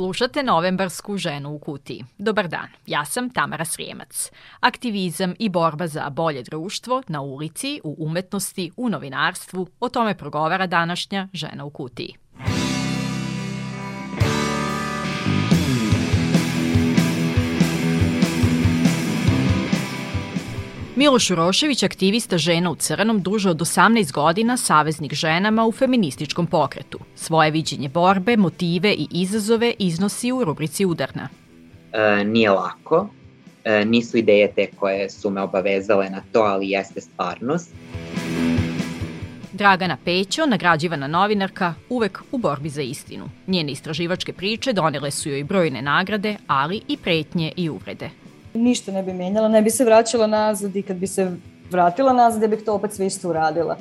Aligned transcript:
Slušate 0.00 0.42
novembarsku 0.42 1.16
ženu 1.16 1.54
u 1.54 1.58
kutiji. 1.58 2.04
Dobar 2.18 2.48
dan, 2.48 2.68
ja 2.86 3.04
sam 3.04 3.30
Tamara 3.30 3.64
Srijemac. 3.64 4.30
Aktivizam 4.60 5.34
i 5.38 5.48
borba 5.48 5.86
za 5.86 6.10
bolje 6.10 6.42
društvo 6.42 7.02
na 7.08 7.20
ulici, 7.20 7.80
u 7.84 7.96
umetnosti, 7.98 8.70
u 8.76 8.88
novinarstvu, 8.88 9.66
o 9.80 9.88
tome 9.88 10.14
progovara 10.14 10.66
današnja 10.66 11.28
žena 11.32 11.64
u 11.64 11.70
kutiji. 11.70 12.14
Miloš 20.96 21.30
Urošević, 21.30 21.82
aktivista 21.82 22.38
žena 22.38 22.70
u 22.70 22.74
crnom, 22.74 23.22
duže 23.22 23.50
od 23.50 23.60
18 23.60 24.12
godina 24.12 24.56
saveznik 24.56 25.14
ženama 25.14 25.66
u 25.66 25.72
feminističkom 25.72 26.46
pokretu. 26.46 26.98
Svoje 27.14 27.50
viđenje 27.50 27.88
borbe, 27.88 28.36
motive 28.36 28.92
i 28.92 29.06
izazove 29.10 29.74
iznosi 29.78 30.32
u 30.32 30.44
rubrici 30.44 30.84
Udarna. 30.84 31.28
E, 31.92 32.24
nije 32.24 32.50
lako, 32.50 33.08
e, 33.64 33.84
nisu 33.84 34.16
ideje 34.16 34.52
te 34.52 34.66
koje 34.76 35.10
su 35.10 35.30
me 35.30 35.40
obavezale 35.40 36.10
na 36.10 36.22
to, 36.32 36.40
ali 36.40 36.70
jeste 36.70 37.00
stvarnost. 37.00 37.74
Dragana 39.52 39.96
Pećo, 40.04 40.46
nagrađivana 40.46 41.06
novinarka, 41.06 41.74
uvek 41.88 42.22
u 42.32 42.38
borbi 42.38 42.68
za 42.68 42.82
istinu. 42.82 43.24
Njene 43.46 43.72
istraživačke 43.72 44.32
priče 44.32 44.72
donele 44.72 45.10
su 45.10 45.28
joj 45.28 45.44
brojne 45.44 45.82
nagrade, 45.82 46.36
ali 46.46 46.80
i 46.88 46.96
pretnje 46.96 47.52
i 47.56 47.68
uvrede 47.68 48.10
ništa 48.54 48.92
ne 48.92 49.02
bi 49.02 49.12
menjala, 49.12 49.48
ne 49.48 49.62
bi 49.62 49.70
se 49.70 49.84
vraćala 49.84 50.26
nazad 50.26 50.76
i 50.76 50.82
kad 50.82 50.96
bi 50.96 51.06
se 51.06 51.32
vratila 51.70 52.12
nazad, 52.12 52.42
ja 52.42 52.48
bih 52.48 52.62
to 52.64 52.74
opet 52.74 52.92
sve 52.92 53.06
isto 53.06 53.28
uradila. 53.28 53.76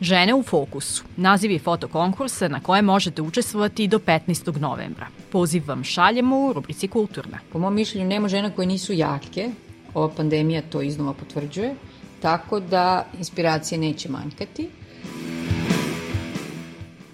Žene 0.00 0.34
u 0.34 0.42
fokusu. 0.42 1.04
Naziv 1.16 1.50
je 1.50 1.58
fotokonkursa 1.58 2.48
na 2.48 2.60
koje 2.60 2.82
možete 2.82 3.22
učestvovati 3.22 3.88
do 3.88 3.98
15. 3.98 4.60
novembra. 4.60 5.06
Poziv 5.32 5.62
vam 5.66 5.84
šaljemo 5.84 6.46
u 6.46 6.52
rubrici 6.52 6.88
Kulturna. 6.88 7.38
Po 7.52 7.58
mom 7.58 7.74
mišljenju 7.74 8.08
nema 8.08 8.28
žena 8.28 8.50
koje 8.50 8.66
nisu 8.66 8.92
jake. 8.92 9.50
Ova 9.94 10.08
pandemija 10.16 10.62
to 10.62 10.82
iznova 10.82 11.14
potvrđuje. 11.14 11.74
Tako 12.22 12.60
da 12.60 13.06
inspiracije 13.18 13.78
neće 13.78 14.08
manjkati. 14.08 14.68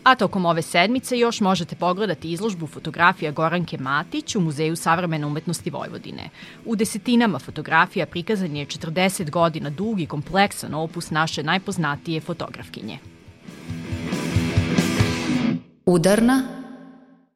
A 0.05 0.15
tokom 0.15 0.47
ove 0.47 0.63
sedmice 0.63 1.19
još 1.19 1.41
možete 1.41 1.77
pogledati 1.77 2.33
izložbu 2.33 2.67
fotografija 2.67 3.33
Goranke 3.33 3.79
Matić 3.79 4.37
u 4.37 4.41
Muzeju 4.41 4.77
savremene 4.77 5.27
umetnosti 5.27 5.71
Vojvodine. 5.71 6.31
U 6.65 6.77
desetinama 6.77 7.39
fotografija 7.39 8.07
prikazan 8.07 8.57
je 8.57 8.67
40 8.67 9.31
godina 9.31 9.71
dug 9.71 10.01
i 10.01 10.07
kompleksan 10.07 10.75
opus 10.75 11.11
naše 11.11 11.43
najpoznatije 11.43 12.21
fotografkinje. 12.21 12.99
Udarna 15.87 16.43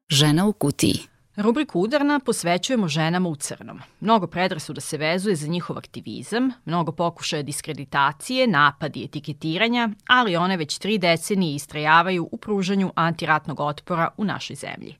žena 0.08 0.46
u 0.46 0.52
kutiji. 0.52 0.98
Rubriku 1.40 1.80
Udarna 1.80 2.20
posvećujemo 2.20 2.88
ženama 2.88 3.28
u 3.28 3.36
crnom. 3.36 3.80
Mnogo 4.00 4.26
predrasuda 4.26 4.80
se 4.80 4.96
vezuje 4.96 5.36
za 5.36 5.46
njihov 5.46 5.78
aktivizam, 5.78 6.50
mnogo 6.64 6.92
pokušaja 6.92 7.42
diskreditacije, 7.42 8.46
napadi, 8.46 9.04
etiketiranja, 9.04 9.88
ali 10.06 10.36
one 10.36 10.56
već 10.56 10.78
tri 10.78 10.98
decenije 10.98 11.54
istrajavaju 11.54 12.28
u 12.32 12.36
pružanju 12.36 12.92
antiratnog 12.94 13.60
otpora 13.60 14.08
u 14.16 14.24
našoj 14.24 14.56
zemlji. 14.56 14.96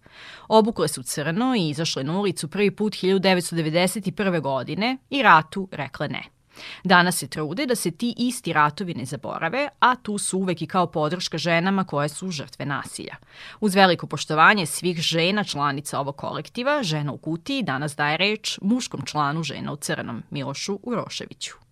Obukle 0.48 0.88
su 0.88 1.02
crno 1.02 1.54
i 1.56 1.68
izašle 1.68 2.04
na 2.04 2.18
ulicu 2.18 2.48
prvi 2.48 2.70
put 2.70 2.92
1991. 2.92 4.40
godine 4.40 4.96
i 5.10 5.22
ratu 5.22 5.68
rekle 5.72 6.08
ne. 6.08 6.37
Danas 6.84 7.16
se 7.16 7.28
trude 7.28 7.66
da 7.66 7.74
se 7.74 7.90
ti 7.90 8.14
isti 8.16 8.52
ratovi 8.52 8.94
ne 8.94 9.04
zaborave, 9.04 9.68
a 9.78 9.96
tu 9.96 10.18
su 10.18 10.38
uvek 10.38 10.62
i 10.62 10.66
kao 10.66 10.86
podrška 10.86 11.38
ženama 11.38 11.84
koje 11.84 12.08
su 12.08 12.30
žrtve 12.30 12.66
nasilja. 12.66 13.16
Uz 13.60 13.74
veliko 13.74 14.06
poštovanje 14.06 14.66
svih 14.66 14.98
žena 15.00 15.44
članica 15.44 16.00
ovog 16.00 16.16
kolektiva, 16.16 16.82
Žena 16.82 17.12
u 17.12 17.16
kutiji 17.16 17.62
danas 17.62 17.96
daje 17.96 18.16
reč 18.16 18.58
muškom 18.62 19.02
članu 19.04 19.42
Žena 19.42 19.72
u 19.72 19.76
crnom, 19.76 20.22
Milošu 20.30 20.78
Uroševiću. 20.82 21.67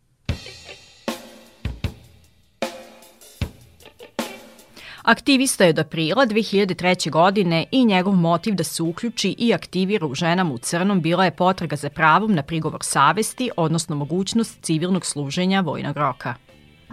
Aktivista 5.06 5.64
je 5.64 5.70
od 5.70 5.78
aprila 5.78 6.26
2003. 6.26 7.10
godine 7.10 7.66
i 7.70 7.84
njegov 7.84 8.14
motiv 8.14 8.54
da 8.54 8.64
se 8.64 8.82
uključi 8.82 9.34
i 9.38 9.54
aktivira 9.54 10.06
u 10.06 10.14
ženama 10.14 10.54
u 10.54 10.58
crnom 10.58 11.00
bila 11.00 11.24
je 11.24 11.30
potraga 11.30 11.76
za 11.76 11.90
pravom 11.90 12.34
na 12.34 12.42
prigovor 12.42 12.80
savesti, 12.82 13.50
odnosno 13.56 13.96
mogućnost 13.96 14.58
civilnog 14.62 15.06
služenja 15.06 15.60
vojnog 15.60 15.96
roka. 15.96 16.34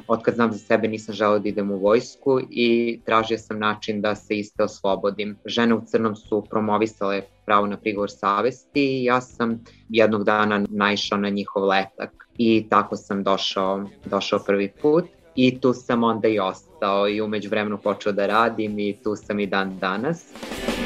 Otkad 0.07 0.35
znam 0.35 0.51
za 0.51 0.57
sebe 0.57 0.88
nisam 0.88 1.16
želeo 1.16 1.40
da 1.40 1.50
idem 1.50 1.72
u 1.72 1.78
vojsku 1.78 2.40
i 2.50 3.00
tražio 3.06 3.38
sam 3.38 3.59
način 3.59 4.01
da 4.01 4.16
se 4.16 4.38
iste 4.38 4.63
oslobodim. 4.63 5.38
Žene 5.45 5.74
u 5.74 5.81
crnom 5.85 6.16
su 6.16 6.45
promovisale 6.50 7.22
pravo 7.45 7.68
na 7.68 7.78
prigovor 7.78 8.12
savesti 8.12 9.00
i 9.00 9.03
ja 9.03 9.22
sam 9.22 9.63
jednog 9.90 10.24
dana 10.24 10.66
naišao 10.69 11.18
na 11.18 11.30
njihov 11.30 11.68
letak 11.68 12.28
i 12.38 12.66
tako 12.69 12.95
sam 12.95 13.24
došao, 13.24 13.90
došao 14.06 14.40
prvi 14.40 14.72
put 14.81 15.06
i 15.36 15.60
tu 15.60 15.74
sam 15.74 16.04
onda 16.04 16.28
i 16.28 16.40
ostao 16.40 17.10
i 17.10 17.22
umeđu 17.22 17.50
vremenu 17.50 17.78
počeo 17.78 18.12
da 18.12 18.28
radim 18.28 18.80
i 18.80 18.98
tu 19.04 19.16
sam 19.16 19.40
i 19.40 19.46
dan 19.46 19.80
danas. 19.80 20.26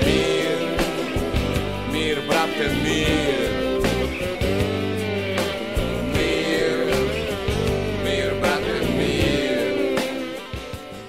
Mir, 0.05 0.57
mir, 1.91 2.17
brate, 2.27 2.75
mir. 2.83 3.37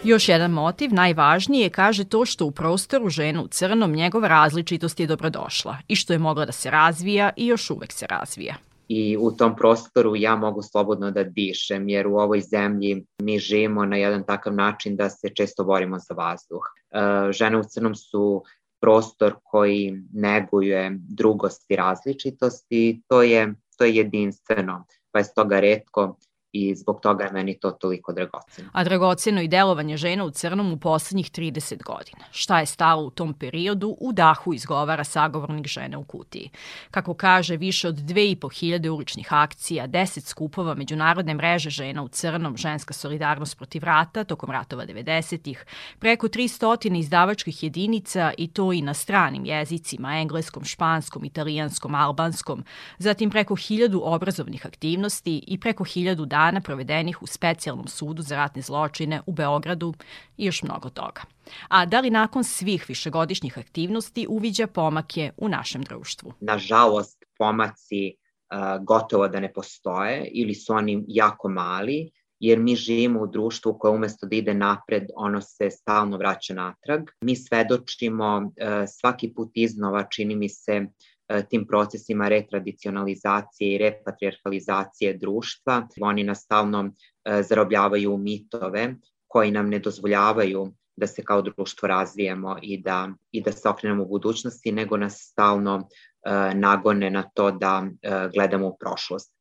Još 0.08 0.28
jedan 0.28 0.50
motiv, 0.50 0.94
najvažniji 0.94 1.60
je, 1.60 1.70
kaže 1.70 2.04
to 2.04 2.24
što 2.24 2.46
u 2.46 2.50
prostoru 2.50 3.08
žena 3.08 3.42
u 3.42 3.48
crnom 3.48 3.92
njegova 3.92 4.28
različitost 4.28 5.00
je 5.00 5.06
dobrodošla 5.06 5.76
i 5.88 5.96
što 5.96 6.12
je 6.12 6.18
mogla 6.18 6.44
da 6.44 6.52
se 6.52 6.70
razvija 6.70 7.30
i 7.36 7.46
još 7.46 7.70
uvek 7.70 7.92
se 7.92 8.06
razvija 8.06 8.54
i 8.88 9.16
u 9.20 9.30
tom 9.30 9.56
prostoru 9.56 10.16
ja 10.16 10.36
mogu 10.36 10.62
slobodno 10.62 11.10
da 11.10 11.24
dišem, 11.24 11.88
jer 11.88 12.06
u 12.06 12.16
ovoj 12.16 12.40
zemlji 12.40 13.06
mi 13.22 13.38
živimo 13.38 13.84
na 13.84 13.96
jedan 13.96 14.24
takav 14.24 14.54
način 14.54 14.96
da 14.96 15.10
se 15.10 15.28
često 15.34 15.64
borimo 15.64 15.98
za 15.98 16.14
vazduh. 16.14 16.62
E, 16.90 17.32
žene 17.32 17.58
u 17.58 17.62
crnom 17.64 17.94
su 17.94 18.42
prostor 18.80 19.34
koji 19.44 20.02
neguje 20.12 20.96
drugost 21.08 21.70
i 21.70 21.76
različitost 21.76 22.66
i 22.70 23.02
to 23.08 23.22
je, 23.22 23.54
to 23.78 23.84
je 23.84 23.96
jedinstveno, 23.96 24.84
pa 25.10 25.18
je 25.18 25.24
stoga 25.24 25.60
redko 25.60 26.16
i 26.52 26.74
zbog 26.74 27.00
toga 27.00 27.24
je 27.24 27.32
meni 27.32 27.58
to 27.58 27.70
toliko 27.70 28.12
dragoceno. 28.12 28.68
A 28.72 28.84
dragoceno 28.84 29.42
i 29.42 29.48
delovanje 29.48 29.96
žena 29.96 30.24
u 30.24 30.30
crnom 30.30 30.72
u 30.72 30.76
poslednjih 30.76 31.30
30 31.30 31.82
godina. 31.82 32.24
Šta 32.30 32.60
je 32.60 32.66
stalo 32.66 33.02
u 33.02 33.10
tom 33.10 33.34
periodu, 33.34 33.96
u 34.00 34.12
dahu 34.12 34.54
izgovara 34.54 35.04
sagovornik 35.04 35.66
žene 35.66 35.96
u 35.96 36.04
kutiji. 36.04 36.50
Kako 36.90 37.14
kaže, 37.14 37.56
više 37.56 37.88
od 37.88 37.94
2500 37.94 38.88
uličnih 38.88 39.32
akcija, 39.32 39.88
10 39.88 40.20
skupova 40.20 40.74
međunarodne 40.74 41.34
mreže 41.34 41.70
žena 41.70 42.02
u 42.02 42.08
crnom, 42.08 42.56
ženska 42.56 42.94
solidarnost 42.94 43.56
protiv 43.56 43.84
rata 43.84 44.24
tokom 44.24 44.50
ratova 44.50 44.86
90-ih, 44.86 45.64
preko 45.98 46.28
300 46.28 46.98
izdavačkih 46.98 47.62
jedinica 47.62 48.32
i 48.38 48.48
to 48.48 48.72
i 48.72 48.82
na 48.82 48.94
stranim 48.94 49.44
jezicima, 49.44 50.18
engleskom, 50.18 50.64
španskom, 50.64 51.24
italijanskom, 51.24 51.94
albanskom, 51.94 52.64
zatim 52.98 53.30
preko 53.30 53.54
1000 53.54 54.00
obrazovnih 54.02 54.66
aktivnosti 54.66 55.44
i 55.46 55.60
preko 55.60 55.84
1000 55.84 56.26
dana 56.26 56.37
provedenih 56.64 57.22
u 57.22 57.26
specijalnom 57.26 57.88
sudu 57.88 58.22
za 58.22 58.36
ratne 58.36 58.62
zločine 58.62 59.20
u 59.26 59.32
Beogradu 59.32 59.94
i 60.36 60.44
još 60.46 60.62
mnogo 60.62 60.90
toga. 60.90 61.20
A 61.68 61.86
da 61.86 62.00
li 62.00 62.10
nakon 62.10 62.44
svih 62.44 62.84
višegodišnjih 62.88 63.58
aktivnosti 63.58 64.26
uviđa 64.28 64.66
pomake 64.66 65.30
u 65.36 65.48
našem 65.48 65.82
društvu? 65.82 66.32
Nažalost, 66.40 67.24
pomaci 67.38 68.14
uh, 68.14 68.84
gotovo 68.84 69.28
da 69.28 69.40
ne 69.40 69.52
postoje 69.52 70.28
ili 70.32 70.54
su 70.54 70.72
oni 70.72 71.04
jako 71.08 71.48
mali, 71.48 72.10
jer 72.40 72.58
mi 72.58 72.76
živimo 72.76 73.20
u 73.20 73.26
društvu 73.26 73.78
koje 73.78 73.94
umesto 73.94 74.26
da 74.26 74.36
ide 74.36 74.54
napred, 74.54 75.02
ono 75.16 75.40
se 75.40 75.70
stalno 75.70 76.16
vraća 76.16 76.54
natrag. 76.54 77.02
Mi 77.20 77.36
svedočimo 77.36 78.36
uh, 78.36 78.52
svaki 79.00 79.32
put 79.34 79.50
iznova, 79.54 80.04
čini 80.10 80.36
mi 80.36 80.48
se, 80.48 80.72
E, 80.72 81.17
tim 81.50 81.66
procesima 81.66 82.28
retradicionalizacije 82.28 83.74
i 83.74 83.78
repatriarhalizacije 83.78 85.16
društva. 85.16 85.88
Oni 86.00 86.24
nas 86.24 86.38
stalno 86.38 86.90
e, 87.24 87.42
zarobljavaju 87.42 88.16
mitove 88.16 88.94
koji 89.26 89.50
nam 89.50 89.68
ne 89.68 89.78
dozvoljavaju 89.78 90.72
da 90.96 91.06
se 91.06 91.24
kao 91.24 91.42
društvo 91.42 91.88
razvijemo 91.88 92.56
i 92.62 92.82
da, 92.82 93.08
i 93.32 93.42
da 93.42 93.52
se 93.52 93.68
okrenemo 93.68 94.02
u 94.02 94.08
budućnosti, 94.08 94.72
nego 94.72 94.96
nas 94.96 95.16
stalno 95.30 95.76
uh, 95.76 96.54
nagone 96.54 97.10
na 97.10 97.22
to 97.34 97.50
da 97.50 97.82
uh, 97.82 98.32
gledamo 98.34 98.66
u 98.66 98.76
prošlost. 98.80 99.32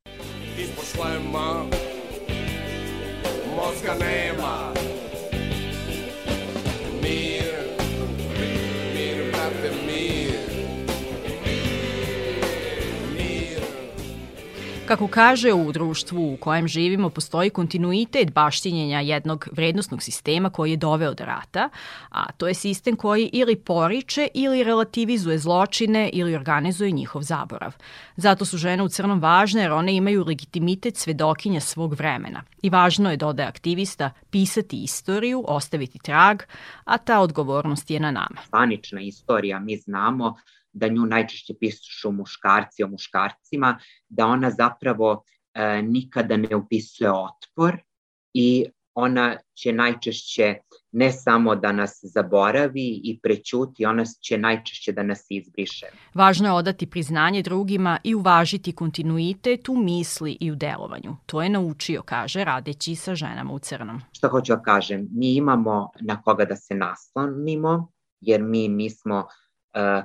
Ispod 0.59 0.85
šlema 0.85 1.65
mozga 3.55 3.93
nema 3.99 4.66
Kako 14.87 15.07
kaže, 15.07 15.53
u 15.53 15.71
društvu 15.71 16.33
u 16.33 16.37
kojem 16.37 16.67
živimo 16.67 17.09
postoji 17.09 17.49
kontinuitet 17.49 18.33
baštinjenja 18.33 18.99
jednog 18.99 19.47
vrednostnog 19.51 20.03
sistema 20.03 20.49
koji 20.49 20.71
je 20.71 20.77
doveo 20.77 21.13
do 21.13 21.25
rata, 21.25 21.69
a 22.09 22.31
to 22.31 22.47
je 22.47 22.53
sistem 22.53 22.95
koji 22.95 23.29
ili 23.33 23.55
poriče 23.55 24.27
ili 24.33 24.63
relativizuje 24.63 25.37
zločine 25.37 26.09
ili 26.13 26.35
organizuje 26.35 26.91
njihov 26.91 27.21
zaborav. 27.21 27.75
Zato 28.15 28.45
su 28.45 28.57
žene 28.57 28.83
u 28.83 28.89
crnom 28.89 29.19
važne 29.19 29.61
jer 29.61 29.71
one 29.71 29.95
imaju 29.95 30.25
legitimitet 30.25 30.97
svedokinja 30.97 31.59
svog 31.59 31.93
vremena. 31.93 32.43
I 32.61 32.69
važno 32.69 33.11
je, 33.11 33.17
dodaje 33.17 33.49
aktivista, 33.49 34.11
pisati 34.29 34.83
istoriju, 34.83 35.43
ostaviti 35.47 35.99
trag, 35.99 36.41
a 36.83 36.97
ta 36.97 37.19
odgovornost 37.19 37.91
je 37.91 37.99
na 37.99 38.11
nama. 38.11 38.41
Panična 38.51 39.01
istorija, 39.01 39.59
mi 39.59 39.77
znamo 39.77 40.35
da 40.77 40.87
nju 40.87 41.05
najčešće 41.05 41.53
pišu 41.59 42.11
muškarci 42.11 42.83
o 42.83 42.87
muškarcima, 42.87 43.77
da 44.09 44.25
ona 44.25 44.51
zapravo 44.51 45.23
e, 45.53 45.81
nikada 45.81 46.37
ne 46.37 46.55
upisuje 46.55 47.11
otpor 47.11 47.77
i 48.33 48.65
ona 48.93 49.37
će 49.53 49.73
najčešće 49.73 50.55
ne 50.91 51.11
samo 51.11 51.55
da 51.55 51.71
nas 51.71 51.99
zaboravi 52.03 53.01
i 53.03 53.19
prećuti, 53.23 53.85
ona 53.85 54.03
će 54.21 54.37
najčešće 54.37 54.91
da 54.91 55.03
nas 55.03 55.25
izbriše. 55.29 55.85
Važno 56.13 56.47
je 56.47 56.53
odati 56.53 56.89
priznanje 56.89 57.41
drugima 57.41 57.99
i 58.03 58.15
uvažiti 58.15 58.71
kontinuitet 58.71 59.69
u 59.69 59.75
misli 59.75 60.37
i 60.39 60.51
u 60.51 60.55
delovanju. 60.55 61.15
To 61.25 61.41
je 61.41 61.49
naučio, 61.49 62.01
kaže, 62.01 62.43
radeći 62.43 62.95
sa 62.95 63.15
ženama 63.15 63.53
u 63.53 63.59
crnom. 63.59 64.01
Šta 64.11 64.27
hoću 64.27 64.55
da 64.55 64.61
kažem? 64.61 65.07
Mi 65.11 65.35
imamo 65.35 65.89
na 66.01 66.21
koga 66.21 66.45
da 66.45 66.55
se 66.55 66.75
naslonimo, 66.75 67.91
jer 68.21 68.41
mi 68.41 68.67
nismo 68.67 69.17
E, 69.19 69.46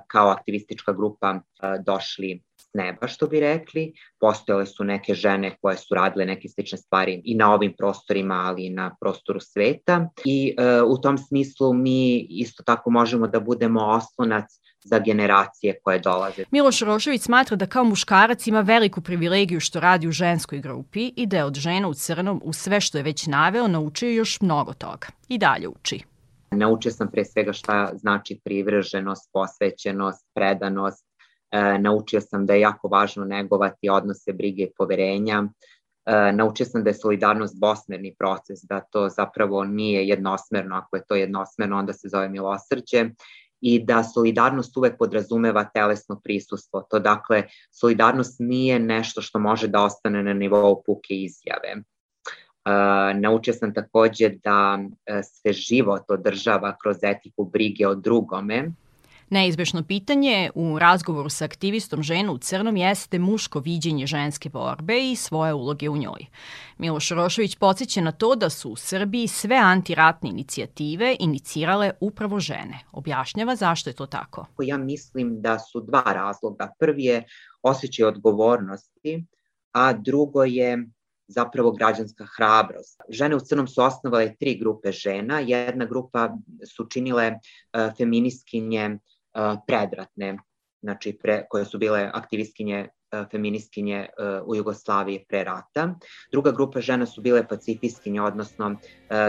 kao 0.07 0.29
aktivistička 0.29 0.93
grupa 0.93 1.35
e, 1.35 1.41
došli 1.87 2.43
s 2.57 2.69
neba, 2.75 3.09
što 3.09 3.27
bi 3.27 3.41
rekli. 3.41 3.93
Postojale 4.21 4.67
su 4.67 4.85
neke 4.85 5.15
žene 5.15 5.57
koje 5.61 5.77
su 5.77 5.95
radile 5.95 6.27
neke 6.27 6.49
slične 6.49 6.79
stvari 6.79 7.21
i 7.25 7.35
na 7.35 7.55
ovim 7.55 7.75
prostorima, 7.79 8.35
ali 8.35 8.67
i 8.67 8.71
na 8.71 8.97
prostoru 9.01 9.41
sveta. 9.41 10.09
I 10.25 10.55
e, 10.59 10.83
u 10.83 10.99
tom 11.01 11.19
smislu 11.19 11.75
mi 11.75 12.19
isto 12.19 12.63
tako 12.63 12.91
možemo 12.91 13.27
da 13.27 13.41
budemo 13.41 13.81
oslonac 13.81 14.45
za 14.85 14.99
generacije 14.99 15.79
koje 15.83 15.99
dolaze. 15.99 16.45
Miloš 16.51 16.81
Rošević 16.81 17.23
smatra 17.23 17.57
da 17.57 17.67
kao 17.67 17.85
muškarac 17.85 18.47
ima 18.47 18.61
veliku 18.61 19.01
privilegiju 19.01 19.61
što 19.61 19.81
radi 19.81 20.09
u 20.09 20.13
ženskoj 20.13 20.59
grupi 20.59 21.13
i 21.17 21.27
da 21.27 21.37
je 21.37 21.45
od 21.45 21.55
žena 21.55 21.89
u 21.89 21.95
crnom 21.95 22.41
u 22.45 22.53
sve 22.53 22.81
što 22.81 22.99
je 22.99 23.05
već 23.05 23.27
naveo 23.27 23.69
naučio 23.69 24.11
još 24.11 24.41
mnogo 24.41 24.73
toga. 24.73 25.07
I 25.29 25.39
dalje 25.39 25.69
uči. 25.69 26.12
Naučio 26.53 26.91
sam 26.91 27.11
pre 27.11 27.25
svega 27.25 27.53
šta 27.53 27.91
znači 27.95 28.41
privrženost, 28.45 29.31
posvećenost, 29.33 30.27
predanost. 30.35 31.07
E, 31.51 31.79
naučio 31.79 32.21
sam 32.21 32.47
da 32.47 32.55
je 32.55 32.61
jako 32.61 32.89
važno 32.89 33.25
negovati 33.25 33.89
odnose, 33.89 34.33
brige 34.33 34.63
i 34.63 34.73
poverenja. 34.77 35.45
E, 36.07 36.33
naučio 36.33 36.67
sam 36.67 36.85
da 36.85 36.91
je 36.91 36.95
solidarnost 36.95 37.57
dvosmerni 37.57 38.15
proces, 38.19 38.59
da 38.63 38.81
to 38.81 39.09
zapravo 39.09 39.65
nije 39.65 40.09
jednosmerno. 40.09 40.77
Ako 40.77 40.97
je 40.97 41.05
to 41.09 41.15
jednosmerno, 41.15 41.79
onda 41.79 41.93
se 41.93 42.09
zove 42.09 42.29
milosrđe 42.29 43.11
i 43.61 43.85
da 43.85 44.03
solidarnost 44.05 44.77
uvek 44.77 44.99
podrazumeva 44.99 45.65
telesno 45.65 46.21
prisustvo. 46.25 46.87
To 46.91 46.99
dakle, 46.99 47.45
solidarnost 47.71 48.37
nije 48.39 48.79
nešto 48.79 49.23
što 49.23 49.39
može 49.39 49.69
da 49.69 49.85
ostane 49.85 50.23
na 50.23 50.33
nivou 50.33 50.83
puke 50.87 51.15
izjave. 51.15 51.83
Naučio 53.15 53.55
sam 53.55 53.75
takođe 53.75 54.29
da 54.29 54.79
e, 55.07 55.23
se 55.23 55.53
život 55.53 56.03
održava 56.09 56.77
kroz 56.83 56.97
etiku 57.03 57.45
brige 57.45 57.89
o 57.89 57.95
drugome. 57.95 58.73
Neizbešno 59.33 59.83
pitanje 59.83 60.51
u 60.55 60.79
razgovoru 60.79 61.29
sa 61.29 61.45
aktivistom 61.45 62.03
žena 62.03 62.33
u 62.33 62.39
crnom 62.39 62.77
jeste 62.77 63.19
muško 63.19 63.61
viđenje 63.61 64.07
ženske 64.07 64.49
borbe 64.49 65.11
i 65.11 65.17
svoje 65.17 65.55
uloge 65.55 65.89
u 65.89 65.97
njoj. 65.97 66.27
Miloš 66.79 67.11
Rošović 67.11 67.57
podsjeća 67.57 68.01
na 68.01 68.13
to 68.13 68.35
da 68.35 68.51
su 68.51 68.71
u 68.71 68.77
Srbiji 68.77 69.29
sve 69.29 69.57
antiratne 69.57 70.31
inicijative 70.31 71.17
inicirale 71.21 71.91
upravo 72.01 72.41
žene. 72.41 72.79
Objašnjava 72.93 73.57
zašto 73.57 73.91
je 73.91 73.95
to 73.95 74.07
tako. 74.07 74.47
Ja 74.63 74.79
mislim 74.79 75.41
da 75.41 75.59
su 75.59 75.81
dva 75.81 76.05
razloga. 76.07 76.73
Prvi 76.79 77.05
je 77.05 77.25
osjećaj 77.63 78.05
odgovornosti, 78.05 79.25
a 79.73 79.93
drugo 79.93 80.45
je 80.45 80.87
zapravo 81.33 81.73
građanska 81.73 82.27
hrabrost. 82.37 83.01
Žene 83.09 83.37
u 83.37 83.41
Crnom 83.41 83.69
su 83.69 83.83
osnovale 83.83 84.35
tri 84.41 84.55
grupe 84.55 84.93
žena. 84.93 85.41
Jedna 85.41 85.85
grupa 85.85 86.37
su 86.77 86.87
činile 86.87 87.33
uh, 87.33 87.97
feminiskinje 87.99 88.91
uh, 88.91 89.59
predratne, 89.67 90.39
znači 90.83 91.19
pre, 91.23 91.45
koje 91.51 91.65
su 91.65 91.79
bile 91.79 92.11
aktivistkinje 92.15 92.89
uh, 92.89 93.27
feministkinje 93.31 94.07
u 94.47 94.57
Jugoslaviji 94.57 95.25
pre 95.29 95.45
rata. 95.45 95.95
Druga 96.33 96.51
grupa 96.51 96.81
žena 96.81 97.07
su 97.07 97.21
bile 97.21 97.49
pacifistkinje, 97.49 98.23
odnosno 98.23 98.77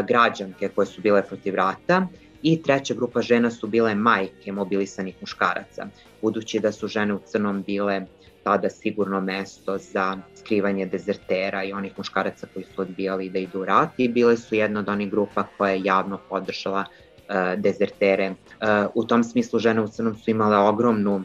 građanke 0.08 0.70
koje 0.70 0.86
su 0.86 1.02
bile 1.02 1.24
protiv 1.28 1.56
rata. 1.56 2.08
I 2.42 2.62
treća 2.62 2.94
grupa 2.94 3.22
žena 3.22 3.52
su 3.52 3.68
bile 3.68 3.96
majke 3.96 4.52
mobilisanih 4.52 5.16
muškaraca, 5.22 5.88
budući 6.22 6.60
da 6.60 6.72
su 6.72 6.88
žene 6.88 7.14
u 7.14 7.20
crnom 7.26 7.64
bile 7.64 7.98
uh, 7.98 8.23
tada 8.44 8.69
sigurno 8.69 9.22
mesto 9.22 9.78
za 9.78 10.18
skrivanje 10.36 10.86
dezertera 10.86 11.63
i 11.63 11.74
onih 11.74 11.94
muškaraca 11.98 12.48
koji 12.54 12.66
su 12.75 12.81
odbijali 12.81 13.30
da 13.30 13.40
idu 13.40 13.62
u 13.62 13.66
rat 13.66 13.90
i 13.98 14.07
bile 14.07 14.38
su 14.38 14.56
jedna 14.56 14.80
od 14.80 14.90
onih 14.90 15.12
grupa 15.12 15.44
koja 15.57 15.72
je 15.72 15.81
javno 15.84 16.19
podržala 16.30 16.86
uh, 16.86 17.36
dezertere. 17.57 18.30
Uh, 18.30 18.92
u 18.94 19.06
tom 19.06 19.24
smislu 19.24 19.60
žene 19.60 19.81
u 19.81 19.88
crnom 19.88 20.16
su 20.16 20.31
imale 20.31 20.57
ogromnu 20.57 21.16
uh, 21.16 21.24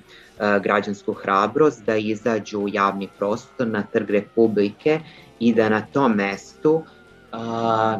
građansku 0.63 1.13
hrabrost 1.13 1.85
da 1.85 1.97
izađu 1.97 2.59
u 2.59 2.69
javni 2.69 3.09
prostor 3.19 3.67
na 3.67 3.83
trg 3.83 4.11
Republike 4.11 5.01
i 5.41 5.55
da 5.55 5.69
na 5.69 5.87
tom 5.93 6.13
mestu 6.13 6.73
uh, 6.73 6.98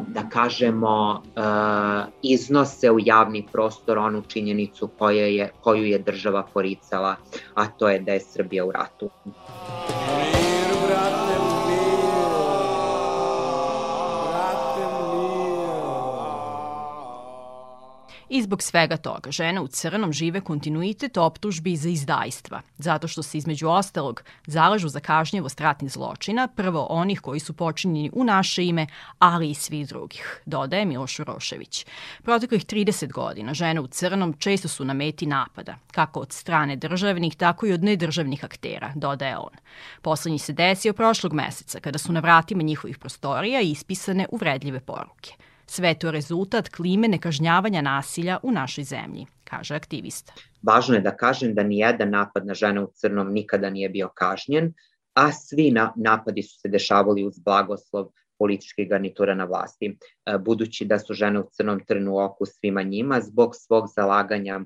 da 0.07 0.23
kažemo, 0.29 1.23
iznose 2.21 2.91
u 2.91 2.97
javni 2.99 3.47
prostor 3.51 3.97
onu 3.97 4.21
činjenicu 4.21 4.89
koja 4.97 5.25
je, 5.25 5.51
koju 5.61 5.85
je 5.85 5.99
država 5.99 6.43
poricala, 6.53 7.15
a 7.53 7.67
to 7.67 7.89
je 7.89 7.99
da 7.99 8.13
je 8.13 8.19
Srbija 8.19 8.65
u 8.65 8.71
ratu. 8.71 9.09
I 18.29 18.41
zbog 18.41 18.63
svega 18.63 18.97
toga, 18.97 19.31
žene 19.31 19.61
u 19.61 19.67
crnom 19.67 20.13
žive 20.13 20.41
kontinuitet 20.41 21.17
optužbi 21.17 21.75
za 21.75 21.89
izdajstva, 21.89 22.61
zato 22.77 23.07
što 23.07 23.23
se 23.23 23.37
između 23.37 23.67
ostalog 23.67 24.23
zalažu 24.45 24.87
za 24.89 24.99
kažnjevost 24.99 25.61
ratnih 25.61 25.91
zločina, 25.91 26.47
prvo 26.47 26.87
onih 26.89 27.21
koji 27.21 27.39
su 27.39 27.53
počinjeni 27.53 28.11
u 28.13 28.23
naše 28.23 28.65
ime, 28.65 28.87
ali 29.19 29.49
i 29.49 29.53
svih 29.53 29.87
drugih, 29.87 30.41
dodaje 30.45 30.85
Miloš 30.85 31.19
Urošević. 31.19 31.85
Proteklih 32.23 32.65
30 32.65 33.11
godina 33.11 33.53
žene 33.53 33.81
u 33.81 33.87
crnom 33.87 34.33
često 34.33 34.67
su 34.67 34.85
na 34.85 34.93
meti 34.93 35.25
napada, 35.25 35.75
kako 35.91 36.19
od 36.19 36.33
strane 36.33 36.75
državnih, 36.75 37.35
tako 37.35 37.65
i 37.65 37.73
od 37.73 37.83
nedržavnih 37.83 38.45
aktera, 38.45 38.91
dodaje 38.95 39.37
on. 39.37 39.53
Poslednji 40.01 40.39
se 40.39 40.53
desio 40.53 40.93
prošlog 40.93 41.33
meseca, 41.33 41.79
kada 41.79 41.97
su 41.97 42.13
na 42.13 42.19
vratima 42.19 42.63
njihovih 42.63 42.97
prostorija 42.97 43.61
ispisane 43.61 44.25
uvredljive 44.31 44.79
poruke– 44.79 45.33
Sve 45.71 45.93
to 45.99 46.11
rezultat 46.11 46.69
klime 46.69 47.07
nekažnjavanja 47.07 47.81
nasilja 47.81 48.39
u 48.43 48.51
našoj 48.51 48.83
zemlji, 48.83 49.25
kaže 49.43 49.75
aktivista. 49.75 50.33
Važno 50.61 50.95
je 50.95 51.01
da 51.01 51.11
kažem 51.17 51.53
da 51.53 51.63
nijedan 51.63 52.09
napad 52.09 52.45
na 52.45 52.53
žene 52.53 52.81
u 52.81 52.87
crnom 52.95 53.29
nikada 53.33 53.69
nije 53.69 53.89
bio 53.89 54.09
kažnjen, 54.15 54.73
a 55.13 55.31
svi 55.31 55.71
na, 55.71 55.93
napadi 55.95 56.43
su 56.43 56.59
se 56.59 56.69
dešavali 56.69 57.23
uz 57.25 57.39
blagoslov 57.45 58.07
političkih 58.39 58.89
garnitura 58.89 59.35
na 59.35 59.45
vlasti, 59.45 59.91
e, 60.25 60.37
budući 60.37 60.85
da 60.85 60.99
su 60.99 61.13
žene 61.13 61.39
u 61.39 61.49
crnom 61.51 61.83
trnu 61.85 62.17
oku 62.17 62.45
svima 62.45 62.83
njima 62.83 63.21
zbog 63.21 63.55
svog 63.55 63.87
zalaganja 63.95 64.59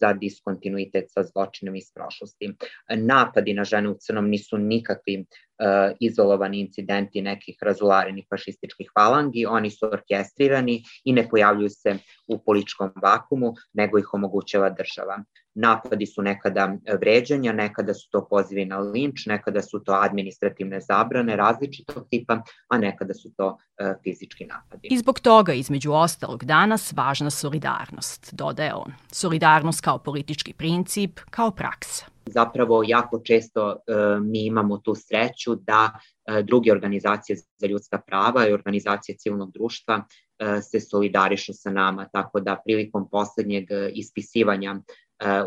za 0.00 0.12
diskontinuitet 0.12 1.10
sa 1.10 1.22
zločinom 1.22 1.76
iz 1.76 1.90
prošlosti. 1.94 2.52
Napadi 2.96 3.54
na 3.54 3.64
žene 3.64 3.90
u 3.90 3.96
crnom 4.00 4.28
nisu 4.30 4.58
nikakvi 4.58 5.18
uh, 5.20 5.96
izolovani 6.00 6.60
incidenti 6.60 7.22
nekih 7.22 7.58
razularenih 7.62 8.26
fašističkih 8.30 8.90
falangi, 8.94 9.46
oni 9.46 9.70
su 9.70 9.86
orkestrirani 9.86 10.82
i 11.04 11.12
ne 11.12 11.28
pojavljuju 11.28 11.70
se 11.70 11.98
u 12.28 12.38
političkom 12.38 12.92
vakumu, 13.02 13.54
nego 13.72 13.98
ih 13.98 14.14
omogućava 14.14 14.70
država. 14.70 15.22
Napadi 15.58 16.06
su 16.06 16.22
nekada 16.22 16.76
vređanja, 17.00 17.52
nekada 17.52 17.94
su 17.94 18.10
to 18.10 18.26
pozivi 18.30 18.64
na 18.64 18.78
linč, 18.78 19.26
nekada 19.26 19.62
su 19.62 19.80
to 19.84 19.92
administrativne 19.92 20.80
zabrane 20.80 21.36
različitog 21.36 22.06
tipa, 22.10 22.42
a 22.68 22.78
nekada 22.78 23.14
su 23.14 23.30
to 23.36 23.46
uh, 23.48 23.86
fizički 24.02 24.44
napadi. 24.44 24.88
I 24.90 24.98
zbog 24.98 25.20
toga, 25.20 25.52
između 25.52 25.92
ostalog, 25.92 26.44
danas 26.44 26.92
važna 26.92 27.30
solidarnost, 27.30 28.34
dodaje 28.34 28.74
on. 28.74 28.92
Solidarnost 29.12 29.80
kao 29.80 29.98
politički 29.98 30.52
princip, 30.52 31.20
kao 31.30 31.50
praksa 31.50 32.16
zapravo 32.26 32.82
jako 32.86 33.20
često 33.24 33.70
e, 33.70 33.76
mi 34.20 34.46
imamo 34.46 34.78
tu 34.78 34.94
sreću 34.94 35.54
da 35.54 35.90
e, 35.92 36.42
druge 36.42 36.72
organizacije 36.72 37.36
za 37.36 37.66
ljudska 37.66 37.98
prava 37.98 38.48
i 38.48 38.52
organizacije 38.52 39.16
civilnog 39.18 39.52
društva 39.52 40.04
e, 40.38 40.60
se 40.62 40.80
solidarišu 40.80 41.52
sa 41.54 41.70
nama, 41.70 42.08
tako 42.12 42.40
da 42.40 42.60
prilikom 42.64 43.08
poslednjeg 43.10 43.64
ispisivanja 43.92 44.76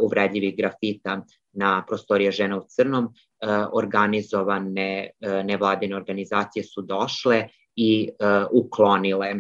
uvredljivih 0.02 0.58
grafita 0.58 1.22
na 1.54 1.84
prostorije 1.88 2.32
žena 2.32 2.58
u 2.58 2.66
crnom, 2.68 3.06
e, 3.06 3.48
organizovane 3.74 5.10
e, 5.20 5.44
nevladine 5.44 5.96
organizacije 5.96 6.64
su 6.64 6.82
došle 6.82 7.48
i 7.76 8.10
uklonile 8.52 9.34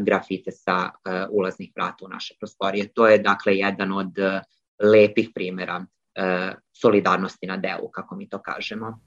grafite 0.00 0.50
sa 0.52 0.90
ulaznih 1.30 1.72
vrata 1.76 2.04
u 2.04 2.08
naše 2.08 2.34
prostorije. 2.40 2.88
To 2.88 3.06
je 3.06 3.18
dakle 3.18 3.56
jedan 3.56 3.92
od 3.92 4.12
lepih 4.82 5.30
primera 5.34 5.86
solidarnosti 6.72 7.46
na 7.46 7.56
delu, 7.56 7.88
kako 7.90 8.16
mi 8.16 8.28
to 8.28 8.38
kažemo. 8.38 8.98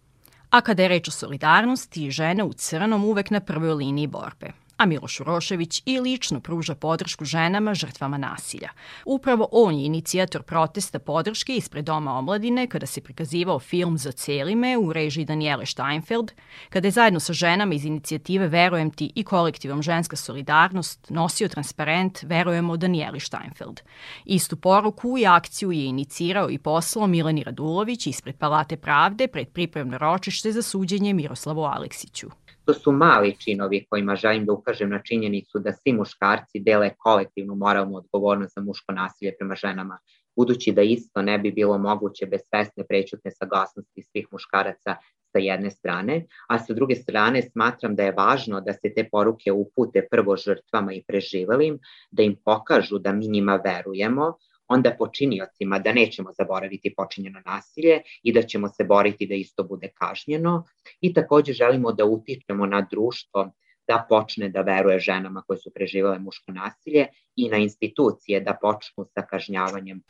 A 0.50 0.62
kada 0.62 0.84
je 0.84 0.89
reč 0.89 1.07
o 1.07 1.12
solidarnosti, 1.12 2.12
žene 2.12 2.43
u 2.43 2.53
crnom 2.53 3.05
uvek 3.05 3.29
na 3.29 3.39
prvoj 3.39 3.74
liniji 3.74 4.07
borbe 4.07 4.51
a 4.77 4.86
Miloš 4.86 5.19
Urošević 5.19 5.81
i 5.86 6.00
lično 6.00 6.39
pruža 6.39 6.75
podršku 6.75 7.25
ženama 7.25 7.74
žrtvama 7.74 8.17
nasilja. 8.17 8.69
Upravo 9.05 9.48
on 9.51 9.75
je 9.75 9.86
inicijator 9.86 10.43
protesta 10.43 11.00
podrške 11.00 11.55
ispred 11.55 11.86
Doma 11.86 12.17
omladine 12.17 12.67
kada 12.67 12.86
se 12.86 13.01
prikazivao 13.01 13.60
film 13.60 13.98
Za 13.98 14.12
celime 14.12 14.77
u 14.77 14.93
režiji 14.93 15.25
Daniele 15.25 15.65
Steinfeld, 15.65 16.31
kada 16.69 16.88
je 16.88 16.91
zajedno 16.91 17.19
sa 17.19 17.34
ženama 17.34 17.74
iz 17.74 17.86
inicijative 17.86 18.48
Verujem 18.48 18.91
ti 18.91 19.12
i 19.15 19.24
kolektivom 19.24 19.81
Ženska 19.81 20.15
solidarnost 20.15 21.10
nosio 21.10 21.48
transparent 21.48 22.24
Verujemo 22.24 22.77
Danieli 22.77 23.19
Steinfeld. 23.19 23.81
Istu 24.25 24.55
poruku 24.55 25.17
i 25.17 25.25
akciju 25.25 25.72
je 25.72 25.86
inicirao 25.86 26.50
i 26.50 26.57
poslao 26.57 27.07
Mileni 27.07 27.43
Radulović 27.43 28.07
ispred 28.07 28.36
Palate 28.36 28.77
pravde 28.77 29.27
pred 29.27 29.48
pripremno 29.48 29.98
ročište 29.98 30.51
za 30.51 30.62
suđenje 30.62 31.13
Miroslavu 31.13 31.63
Aleksiću. 31.63 32.29
To 32.67 32.74
su 32.74 32.91
mali 32.91 33.36
činovi 33.39 33.86
kojima 33.89 34.15
želim 34.15 34.45
da 34.45 34.53
ukažem 34.53 34.89
na 34.89 35.01
činjenicu 35.03 35.59
da 35.59 35.71
svi 35.74 35.93
muškarci 35.93 36.59
dele 36.59 36.89
kolektivnu 36.97 37.55
moralnu 37.55 37.97
odgovornost 37.97 38.55
za 38.55 38.62
muško 38.62 38.91
nasilje 38.91 39.31
prema 39.39 39.55
ženama, 39.55 39.97
budući 40.36 40.71
da 40.71 40.81
isto 40.81 41.21
ne 41.21 41.38
bi 41.39 41.51
bilo 41.51 41.77
moguće 41.77 42.25
bez 42.25 42.41
svesne 42.50 42.83
prećutne 42.89 43.31
saglasnosti 43.31 44.03
svih 44.12 44.27
muškaraca 44.31 44.95
sa 45.31 45.39
jedne 45.39 45.71
strane, 45.71 46.25
a 46.50 46.59
sa 46.59 46.74
druge 46.74 46.95
strane 46.95 47.41
smatram 47.41 47.95
da 47.95 48.03
je 48.03 48.15
važno 48.17 48.62
da 48.62 48.74
se 48.74 48.93
te 48.95 49.07
poruke 49.12 49.51
upute 49.51 50.07
prvo 50.12 50.38
žrtvama 50.38 50.93
i 50.93 51.03
preživelim, 51.07 51.79
da 52.12 52.24
im 52.24 52.36
pokažu 52.45 53.00
da 53.00 53.13
mi 53.13 53.27
njima 53.27 53.55
verujemo, 53.63 54.33
onda 54.67 54.95
počiniocima 55.00 55.79
da 55.79 55.93
nećemo 55.93 56.29
zaboraviti 56.38 56.93
počinjeno 56.97 57.41
nasilje 57.45 58.01
i 58.24 58.33
da 58.33 58.41
ćemo 58.41 58.69
se 58.69 58.83
boriti 58.83 59.27
da 59.27 59.36
isto 59.36 59.63
bude 59.63 59.91
kažnjeno 59.93 60.63
i 61.01 61.13
takođe 61.13 61.53
želimo 61.53 61.91
da 61.91 62.05
utičemo 62.05 62.65
na 62.65 62.88
društvo 62.91 63.51
da 63.88 64.05
počne 64.09 64.50
da 64.50 64.62
veruje 64.62 65.00
ženama 65.00 65.41
koje 65.47 65.57
su 65.57 65.71
preživale 65.75 66.19
muško 66.19 66.51
nasilje 66.51 67.07
i 67.36 67.50
na 67.50 67.57
institucije 67.57 68.41
da 68.41 68.57
počnu 68.62 69.05
sa 69.13 69.21
kažnjavanjem. 69.21 70.01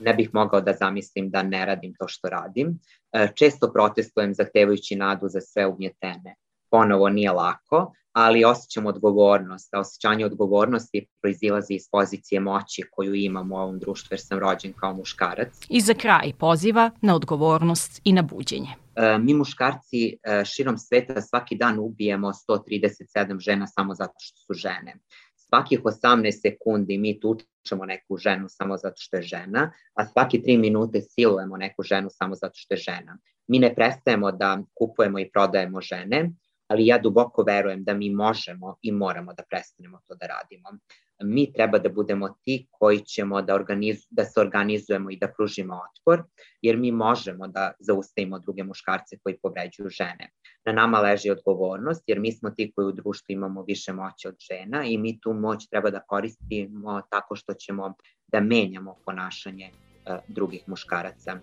Ne 0.00 0.14
bih 0.14 0.30
mogao 0.32 0.60
da 0.60 0.72
zamislim 0.72 1.30
da 1.30 1.42
ne 1.42 1.66
radim 1.66 1.94
to 1.98 2.08
što 2.08 2.28
radim. 2.28 2.78
E, 3.12 3.28
često 3.34 3.72
protestujem 3.72 4.34
zahtevajući 4.34 4.96
nadu 4.96 5.28
za 5.28 5.40
sve 5.40 5.66
ugnjetene. 5.66 6.34
Ponovo 6.70 7.08
nije 7.08 7.32
lako, 7.32 7.92
ali 8.12 8.44
osjećam 8.44 8.86
odgovornost, 8.86 9.74
a 9.74 9.80
osjećanje 9.80 10.26
odgovornosti 10.26 11.06
proizilazi 11.22 11.74
iz 11.74 11.82
pozicije 11.92 12.40
moći 12.40 12.82
koju 12.90 13.14
imam 13.14 13.52
u 13.52 13.56
ovom 13.56 13.78
društvu 13.78 14.08
jer 14.14 14.20
sam 14.20 14.38
rođen 14.38 14.72
kao 14.72 14.94
muškarac. 14.94 15.48
I 15.68 15.80
za 15.80 15.94
kraj 15.94 16.32
poziva 16.38 16.90
na 17.00 17.14
odgovornost 17.14 18.00
i 18.04 18.12
na 18.12 18.22
buđenje. 18.22 18.68
E, 18.96 19.18
mi 19.18 19.34
muškarci 19.34 20.18
e, 20.22 20.44
širom 20.44 20.78
sveta 20.78 21.20
svaki 21.20 21.56
dan 21.56 21.78
ubijemo 21.78 22.32
137 22.48 23.38
žena 23.38 23.66
samo 23.66 23.94
zato 23.94 24.14
što 24.18 24.36
su 24.36 24.54
žene. 24.54 24.94
Svakih 25.36 25.80
18 25.82 26.40
sekundi 26.42 26.98
mi 26.98 27.20
tučemo 27.20 27.84
neku 27.84 28.16
ženu 28.16 28.46
samo 28.48 28.76
zato 28.76 28.96
što 28.96 29.16
je 29.16 29.22
žena, 29.22 29.72
a 29.94 30.06
svaki 30.06 30.42
3 30.46 30.58
minute 30.58 31.00
silujemo 31.00 31.56
neku 31.56 31.82
ženu 31.82 32.08
samo 32.10 32.34
zato 32.34 32.54
što 32.54 32.74
je 32.74 32.78
žena. 32.78 33.18
Mi 33.46 33.58
ne 33.58 33.74
prestajemo 33.74 34.32
da 34.32 34.58
kupujemo 34.74 35.18
i 35.18 35.30
prodajemo 35.30 35.80
žene, 35.80 36.30
ali 36.68 36.86
ja 36.86 36.98
duboko 36.98 37.42
verujem 37.42 37.84
da 37.84 37.94
mi 37.94 38.10
možemo 38.10 38.76
i 38.82 38.92
moramo 38.92 39.34
da 39.34 39.42
prestanemo 39.50 40.00
to 40.06 40.14
da 40.14 40.26
radimo. 40.26 40.78
Mi 41.22 41.52
treba 41.52 41.78
da 41.78 41.88
budemo 41.88 42.28
ti 42.44 42.66
koji 42.70 43.00
ćemo 43.00 43.42
da, 43.42 43.54
organizu, 43.54 44.06
da 44.10 44.24
se 44.24 44.40
organizujemo 44.40 45.10
i 45.10 45.16
da 45.16 45.28
pružimo 45.36 45.80
otpor, 45.88 46.22
jer 46.62 46.76
mi 46.76 46.92
možemo 46.92 47.48
da 47.48 47.72
zaustavimo 47.80 48.38
druge 48.38 48.64
muškarce 48.64 49.18
koji 49.22 49.38
povređuju 49.42 49.88
žene. 49.88 50.30
Na 50.64 50.72
nama 50.72 51.00
leži 51.00 51.30
odgovornost, 51.30 52.02
jer 52.06 52.20
mi 52.20 52.32
smo 52.32 52.50
ti 52.50 52.72
koji 52.74 52.86
u 52.86 52.92
društvu 52.92 53.32
imamo 53.32 53.62
više 53.62 53.92
moći 53.92 54.28
od 54.28 54.36
žena 54.50 54.84
i 54.84 54.98
mi 54.98 55.20
tu 55.20 55.32
moć 55.32 55.68
treba 55.68 55.90
da 55.90 56.00
koristimo 56.00 57.02
tako 57.10 57.36
što 57.36 57.54
ćemo 57.54 57.94
da 58.26 58.40
menjamo 58.40 58.96
ponašanje 59.06 59.70
uh, 59.70 60.16
drugih 60.28 60.68
muškaraca. 60.68 61.40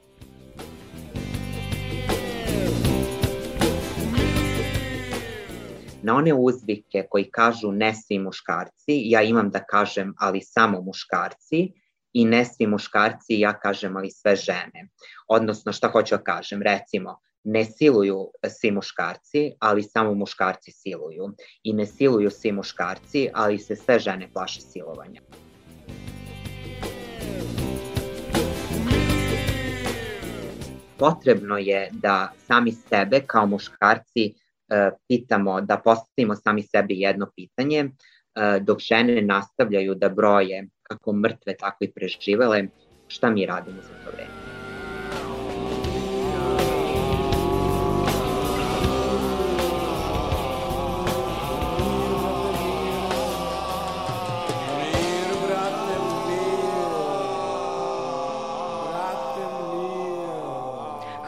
Na 6.06 6.16
one 6.16 6.34
uzvike 6.34 7.08
koji 7.10 7.32
kažu 7.32 7.72
ne 7.72 7.94
svi 7.94 8.20
muškarci, 8.20 8.96
ja 9.10 9.22
imam 9.22 9.50
da 9.50 9.64
kažem 9.64 10.14
ali 10.18 10.42
samo 10.42 10.82
muškarci 10.82 11.72
i 12.14 12.26
ne 12.26 12.46
svi 12.46 12.68
muškarci, 12.68 13.40
ja 13.40 13.54
kažem 13.60 13.98
ali 13.98 14.12
sve 14.12 14.36
žene. 14.36 14.90
Odnosno, 15.28 15.72
šta 15.72 15.88
hoću 15.88 16.16
da 16.16 16.24
kažem, 16.24 16.62
recimo, 16.62 17.18
ne 17.44 17.66
siluju 17.66 18.28
svi 18.50 18.72
muškarci, 18.72 19.52
ali 19.60 19.84
samo 19.84 20.14
muškarci 20.14 20.72
siluju. 20.72 21.34
I 21.64 21.74
ne 21.74 21.86
siluju 21.86 22.30
svi 22.30 22.52
muškarci, 22.52 23.30
ali 23.34 23.60
se 23.60 23.76
sve 23.76 24.00
žene 24.00 24.30
plaše 24.34 24.62
silovanja. 24.62 25.22
Potrebno 30.98 31.58
je 31.58 31.90
da 31.92 32.32
sami 32.48 32.72
sebe 32.72 33.22
kao 33.28 33.46
muškarci 33.48 34.34
pitamo, 35.08 35.62
da 35.62 35.78
postavimo 35.78 36.36
sami 36.36 36.64
sebi 36.64 37.00
jedno 37.00 37.32
pitanje, 37.36 37.80
e, 37.80 37.90
dok 38.60 38.80
žene 38.80 39.22
nastavljaju 39.22 39.96
da 39.96 40.10
broje 40.10 40.68
kako 40.84 41.14
mrtve, 41.14 41.58
tako 41.58 41.84
i 41.86 41.92
preživele, 41.92 42.68
šta 43.08 43.30
mi 43.30 43.46
radimo 43.46 43.82
za 43.82 43.94
to 44.06 44.12
vreme? 44.12 44.35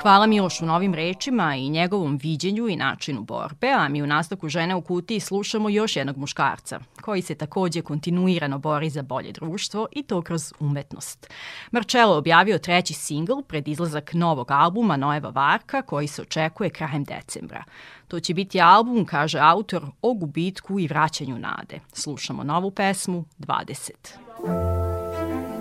Hvala 0.01 0.27
Milošu 0.27 0.66
novim 0.66 0.94
rečima 0.94 1.56
i 1.56 1.70
njegovom 1.70 2.18
viđenju 2.18 2.68
i 2.68 2.75
načinu 2.75 3.22
borbe, 3.22 3.72
a 3.72 3.89
mi 3.89 4.01
u 4.01 4.08
nastavku 4.08 4.50
Žene 4.50 4.75
u 4.75 4.82
kutiji 4.82 5.20
slušamo 5.20 5.70
još 5.70 5.96
jednog 5.96 6.18
muškarca, 6.18 6.80
koji 7.01 7.22
se 7.22 7.36
takođe 7.36 7.82
kontinuirano 7.82 8.58
bori 8.58 8.89
za 8.89 9.01
bolje 9.01 9.32
društvo 9.32 9.88
i 9.92 10.04
to 10.04 10.22
kroz 10.22 10.54
umetnost. 10.60 11.30
Marcello 11.72 12.18
objavio 12.18 12.58
treći 12.58 12.94
singl 12.94 13.42
pred 13.48 13.68
izlazak 13.68 14.13
novog 14.13 14.51
albuma 14.51 14.98
Noeva 14.98 15.30
Varka, 15.30 15.82
koji 15.82 16.08
se 16.08 16.22
očekuje 16.22 16.70
krajem 16.70 17.04
decembra. 17.04 17.63
To 18.08 18.20
će 18.20 18.34
biti 18.34 18.62
album, 18.62 19.06
kaže 19.06 19.39
autor, 19.39 19.86
o 20.01 20.13
gubitku 20.13 20.80
i 20.80 20.88
vraćanju 20.88 21.39
nade. 21.39 21.80
Slušamo 21.94 22.44
novu 22.44 22.72
pesmu 22.72 23.25
20. 23.39 23.92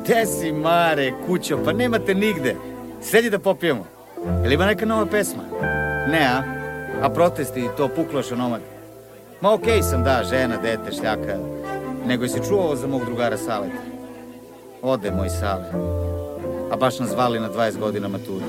Gde 0.04 0.26
si, 0.26 0.52
Mare, 0.52 1.12
kućo? 1.26 1.58
Pa 1.64 1.72
nemate 1.72 2.14
nigde. 2.14 2.56
Sedi 3.00 3.30
da 3.30 3.38
popijemo. 3.38 3.95
Jel 4.42 4.52
ima 4.52 4.66
neka 4.66 4.86
nova 4.86 5.06
pesma? 5.06 5.42
Ne, 6.08 6.26
a? 6.26 6.42
A 7.02 7.10
protesti 7.10 7.60
i 7.60 7.68
to 7.76 7.88
pukloša 7.88 8.36
nomad? 8.36 8.60
Ma 9.40 9.52
okej 9.52 9.78
okay 9.78 9.82
sam, 9.82 10.04
da, 10.04 10.24
žena, 10.24 10.56
dete, 10.56 10.92
šljaka. 10.92 11.38
Nego 12.06 12.28
si 12.28 12.40
čuo 12.48 12.62
ovo 12.62 12.76
za 12.76 12.86
mog 12.86 13.04
drugara 13.04 13.36
Saleta? 13.36 13.82
Ode 14.82 15.10
moj 15.10 15.28
Sale. 15.28 15.64
A 16.72 16.76
baš 16.76 16.98
nas 16.98 17.10
zvali 17.10 17.40
na 17.40 17.50
20 17.50 17.78
godina 17.78 18.08
maturu. 18.08 18.46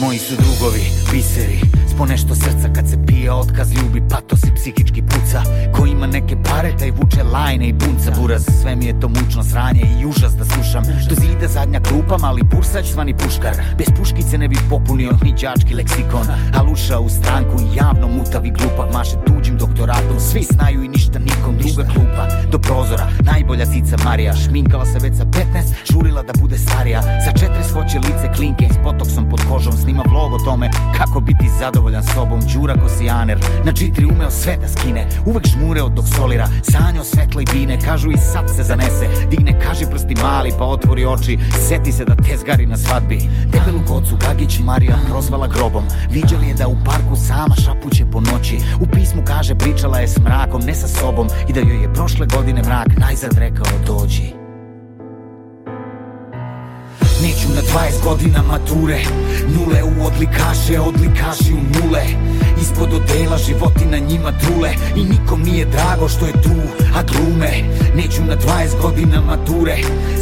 Moji 0.00 0.18
su 0.18 0.34
drugovi, 0.34 0.82
biseri, 1.12 1.60
po 1.98 2.06
nešto 2.06 2.34
srca 2.34 2.68
kad 2.74 2.88
se 2.90 2.96
pije 3.06 3.32
otkaz 3.32 3.72
ljubi 3.72 4.02
patos 4.08 4.44
i 4.44 4.54
psihički 4.54 5.02
puca 5.02 5.42
Ko 5.74 5.86
ima 5.86 6.06
neke 6.06 6.36
pare 6.42 6.76
taj 6.78 6.90
vuče 6.90 7.22
lajne 7.22 7.68
i 7.68 7.72
bunca. 7.72 8.10
Buraz 8.20 8.44
sve 8.62 8.76
mi 8.76 8.86
je 8.86 9.00
to 9.00 9.08
mučno 9.08 9.42
sranje 9.44 9.82
i 10.00 10.06
užas 10.06 10.32
da 10.36 10.44
slušam. 10.44 10.82
Do 11.08 11.14
zida 11.14 11.48
zadnja 11.48 11.80
klupa 11.80 12.18
mali 12.18 12.42
bursać 12.42 12.92
zvani 12.92 13.14
puškar. 13.16 13.54
Bez 13.78 13.86
puškice 13.98 14.38
ne 14.38 14.48
bi 14.48 14.56
popunio 14.70 15.10
ni 15.22 15.32
đački 15.42 15.74
leksikon. 15.74 16.26
Al 16.58 16.72
ušao 16.72 17.00
u 17.02 17.08
stranku 17.08 17.56
i 17.60 17.76
javno 17.76 18.08
mutavi 18.08 18.50
glupav 18.50 18.92
Maše 18.92 19.16
tuđim 19.26 19.56
doktoratom. 19.58 20.20
Svi 20.20 20.42
znaju 20.42 20.84
i 20.84 20.88
ništa 20.88 21.18
nikom 21.18 21.56
druga 21.58 21.84
klupa. 21.92 22.24
Do 22.52 22.58
prozora 22.58 23.06
najbolja 23.20 23.66
sica 23.66 23.96
Marija. 24.04 24.36
Šminkala 24.36 24.86
se 24.86 24.98
već 24.98 25.16
sa 25.16 25.24
15, 25.24 25.92
žurila 25.92 26.22
da 26.22 26.32
bude 26.40 26.58
starija. 26.58 27.02
Sa 27.02 27.32
četiri 27.32 27.64
svoće 27.64 27.98
lice 27.98 28.32
klinke 28.36 28.66
s 28.74 28.76
potoksom 28.84 29.28
pod 29.30 29.40
kožom 29.50 29.72
Snima 29.72 30.02
vlog 30.08 30.32
o 30.32 30.38
tome 30.38 30.70
kako 30.98 31.20
biti 31.20 31.48
zadovoljan 31.60 31.81
sobom 32.14 32.40
Đura 32.52 32.74
kosijaner, 32.82 33.38
na 33.64 33.72
čitri 33.72 34.04
umeo 34.04 34.30
sve 34.30 34.56
da 34.56 34.68
skine 34.68 35.06
Uvek 35.26 35.46
žmureo 35.46 35.88
dok 35.88 36.04
solira, 36.16 36.48
sanjao 36.62 37.04
svetla 37.04 37.42
i 37.42 37.44
bine 37.52 37.80
Kažu 37.80 38.10
i 38.10 38.16
sad 38.16 38.50
se 38.56 38.62
zanese, 38.62 39.08
digne 39.30 39.60
kaži 39.60 39.86
prsti 39.90 40.14
mali 40.22 40.52
pa 40.58 40.64
otvori 40.64 41.04
oči. 41.04 41.38
Seti 41.68 41.92
se 41.92 42.04
da 42.04 42.16
tezgari 42.16 42.66
na 42.66 42.76
svadbi. 42.76 43.18
Debelu 43.44 43.86
kocu 43.88 44.16
Gagić 44.16 44.58
Marija 44.58 44.96
prozvala 45.10 45.48
grobom. 45.48 45.84
Viđali 46.10 46.48
je 46.48 46.54
da 46.54 46.68
u 46.68 46.76
parku 46.84 47.16
sama 47.16 47.54
šapuće 47.54 48.04
po 48.12 48.20
noći. 48.20 48.58
U 48.80 48.86
pismu 48.86 49.22
kaže 49.26 49.54
pričala 49.54 49.98
je 49.98 50.08
s 50.08 50.18
mrakom, 50.18 50.60
ne 50.60 50.74
sa 50.74 50.88
sobom. 50.88 51.28
I 51.48 51.52
da 51.52 51.60
joj 51.60 51.82
je 51.82 51.94
prošle 51.94 52.26
godine 52.26 52.62
mrak 52.62 52.88
najzad 52.98 53.38
rekao 53.38 53.66
dođi 53.86 54.41
Neću 57.22 57.48
na 57.48 57.62
20 57.62 58.04
godina 58.04 58.42
mature. 58.42 59.00
Nule 59.54 59.82
u 59.82 60.06
odlikaše, 60.06 60.80
odlikaši 60.80 61.52
u 61.52 61.56
nule. 61.56 62.02
Ispod 62.62 62.92
odela 62.92 63.38
životi 63.38 63.84
na 63.84 63.98
njima 63.98 64.32
trule. 64.38 64.70
I 64.96 65.04
nikom 65.04 65.42
nije 65.42 65.64
drago 65.64 66.08
što 66.08 66.26
je 66.26 66.32
tu, 66.32 66.56
a 66.96 67.02
glume. 67.02 67.52
Neću 67.96 68.22
na 68.22 68.36
20 68.36 68.82
godina 68.82 69.20
mature. 69.20 69.76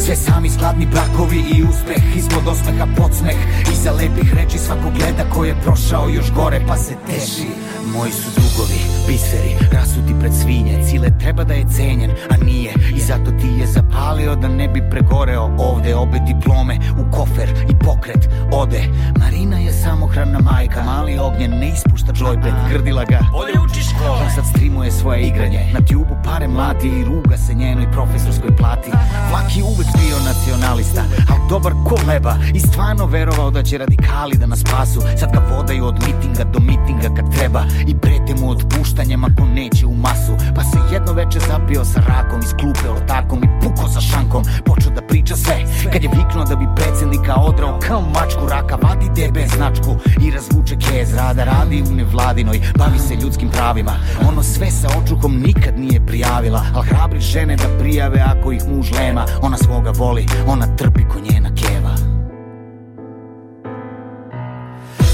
Sve 0.04 0.16
sami 0.16 0.50
skladni 0.50 0.86
brakovi 0.86 1.36
i 1.36 1.62
uspeh. 1.62 2.16
Ispod 2.16 2.48
osmeha 2.48 2.86
podsmeh. 2.96 3.36
Iza 3.72 3.92
lepih 3.92 4.34
reči 4.34 4.58
svako 4.58 4.90
gleda 4.98 5.30
ko 5.34 5.44
je 5.44 5.60
prošao 5.64 6.08
još 6.08 6.32
gore 6.32 6.64
pa 6.68 6.76
se 6.76 6.94
teši 7.06 7.70
Moji 7.96 8.12
su 8.12 8.30
drugovi, 8.40 8.80
biseri, 9.08 9.56
rasuti 9.72 10.14
pred 10.20 10.32
svinje. 10.42 10.84
Cile 10.90 11.10
treba 11.18 11.44
da 11.44 11.54
je 11.54 11.64
cenjen, 11.76 12.10
a 12.30 12.44
nije. 12.44 12.74
I 12.96 13.00
zato 13.00 13.30
ti 13.30 13.46
je 13.60 13.66
zapalio 13.66 14.36
da 14.36 14.48
ne 14.48 14.68
bi 14.68 14.82
pregoreo 14.90 15.50
ovde 15.58 15.94
Obe 15.94 16.18
diplome 16.26 16.78
u 16.98 17.10
kofer 17.16 17.48
i 17.68 17.74
pokret 17.84 18.28
ode. 18.52 18.82
Marina 19.18 19.58
je 19.58 19.72
samohrana 19.72 20.40
majka 20.40 20.82
Mali 20.82 21.18
ognjen 21.18 21.50
ne 21.50 21.68
ispušta 21.68 22.12
džojbet 22.12 22.54
Grdila 22.70 23.04
ga. 23.04 23.18
Bolje 23.32 23.54
uči 23.64 23.80
škole. 23.82 24.20
On 24.24 24.30
sad 24.34 24.44
streamuje 24.46 24.90
svoje 24.90 25.22
igranje. 25.22 25.70
Na 25.74 25.80
tjubu 25.80 26.14
pare 26.24 26.48
mlati 26.48 26.88
i 26.88 27.04
ruga 27.04 27.36
se 27.36 27.54
njenoj 27.54 27.92
profesorskoj 27.92 28.56
plati. 28.56 28.90
Vlak 29.30 29.56
je 29.56 29.62
uvek 29.64 29.88
bio 30.00 30.16
nacionalista 30.30 31.02
Al 31.30 31.48
dobar 31.48 31.72
ko 31.88 31.96
leba 32.08 32.34
I 32.54 32.60
stvarno 32.60 33.06
verovao 33.06 33.50
da 33.50 33.62
će 33.62 33.78
radikali 33.78 34.36
da 34.36 34.46
nas 34.46 34.60
spasu. 34.60 35.00
Sad 35.00 35.32
ga 35.32 35.40
vodaju 35.56 35.84
od 35.84 35.94
mitinga 35.94 36.44
do 36.44 36.60
mitinga 36.60 37.08
kad 37.16 37.34
treba. 37.34 37.64
I 37.86 37.94
prete 37.96 38.34
mu 38.40 38.50
otpuštanjem 38.50 39.24
ako 39.24 39.44
neće 39.44 39.86
u 39.86 39.94
masu. 39.94 40.32
Pa 40.54 40.62
se 40.62 40.78
jedno 40.92 41.12
veče 41.12 41.38
zapio 41.48 41.84
sa 41.84 42.00
rakom 42.08 42.40
Iz 42.40 42.52
klupe 42.60 42.88
ortakom 42.88 43.38
i 43.44 43.48
puko 43.62 43.88
sa 43.88 44.00
šankom. 44.00 44.42
Počeo 44.64 44.90
da 44.90 45.02
priča 45.02 45.36
sve. 45.36 45.56
Kad 45.92 46.02
je 46.02 46.10
viknuo 46.16 46.44
da 46.44 46.56
bi 46.56 46.66
predsednika 46.80 47.34
odrao 47.34 47.78
Kao 47.78 48.00
mačku 48.00 48.48
raka 48.48 48.76
vadi 48.82 49.06
DB 49.08 49.38
značku. 49.56 49.96
I 50.20 50.30
razvuče 50.30 50.76
kez 50.76 51.14
rada 51.14 51.44
Radi 51.44 51.82
u 51.90 51.94
nevladinoj 51.94 52.60
Bavi 52.78 52.98
se 52.98 53.14
ljudskim 53.14 53.48
pravima. 53.50 53.92
Ono 54.28 54.42
sve 54.42 54.70
sa 54.70 54.88
očukom 55.02 55.36
nikad 55.36 55.78
nije 55.78 56.06
prijavila 56.06 56.62
Al 56.74 56.82
hrabri 56.82 57.20
žene 57.20 57.56
da 57.56 57.78
prijave 57.78 58.24
ako 58.26 58.52
ih 58.52 58.62
muž 58.68 58.92
lema. 58.92 59.24
Ona 59.42 59.56
svoga 59.56 59.90
voli, 59.90 60.26
ona 60.46 60.76
trpi 60.76 61.02
ko 61.08 61.18
njena 61.30 61.50
keva. 61.54 61.94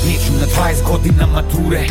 Neću 0.06 0.32
na 0.32 0.46
20 0.46 0.92
godina 0.92 1.26
mature 1.26 1.87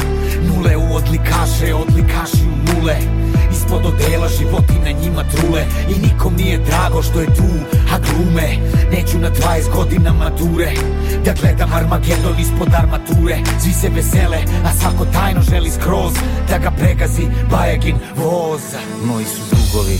Nule 0.48 0.78
u 0.78 0.96
odlikaše, 0.96 1.74
odlikaši 1.74 2.44
u 2.46 2.74
nule 2.74 3.25
Ispod 3.66 3.86
odela 3.86 4.28
životi 4.28 4.74
na 4.86 4.92
njima 4.92 5.24
trule. 5.24 5.66
I 5.90 6.08
nikom 6.08 6.34
nije 6.36 6.58
drago 6.58 7.04
što 7.04 7.20
je 7.20 7.26
tu, 7.26 7.50
a 7.94 7.98
glume. 8.00 8.58
Neću 8.92 9.18
na 9.20 9.30
20 9.32 9.76
godina 9.76 10.14
mature 10.14 10.72
Da 11.26 11.34
gledam 11.42 11.74
Armagedon 11.74 12.40
ispod 12.40 12.74
armature. 12.74 13.38
Svi 13.64 13.74
se 13.74 13.90
vesele, 13.90 14.38
a 14.66 14.74
svako 14.74 15.06
tajno 15.06 15.42
želi 15.42 15.72
skroz 15.72 16.14
Da 16.50 16.58
ga 16.58 16.72
pregazi 16.72 17.24
Bajagin 17.52 17.96
voz 18.16 18.62
Moji 19.04 19.26
su 19.26 19.42
drugovi 19.56 19.98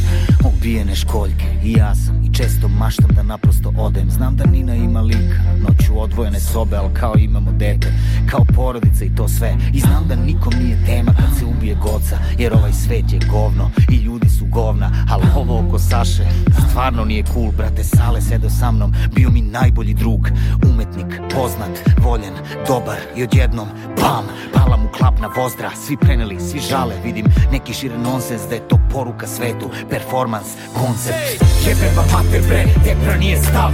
Obijene 0.50 0.96
školjke 0.96 1.46
i 1.64 1.72
ja 1.72 1.94
sam 1.94 2.17
često 2.38 2.68
maštam 2.68 3.10
da 3.16 3.22
naprosto 3.22 3.72
odem. 3.78 4.10
Znam 4.10 4.36
da 4.36 4.44
Nina 4.44 4.74
ima 4.74 5.00
lika 5.00 5.42
Noću 5.60 6.00
odvojene 6.00 6.40
sobe, 6.40 6.76
al 6.76 6.88
kao 6.94 7.14
imamo 7.18 7.52
dete 7.52 7.92
Kao 8.30 8.44
porodica 8.54 9.04
i 9.04 9.14
to 9.14 9.28
sve. 9.28 9.56
I 9.72 9.80
znam 9.80 10.08
da 10.08 10.16
nikom 10.16 10.52
nije 10.62 10.84
tema 10.86 11.12
kad 11.12 11.38
se 11.38 11.44
ubije 11.44 11.74
goca 11.74 12.18
Jer 12.38 12.52
ovaj 12.52 12.72
svet 12.72 13.12
je 13.12 13.20
govno 13.30 13.70
I 13.90 13.96
ljudi 13.96 14.28
su 14.28 14.46
govna 14.46 15.06
Al 15.10 15.20
ovo 15.36 15.66
oko 15.66 15.78
Saše 15.78 16.26
Stvarno 16.68 17.04
nije 17.04 17.24
cool. 17.32 17.50
Brate 17.56 17.84
Sale 17.84 18.20
sedo 18.20 18.50
sa 18.50 18.70
mnom 18.70 18.94
Bio 19.14 19.30
mi 19.30 19.42
najbolji 19.42 19.94
drug 19.94 20.28
Umetnik, 20.70 21.20
poznat, 21.34 21.78
voljen, 22.02 22.34
dobar 22.68 22.98
I 23.16 23.22
odjednom, 23.22 23.68
bam, 24.00 24.24
pala 24.54 24.76
mu 24.76 24.88
klap 24.98 25.20
na 25.20 25.28
vozdra. 25.36 25.70
Svi 25.86 25.96
preneli, 25.96 26.40
svi 26.40 26.60
žale 26.60 26.94
Vidim 27.04 27.26
neki 27.52 27.72
šire 27.72 27.98
nonsens 27.98 28.42
da 28.48 28.54
je 28.54 28.68
to 28.68 28.78
poruka 28.92 29.26
svetu 29.26 29.70
Performans, 29.90 30.48
koncept 30.74 31.44
Jebeba 31.66 32.04
mater 32.12 32.42
bre, 32.48 32.64
depra 32.84 33.16
nije 33.16 33.36
stav 33.42 33.72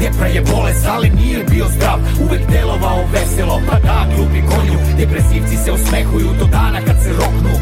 Depra 0.00 0.26
je 0.26 0.40
bolest, 0.40 0.86
ali 0.86 1.10
nije 1.10 1.44
bio 1.50 1.66
zdrav. 1.76 1.98
Uvek 2.24 2.40
delovao 2.50 3.04
veselo, 3.12 3.60
pa 3.68 3.78
da 3.78 4.06
glupi 4.14 4.40
konju. 4.50 4.78
Depresivci 4.98 5.56
se 5.64 5.72
osmehuju 5.72 6.30
do 6.38 6.44
dana 6.44 6.80
kad 6.86 6.96
se 7.02 7.12
roknu. 7.12 7.54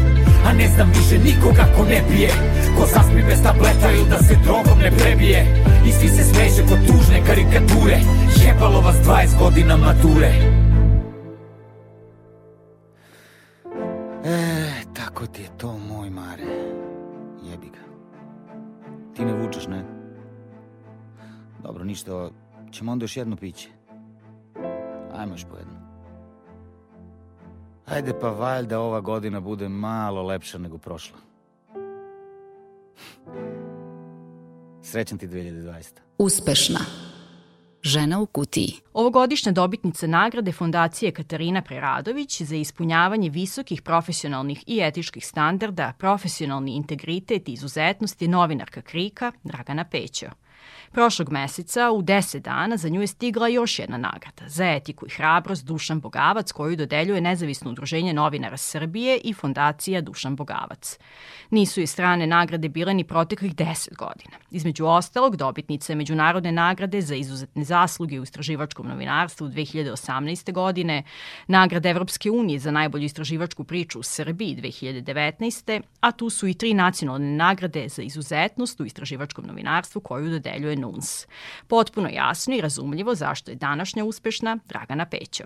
A 0.45 0.53
ne 0.53 0.67
znam 0.67 0.89
više 0.89 1.17
nikoga 1.23 1.65
ko 1.77 1.83
ne 1.83 2.01
pije. 2.09 2.29
Ko 2.77 2.85
zaspi 2.93 3.21
bez 3.27 3.43
tabletaju 3.43 4.03
da 4.09 4.17
se 4.17 4.35
drogom 4.43 4.79
ne 4.79 4.91
prebije. 4.91 5.63
I 5.87 5.91
svi 5.91 6.09
se 6.09 6.23
smeše 6.23 6.61
kod 6.69 6.79
tužne 6.87 7.25
karikature. 7.27 7.97
Jebalo 8.45 8.81
vas 8.81 8.95
20 8.95 9.39
godina 9.39 9.77
mature. 9.77 10.31
E, 14.25 14.71
tako 14.93 15.25
ti 15.25 15.41
je 15.41 15.49
to 15.57 15.77
moj 15.77 16.09
mare 16.09 16.74
Ti 19.15 19.25
ne 19.25 19.33
vučeš, 19.33 19.67
ne? 19.67 19.85
Dobro, 21.63 21.83
ništa, 21.83 22.29
ćemo 22.71 22.91
onda 22.91 23.03
još 23.03 23.17
jedno 23.17 23.35
piće 23.35 23.69
Ajmo 25.13 25.33
još 25.33 25.45
po 25.51 25.57
jedno 25.57 25.85
Ajde 27.85 28.19
pa 28.19 28.29
valjda 28.29 28.79
ova 28.79 29.01
godina 29.01 29.39
bude 29.39 29.69
malo 29.69 30.23
lepša 30.23 30.57
nego 30.57 30.77
prošla. 30.77 31.17
Srećan 34.81 35.17
ti 35.17 35.27
2020. 35.27 35.91
Uspešna. 36.17 36.79
Žena 37.95 38.19
u 38.19 38.25
kutiji. 38.25 38.73
Ovogodišnja 38.93 39.51
dobitnica 39.51 40.07
nagrade 40.07 40.51
Fondacije 40.51 41.11
Katarina 41.11 41.61
Preradović 41.61 42.41
za 42.41 42.55
ispunjavanje 42.55 43.29
visokih 43.29 43.81
profesionalnih 43.81 44.63
i 44.67 44.79
etičkih 44.81 45.25
standarda, 45.25 45.93
profesionalni 45.99 46.75
integritet 46.75 47.49
i 47.49 47.53
izuzetnost 47.53 48.21
je 48.21 48.27
novinarka 48.27 48.81
Krika 48.81 49.31
Dragana 49.43 49.85
Pećo. 49.85 50.25
Prošlog 50.91 51.31
meseca, 51.31 51.91
u 51.91 52.01
10 52.01 52.39
dana, 52.39 52.77
za 52.77 52.89
nju 52.89 53.01
je 53.01 53.07
stigla 53.07 53.47
još 53.47 53.79
jedna 53.79 53.97
nagrada 53.97 54.43
za 54.47 54.71
etiku 54.71 55.05
i 55.05 55.09
hrabrost 55.09 55.65
Dušan 55.65 55.99
Bogavac 55.99 56.51
koju 56.51 56.75
dodeljuje 56.75 57.21
Nezavisno 57.21 57.71
udruženje 57.71 58.13
novinara 58.13 58.57
Srbije 58.57 59.17
i 59.23 59.33
Fondacija 59.33 60.01
Dušan 60.01 60.35
Bogavac. 60.35 60.97
Nisu 61.49 61.81
i 61.81 61.87
strane 61.87 62.27
nagrade 62.27 62.69
bile 62.69 62.93
ni 62.93 63.03
proteklih 63.03 63.55
10 63.55 63.95
godina. 63.95 64.37
Između 64.51 64.85
ostalog, 64.85 65.35
dobitnica 65.35 65.91
je 65.93 65.97
Međunarodne 65.97 66.51
nagrade 66.51 67.01
za 67.01 67.15
izuzetne 67.15 67.63
zasluge 67.63 68.19
u 68.19 68.23
istraživačkom 68.23 68.87
novinarstvu 68.87 69.47
2018. 69.47 70.51
godine, 70.51 71.03
nagrada 71.47 71.89
Evropske 71.89 72.31
unije 72.31 72.59
za 72.59 72.71
najbolju 72.71 73.03
istraživačku 73.03 73.63
priču 73.63 73.99
u 73.99 74.03
Srbiji 74.03 74.55
2019. 74.55 75.81
a 75.99 76.11
tu 76.11 76.29
su 76.29 76.47
i 76.47 76.53
tri 76.53 76.73
nacionalne 76.73 77.35
nagrade 77.35 77.89
za 77.89 78.01
izuzetnost 78.01 78.79
u 78.79 78.85
istraživačkom 78.85 79.45
novinarstvu 79.45 80.01
koju 80.01 80.29
dodeljuje 80.29 80.54
NUNS. 80.59 81.27
Potpuno 81.67 82.09
jasno 82.09 82.55
i 82.55 82.61
razumljivo 82.61 83.15
zašto 83.15 83.51
je 83.51 83.55
današnja 83.55 84.05
uspešna 84.05 84.57
Dragana 84.67 85.05
Pećo. 85.05 85.43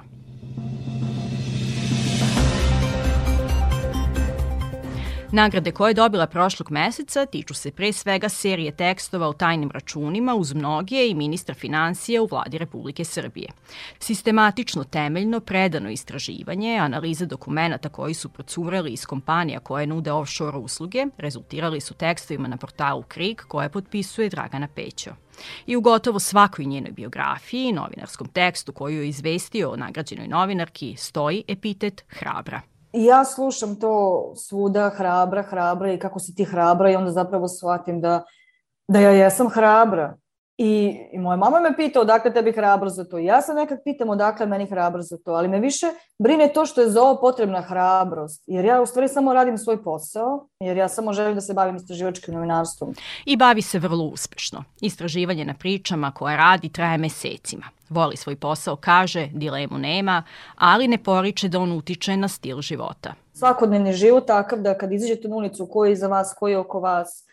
Nagrade 5.31 5.71
koje 5.71 5.89
je 5.89 5.93
dobila 5.93 6.27
prošlog 6.27 6.71
meseca 6.71 7.25
tiču 7.25 7.53
se 7.53 7.71
pre 7.71 7.93
svega 7.93 8.29
serije 8.29 8.71
tekstova 8.71 9.27
o 9.27 9.33
tajnim 9.33 9.71
računima 9.71 10.35
uz 10.35 10.53
mnoge 10.53 11.07
i 11.07 11.13
ministra 11.13 11.55
financija 11.55 12.21
u 12.21 12.27
vladi 12.31 12.57
Republike 12.57 13.05
Srbije. 13.05 13.49
Sistematično, 13.99 14.83
temeljno, 14.83 15.39
predano 15.39 15.89
istraživanje, 15.89 16.77
analiza 16.77 17.25
dokumenta 17.25 17.89
koji 17.89 18.13
su 18.13 18.29
procurali 18.29 18.91
iz 18.91 19.05
kompanija 19.05 19.59
koje 19.59 19.87
nude 19.87 20.11
offshore 20.11 20.57
usluge, 20.57 21.05
rezultirali 21.17 21.81
su 21.81 21.93
tekstovima 21.93 22.47
na 22.47 22.57
portalu 22.57 23.03
Krik 23.07 23.45
koje 23.47 23.69
potpisuje 23.69 24.29
Dragana 24.29 24.67
Pećo. 24.75 25.11
I 25.65 25.75
u 25.75 25.81
gotovo 25.81 26.19
svakoj 26.19 26.65
njenoj 26.65 26.91
biografiji, 26.91 27.71
novinarskom 27.71 28.27
tekstu 28.27 28.73
koju 28.73 29.01
je 29.01 29.09
izvestio 29.09 29.69
o 29.69 29.75
nagrađenoj 29.75 30.27
novinarki, 30.27 30.95
stoji 30.97 31.43
epitet 31.47 32.03
hrabra. 32.07 32.61
I 32.93 33.05
ja 33.05 33.25
slušam 33.25 33.75
to 33.79 34.33
svuda, 34.35 34.89
hrabra, 34.89 35.43
hrabra 35.43 35.93
i 35.93 35.99
kako 35.99 36.19
si 36.19 36.35
ti 36.35 36.43
hrabra 36.43 36.91
i 36.91 36.95
onda 36.95 37.11
zapravo 37.11 37.47
shvatim 37.47 38.01
da 38.01 38.23
da 38.87 38.99
ja 38.99 39.11
jesam 39.11 39.49
hrabra. 39.49 40.17
I, 40.61 40.99
I 41.11 41.17
moja 41.17 41.37
mama 41.37 41.59
me 41.59 41.75
pita 41.75 42.01
odakle 42.01 42.33
tebi 42.33 42.51
hrabro 42.51 42.89
za 42.89 43.03
to. 43.03 43.17
I 43.17 43.25
ja 43.25 43.41
se 43.41 43.53
nekad 43.53 43.79
pitam 43.83 44.09
odakle 44.09 44.45
meni 44.45 44.65
hrabro 44.65 45.01
za 45.01 45.17
to, 45.17 45.31
ali 45.31 45.47
me 45.47 45.59
više 45.59 45.87
brine 46.17 46.53
to 46.53 46.65
što 46.65 46.81
je 46.81 46.89
za 46.89 47.01
ovo 47.01 47.19
potrebna 47.21 47.61
hrabrost. 47.61 48.43
Jer 48.47 48.65
ja 48.65 48.81
u 48.81 48.85
stvari 48.85 49.07
samo 49.07 49.33
radim 49.33 49.57
svoj 49.57 49.83
posao, 49.83 50.47
jer 50.59 50.77
ja 50.77 50.87
samo 50.89 51.13
želim 51.13 51.35
da 51.35 51.41
se 51.41 51.53
bavim 51.53 51.75
istraživačkim 51.75 52.33
novinarstvom. 52.33 52.93
I 53.25 53.37
bavi 53.37 53.61
se 53.61 53.79
vrlo 53.79 54.03
uspešno. 54.03 54.63
Istraživanje 54.81 55.45
na 55.45 55.53
pričama 55.53 56.11
koje 56.11 56.37
radi 56.37 56.69
traje 56.69 56.97
mesecima. 56.97 57.65
Voli 57.89 58.17
svoj 58.17 58.35
posao, 58.35 58.75
kaže, 58.75 59.27
dilemu 59.33 59.77
nema, 59.77 60.23
ali 60.55 60.87
ne 60.87 60.97
poriče 60.97 61.47
da 61.47 61.59
on 61.59 61.71
utiče 61.71 62.17
na 62.17 62.27
stil 62.27 62.61
života. 62.61 63.13
Svakodnevni 63.33 63.93
život 63.93 64.27
takav 64.27 64.59
da 64.59 64.77
kad 64.77 64.91
izađete 64.91 65.27
na 65.27 65.35
ulicu, 65.35 65.65
ko 65.65 65.85
je 65.85 65.91
iza 65.91 66.07
vas, 66.07 66.35
ko 66.39 66.47
je 66.47 66.57
oko 66.57 66.79
vas, 66.79 67.28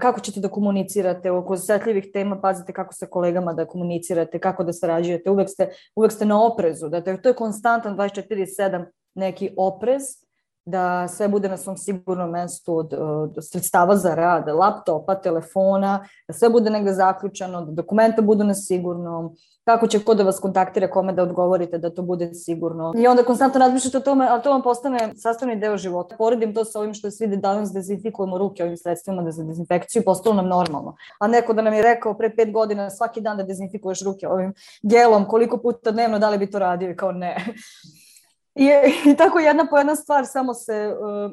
kako 0.00 0.20
ćete 0.20 0.40
da 0.40 0.48
komunicirate 0.48 1.30
oko 1.30 1.52
osetljivih 1.52 2.06
tema, 2.12 2.40
pazite 2.40 2.72
kako 2.72 2.94
sa 2.94 3.06
kolegama 3.06 3.52
da 3.52 3.66
komunicirate, 3.66 4.38
kako 4.38 4.64
da 4.64 4.72
sarađujete, 4.72 5.30
uvek 5.30 5.48
ste, 5.50 5.68
uvek 5.96 6.12
ste 6.12 6.26
na 6.26 6.46
oprezu, 6.46 6.88
da 6.88 7.00
to 7.00 7.28
je 7.28 7.34
konstantan 7.34 7.96
24-7 7.96 8.84
neki 9.14 9.50
oprez, 9.56 10.02
da 10.70 11.08
sve 11.08 11.28
bude 11.28 11.48
na 11.48 11.56
svom 11.56 11.76
sigurnom 11.76 12.30
mestu 12.30 12.76
od, 12.76 12.94
od 12.98 13.34
sredstava 13.50 13.96
za 13.96 14.14
rad, 14.14 14.48
laptopa, 14.48 15.14
telefona, 15.14 16.06
da 16.28 16.34
sve 16.34 16.48
bude 16.50 16.70
negde 16.70 16.92
zaključano, 16.92 17.64
da 17.64 17.72
dokumenta 17.72 18.22
budu 18.22 18.44
na 18.44 18.54
sigurnom, 18.54 19.34
kako 19.64 19.86
će 19.86 20.04
ko 20.04 20.14
da 20.14 20.22
vas 20.22 20.40
kontaktira, 20.40 20.90
kome 20.90 21.12
da 21.12 21.22
odgovorite, 21.22 21.78
da 21.78 21.90
to 21.90 22.02
bude 22.02 22.34
sigurno. 22.34 22.92
I 22.96 23.06
onda 23.06 23.22
konstantno 23.22 23.60
razmišljate 23.60 23.98
o 23.98 24.00
tome, 24.00 24.26
a 24.30 24.38
to 24.38 24.50
vam 24.50 24.62
postane 24.62 25.12
sastavni 25.16 25.56
deo 25.56 25.76
života. 25.76 26.16
Poredim 26.18 26.54
to 26.54 26.64
sa 26.64 26.80
ovim 26.80 26.94
što 26.94 27.10
svi 27.10 27.36
danas 27.36 27.72
dezinfikujemo 27.72 28.38
ruke 28.38 28.64
ovim 28.64 28.76
sredstvima 28.76 29.30
za 29.30 29.44
dezinfekciju, 29.44 30.02
postalo 30.04 30.34
nam 30.34 30.48
normalno. 30.48 30.96
A 31.20 31.28
neko 31.28 31.52
da 31.52 31.62
nam 31.62 31.74
je 31.74 31.82
rekao 31.82 32.14
pre 32.14 32.36
pet 32.36 32.52
godina 32.52 32.90
svaki 32.90 33.20
dan 33.20 33.36
da 33.36 33.42
dezinfikuješ 33.42 34.04
ruke 34.04 34.28
ovim 34.28 34.54
gelom, 34.82 35.24
koliko 35.28 35.58
puta 35.58 35.90
dnevno, 35.90 36.18
da 36.18 36.30
li 36.30 36.38
bi 36.38 36.50
to 36.50 36.58
radio? 36.58 36.90
I 36.90 36.96
kao 36.96 37.12
ne. 37.12 37.36
I, 38.60 38.68
I 39.10 39.16
tako 39.16 39.38
jedna 39.38 39.66
po 39.70 39.78
jedna 39.78 39.96
stvar 39.96 40.26
samo 40.26 40.54
se 40.54 40.94
uh, 41.00 41.32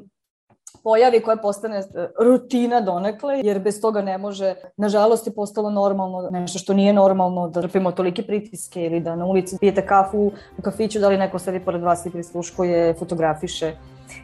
pojavi 0.83 1.21
koja 1.21 1.37
postane 1.37 1.79
uh, 1.79 1.85
rutina 2.25 2.81
donekle, 2.81 3.41
jer 3.43 3.59
bez 3.59 3.81
toga 3.81 4.01
ne 4.01 4.17
može, 4.17 4.55
nažalost 4.77 5.27
je 5.27 5.33
postalo 5.33 5.69
normalno, 5.69 6.29
nešto 6.31 6.59
što 6.59 6.73
nije 6.73 6.93
normalno, 6.93 7.49
da 7.49 7.61
trpimo 7.61 7.91
tolike 7.91 8.23
pritiske 8.23 8.85
ili 8.85 8.99
da 8.99 9.15
na 9.15 9.25
ulici 9.25 9.57
pijete 9.59 9.85
kafu 9.85 10.31
u 10.57 10.61
kafiću, 10.61 10.99
da 10.99 11.09
li 11.09 11.17
neko 11.17 11.39
sedi 11.39 11.59
pored 11.59 11.81
vas 11.81 12.05
i 12.05 12.11
prisluškuje, 12.11 12.93
fotografiše 12.99 13.73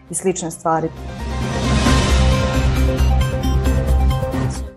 i 0.09 0.13
slične 0.15 0.51
stvari. 0.51 0.89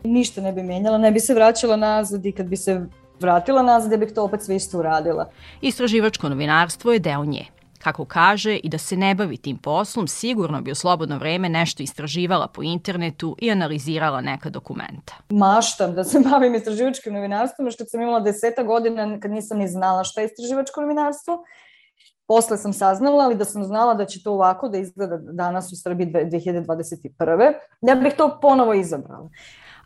Ništa 0.04 0.40
ne 0.40 0.52
bi 0.52 0.62
menjala, 0.62 0.98
ne 0.98 1.10
bi 1.10 1.20
se 1.20 1.34
vraćala 1.34 1.76
nazad 1.76 2.26
i 2.26 2.32
kad 2.32 2.46
bi 2.46 2.56
se 2.56 2.86
vratila 3.20 3.62
nazad, 3.62 3.92
ja 3.92 3.98
bih 3.98 4.12
to 4.14 4.24
opet 4.24 4.42
sve 4.42 4.56
isto 4.56 4.78
uradila. 4.78 5.30
Istraživačko 5.60 6.28
novinarstvo 6.28 6.92
je 6.92 6.98
deo 6.98 7.24
nje. 7.24 7.55
Kako 7.86 8.04
kaže, 8.04 8.56
i 8.56 8.68
da 8.68 8.78
se 8.78 8.96
ne 8.96 9.14
bavi 9.14 9.36
tim 9.36 9.58
poslom, 9.58 10.08
sigurno 10.08 10.60
bi 10.60 10.70
u 10.70 10.74
slobodno 10.74 11.18
vreme 11.18 11.48
nešto 11.48 11.82
istraživala 11.82 12.46
po 12.46 12.62
internetu 12.62 13.36
i 13.38 13.50
analizirala 13.50 14.20
neka 14.20 14.50
dokumenta. 14.50 15.14
Maštam 15.28 15.94
da 15.94 16.04
se 16.04 16.20
bavim 16.30 16.54
istraživačkim 16.54 17.14
novinarstvom, 17.14 17.70
što 17.70 17.84
sam 17.84 18.00
imala 18.00 18.20
deseta 18.20 18.62
godina 18.62 19.20
kad 19.20 19.30
nisam 19.30 19.58
ni 19.58 19.68
znala 19.68 20.04
šta 20.04 20.20
je 20.20 20.26
istraživačko 20.26 20.80
novinarstvo. 20.80 21.44
Posle 22.26 22.56
sam 22.56 22.72
saznala, 22.72 23.24
ali 23.24 23.34
da 23.34 23.44
sam 23.44 23.64
znala 23.64 23.94
da 23.94 24.04
će 24.04 24.22
to 24.22 24.32
ovako 24.32 24.68
da 24.68 24.78
izgleda 24.78 25.18
danas 25.18 25.72
u 25.72 25.76
Srbiji 25.76 26.06
2021. 26.06 27.52
Ja 27.80 27.94
bih 27.94 28.14
to 28.16 28.38
ponovo 28.42 28.74
izabrala 28.74 29.30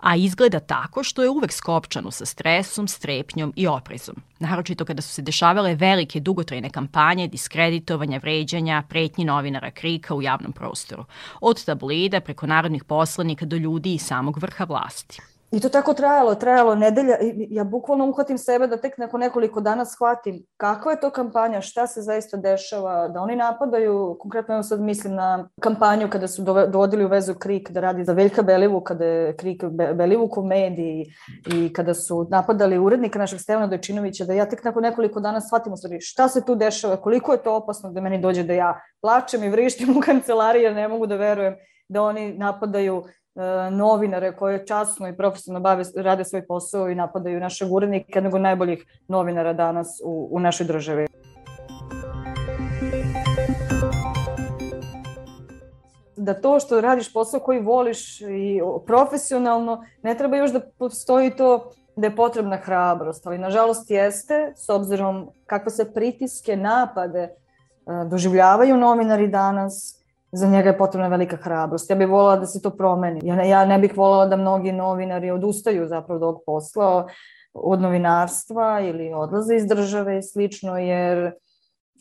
a 0.00 0.16
izgleda 0.16 0.60
tako 0.60 1.02
što 1.02 1.22
je 1.22 1.30
uvek 1.30 1.52
skopčano 1.52 2.10
sa 2.10 2.26
stresom, 2.26 2.88
strepnjom 2.88 3.52
i 3.56 3.66
oprezom. 3.66 4.16
Naročito 4.38 4.84
kada 4.84 5.02
su 5.02 5.08
se 5.08 5.22
dešavale 5.22 5.74
velike 5.74 6.20
dugotrajne 6.20 6.70
kampanje 6.70 7.28
diskreditovanja, 7.28 8.18
vređanja, 8.18 8.82
pretnji 8.88 9.24
novinara 9.24 9.70
krika 9.70 10.14
u 10.14 10.22
javnom 10.22 10.52
prostoru. 10.52 11.04
Od 11.40 11.64
tabloida 11.64 12.20
preko 12.20 12.46
narodnih 12.46 12.84
poslanika 12.84 13.46
do 13.46 13.56
ljudi 13.56 13.94
i 13.94 13.98
samog 13.98 14.38
vrha 14.38 14.64
vlasti. 14.64 15.20
I 15.52 15.60
to 15.60 15.68
tako 15.68 15.94
trajalo, 15.94 16.34
trajalo 16.34 16.74
nedelja. 16.74 17.16
Ja 17.50 17.64
bukvalno 17.64 18.06
uhvatim 18.06 18.38
sebe 18.38 18.66
da 18.66 18.76
tek 18.76 18.98
neko 18.98 19.18
nekoliko 19.18 19.60
dana 19.60 19.84
shvatim 19.84 20.42
kakva 20.56 20.92
je 20.92 21.00
to 21.00 21.10
kampanja, 21.10 21.60
šta 21.60 21.86
se 21.86 22.02
zaista 22.02 22.36
dešava, 22.36 23.08
da 23.08 23.20
oni 23.20 23.36
napadaju, 23.36 24.16
konkretno 24.20 24.54
evo 24.54 24.62
sad 24.62 24.80
mislim 24.80 25.14
na 25.14 25.48
kampanju 25.60 26.08
kada 26.10 26.28
su 26.28 26.42
dovodili 26.42 27.04
u 27.04 27.08
vezu 27.08 27.34
Krik 27.34 27.70
da 27.70 27.80
radi 27.80 28.04
za 28.04 28.12
Veljka 28.12 28.42
Belivu, 28.42 28.80
kada 28.80 29.04
je 29.04 29.36
Krik 29.36 29.64
Belivu 29.94 30.30
u 30.36 30.42
mediji 30.44 31.06
i 31.46 31.72
kada 31.72 31.94
su 31.94 32.26
napadali 32.30 32.78
urednika 32.78 33.18
našeg 33.18 33.40
Stevana 33.40 33.66
Dojčinovića, 33.66 34.24
da 34.24 34.32
ja 34.32 34.48
tek 34.48 34.64
nakon 34.64 34.82
nekoliko 34.82 35.20
dana 35.20 35.40
shvatim 35.40 35.72
u 35.72 35.76
šta 36.00 36.28
se 36.28 36.44
tu 36.44 36.54
dešava, 36.54 36.96
koliko 36.96 37.32
je 37.32 37.42
to 37.42 37.56
opasno 37.56 37.90
da 37.90 38.00
meni 38.00 38.20
dođe 38.20 38.42
da 38.42 38.52
ja 38.52 38.80
plačem 39.00 39.44
i 39.44 39.48
vrištim 39.48 39.96
u 39.96 40.00
kancelariji 40.00 40.62
jer 40.62 40.74
ne 40.74 40.88
mogu 40.88 41.06
da 41.06 41.16
verujem 41.16 41.56
da 41.88 42.02
oni 42.02 42.38
napadaju 42.38 43.04
novinare 43.70 44.36
koje 44.36 44.66
časno 44.66 45.08
i 45.08 45.16
profesionalno 45.16 45.62
bave, 45.62 45.84
rade 45.96 46.24
svoj 46.24 46.46
posao 46.46 46.88
i 46.88 46.94
napadaju 46.94 47.40
našeg 47.40 47.72
urednika, 47.72 48.22
od 48.32 48.40
najboljih 48.40 48.84
novinara 49.08 49.52
danas 49.52 50.00
u, 50.04 50.28
u 50.30 50.40
našoj 50.40 50.66
državi. 50.66 51.06
da 56.20 56.34
to 56.34 56.60
što 56.60 56.80
radiš 56.80 57.12
posao 57.12 57.40
koji 57.40 57.60
voliš 57.60 58.20
i 58.20 58.60
profesionalno, 58.86 59.84
ne 60.02 60.14
treba 60.14 60.36
još 60.36 60.50
da 60.52 60.60
postoji 60.78 61.30
to 61.30 61.70
da 61.96 62.06
je 62.06 62.16
potrebna 62.16 62.56
hrabrost, 62.56 63.26
ali 63.26 63.38
nažalost 63.38 63.90
jeste, 63.90 64.52
s 64.56 64.68
obzirom 64.68 65.30
kakve 65.46 65.70
se 65.70 65.92
pritiske, 65.92 66.56
napade 66.56 67.20
e, 67.20 67.32
doživljavaju 68.10 68.76
novinari 68.76 69.28
danas, 69.28 69.99
za 70.32 70.46
njega 70.46 70.68
je 70.68 70.78
potrebna 70.78 71.08
velika 71.08 71.36
hrabrost. 71.36 71.90
Ja 71.90 71.96
bih 71.96 72.08
volala 72.08 72.36
da 72.36 72.46
se 72.46 72.62
to 72.62 72.70
promeni. 72.70 73.20
Ja 73.22 73.36
ne, 73.36 73.48
ja 73.48 73.64
ne 73.64 73.78
bih 73.78 73.96
volala 73.96 74.26
da 74.26 74.36
mnogi 74.36 74.72
novinari 74.72 75.30
odustaju 75.30 75.88
zapravo 75.88 76.16
od 76.16 76.22
ovog 76.22 76.42
posla, 76.46 77.06
od 77.54 77.80
novinarstva 77.80 78.80
ili 78.80 79.12
odlaze 79.14 79.56
iz 79.56 79.66
države 79.66 80.18
i 80.18 80.22
slično, 80.22 80.78
jer 80.78 81.32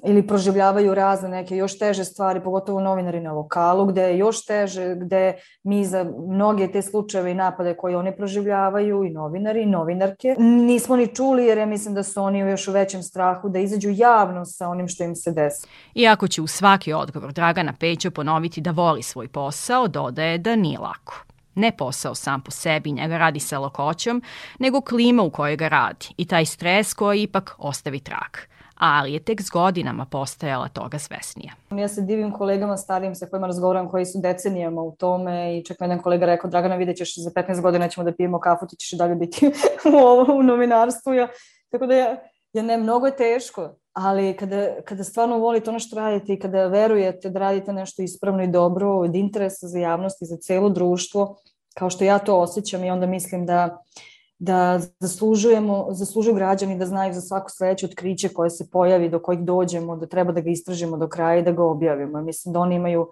ili 0.05 0.27
proživljavaju 0.27 0.95
razne 0.95 1.29
neke 1.29 1.55
još 1.55 1.77
teže 1.79 2.05
stvari, 2.05 2.43
pogotovo 2.43 2.79
novinari 2.79 3.19
na 3.19 3.33
lokalu, 3.33 3.85
gde 3.85 4.01
je 4.01 4.17
još 4.17 4.45
teže, 4.45 4.95
gde 4.95 5.33
mi 5.63 5.85
za 5.85 6.05
mnoge 6.27 6.71
te 6.71 6.81
slučajeve 6.81 7.31
i 7.31 7.33
napade 7.33 7.73
koje 7.73 7.97
oni 7.97 8.15
proživljavaju 8.15 9.03
i 9.03 9.09
novinari 9.09 9.61
i 9.61 9.65
novinarke 9.65 10.35
nismo 10.39 10.95
ni 10.95 11.07
čuli 11.15 11.45
jer 11.45 11.57
ja 11.57 11.65
mislim 11.65 11.93
da 11.93 12.03
su 12.03 12.23
oni 12.23 12.39
još 12.39 12.67
u 12.67 12.71
većem 12.71 13.03
strahu 13.03 13.49
da 13.49 13.59
izađu 13.59 13.89
javno 13.89 14.45
sa 14.45 14.69
onim 14.69 14.87
što 14.87 15.03
im 15.03 15.15
se 15.15 15.31
desi. 15.31 15.67
Iako 15.95 16.27
će 16.27 16.41
u 16.41 16.47
svaki 16.47 16.93
odgovor 16.93 17.33
Dragana 17.33 17.73
Peća 17.79 18.11
ponoviti 18.11 18.61
da 18.61 18.71
voli 18.71 19.03
svoj 19.03 19.27
posao, 19.27 19.87
dodaje 19.87 20.37
da 20.37 20.55
nije 20.55 20.79
lako 20.79 21.23
ne 21.55 21.71
posao 21.71 22.15
sam 22.15 22.41
po 22.41 22.51
sebi, 22.51 22.91
njega 22.91 23.17
radi 23.17 23.39
sa 23.39 23.59
lakoćom, 23.59 24.21
nego 24.59 24.81
klima 24.81 25.23
u 25.23 25.29
kojoj 25.29 25.55
ga 25.55 25.67
radi 25.67 26.05
i 26.17 26.25
taj 26.25 26.45
stres 26.45 26.93
koji 26.93 27.21
ipak 27.21 27.55
ostavi 27.57 27.99
trak 27.99 28.49
ali 28.79 29.13
je 29.13 29.19
tek 29.19 29.41
s 29.41 29.49
godinama 29.49 30.05
postajala 30.05 30.67
toga 30.67 30.99
svesnija. 30.99 31.53
Ja 31.71 31.87
se 31.87 32.01
divim 32.01 32.31
kolegama 32.31 32.77
starijim 32.77 33.15
sa 33.15 33.25
kojima 33.25 33.47
razgovaram 33.47 33.89
koji 33.89 34.05
su 34.05 34.19
decenijama 34.21 34.81
u 34.81 34.95
tome 34.95 35.57
i 35.57 35.65
čak 35.65 35.79
me 35.79 35.85
jedan 35.85 36.01
kolega 36.01 36.25
rekao 36.25 36.49
Dragana 36.49 36.75
vidjet 36.75 36.97
ćeš 36.97 37.17
za 37.17 37.29
15 37.29 37.61
godina 37.61 37.89
ćemo 37.89 38.03
da 38.03 38.15
pijemo 38.15 38.39
kafu, 38.39 38.67
ti 38.67 38.75
ćeš 38.75 38.91
dalje 38.91 39.15
biti 39.15 39.47
u, 39.93 39.97
ovo, 39.97 40.33
u 40.33 40.43
novinarstvu. 40.43 41.13
Ja, 41.13 41.27
tako 41.69 41.85
da 41.85 41.95
ja, 41.95 42.17
ja 42.53 42.63
ne, 42.63 42.77
mnogo 42.77 43.05
je 43.05 43.15
teško, 43.15 43.69
ali 43.93 44.37
kada, 44.37 44.81
kada 44.85 45.03
stvarno 45.03 45.37
volite 45.37 45.69
ono 45.69 45.79
što 45.79 45.95
radite 45.95 46.33
i 46.33 46.39
kada 46.39 46.67
verujete 46.67 47.29
da 47.29 47.39
radite 47.39 47.73
nešto 47.73 48.01
ispravno 48.01 48.43
i 48.43 48.47
dobro 48.47 48.99
od 48.99 49.15
interesa 49.15 49.67
za 49.67 49.79
javnost 49.79 50.21
i 50.21 50.25
za 50.25 50.37
celo 50.37 50.69
društvo, 50.69 51.35
kao 51.73 51.89
što 51.89 52.03
ja 52.03 52.19
to 52.19 52.39
osjećam 52.39 52.83
i 52.83 52.91
onda 52.91 53.05
mislim 53.05 53.45
da 53.45 53.65
uh, 53.65 54.01
da 54.39 54.79
zaslužujemo, 54.99 55.87
zaslužuju 55.91 56.35
građani 56.35 56.77
da 56.77 56.85
znaju 56.85 57.13
za 57.13 57.21
svako 57.21 57.49
sledeće 57.49 57.85
otkriće 57.85 58.29
koje 58.29 58.49
se 58.49 58.69
pojavi, 58.71 59.09
do 59.09 59.19
kojih 59.19 59.41
dođemo, 59.41 59.95
da 59.95 60.07
treba 60.07 60.31
da 60.31 60.41
ga 60.41 60.49
istražimo 60.49 60.97
do 60.97 61.07
kraja 61.07 61.39
i 61.39 61.43
da 61.43 61.51
ga 61.51 61.63
objavimo. 61.63 62.21
Mislim 62.21 62.53
da 62.53 62.59
oni 62.59 62.75
imaju 62.75 63.07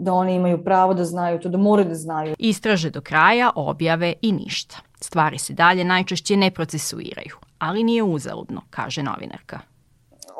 da 0.00 0.12
oni 0.12 0.34
imaju 0.34 0.64
pravo 0.64 0.94
da 0.94 1.04
znaju 1.04 1.38
to, 1.40 1.48
da 1.48 1.58
moraju 1.58 1.88
da 1.88 1.94
znaju. 1.94 2.34
Istraže 2.38 2.90
do 2.90 3.00
kraja, 3.00 3.50
objave 3.54 4.12
i 4.22 4.32
ništa. 4.32 4.76
Stvari 5.00 5.38
se 5.38 5.52
dalje 5.52 5.84
najčešće 5.84 6.36
ne 6.36 6.50
procesuiraju, 6.50 7.36
ali 7.58 7.84
nije 7.84 8.02
uzaludno, 8.02 8.62
kaže 8.70 9.02
novinarka. 9.02 9.60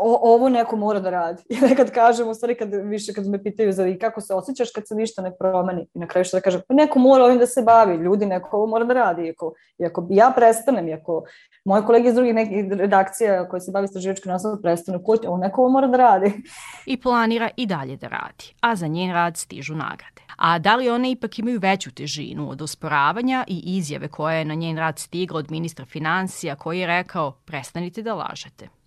O, 0.00 0.34
ovo 0.34 0.48
neko 0.48 0.76
mora 0.76 1.00
da 1.00 1.10
radi. 1.10 1.42
I 1.54 1.60
nekad 1.60 1.90
kažem, 1.90 2.28
u 2.28 2.34
stvari 2.34 2.54
kad 2.54 2.68
više 2.74 3.12
kad 3.12 3.26
me 3.26 3.42
pitaju 3.42 3.72
za 3.72 3.84
kako 4.00 4.20
se 4.20 4.34
osjećaš 4.34 4.70
kad 4.70 4.88
se 4.88 4.94
ništa 4.94 5.22
ne 5.22 5.36
promeni. 5.36 5.86
I 5.94 5.98
na 5.98 6.06
kraju 6.06 6.24
što 6.24 6.36
da 6.36 6.40
kažem, 6.40 6.60
pa 6.68 6.74
neko 6.74 6.98
mora 6.98 7.24
ovim 7.24 7.38
da 7.38 7.46
se 7.46 7.62
bavi, 7.62 7.96
ljudi, 7.96 8.26
neko 8.26 8.56
ovo 8.56 8.66
mora 8.66 8.84
da 8.84 8.94
radi. 8.94 9.26
Iako, 9.26 9.54
iako 9.78 10.06
ja 10.10 10.32
prestanem, 10.36 10.88
iako 10.88 11.24
moje 11.64 11.82
kolege 11.82 12.08
iz 12.08 12.14
drugih 12.14 12.34
nekih 12.34 12.72
redakcija 12.72 13.48
koje 13.48 13.60
se 13.60 13.70
bavi 13.70 13.84
istraživačkim 13.84 14.32
nastavom 14.32 14.62
prestanu 14.62 15.02
kući, 15.04 15.26
ovo 15.26 15.36
neko 15.36 15.60
ovo 15.60 15.70
mora 15.70 15.86
da 15.86 15.96
radi. 15.96 16.32
I 16.86 17.00
planira 17.00 17.50
i 17.56 17.66
dalje 17.66 17.96
da 17.96 18.08
radi, 18.08 18.54
a 18.60 18.76
za 18.76 18.86
njen 18.86 19.12
rad 19.12 19.36
stižu 19.36 19.74
nagrade. 19.74 20.22
A 20.36 20.58
da 20.58 20.76
li 20.76 20.90
one 20.90 21.10
ipak 21.10 21.38
imaju 21.38 21.58
veću 21.60 21.94
težinu 21.94 22.50
od 22.50 22.62
osporavanja 22.62 23.44
i 23.48 23.62
izjave 23.76 24.08
koje 24.08 24.38
je 24.38 24.44
na 24.44 24.54
njen 24.54 24.78
rad 24.78 24.98
stigla 24.98 25.38
od 25.38 25.50
ministra 25.50 25.84
financija 25.84 26.56
koji 26.56 26.80
je 26.80 26.86
rekao 26.86 27.32
prestanite 27.32 28.02
da 28.02 28.14
lažete? 28.14 28.79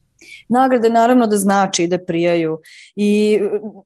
Nagrade 0.50 0.90
naravno 0.90 1.28
da 1.28 1.38
znači 1.38 1.84
i 1.84 1.88
da 1.88 1.98
prijaju. 2.06 2.60
I 2.96 3.40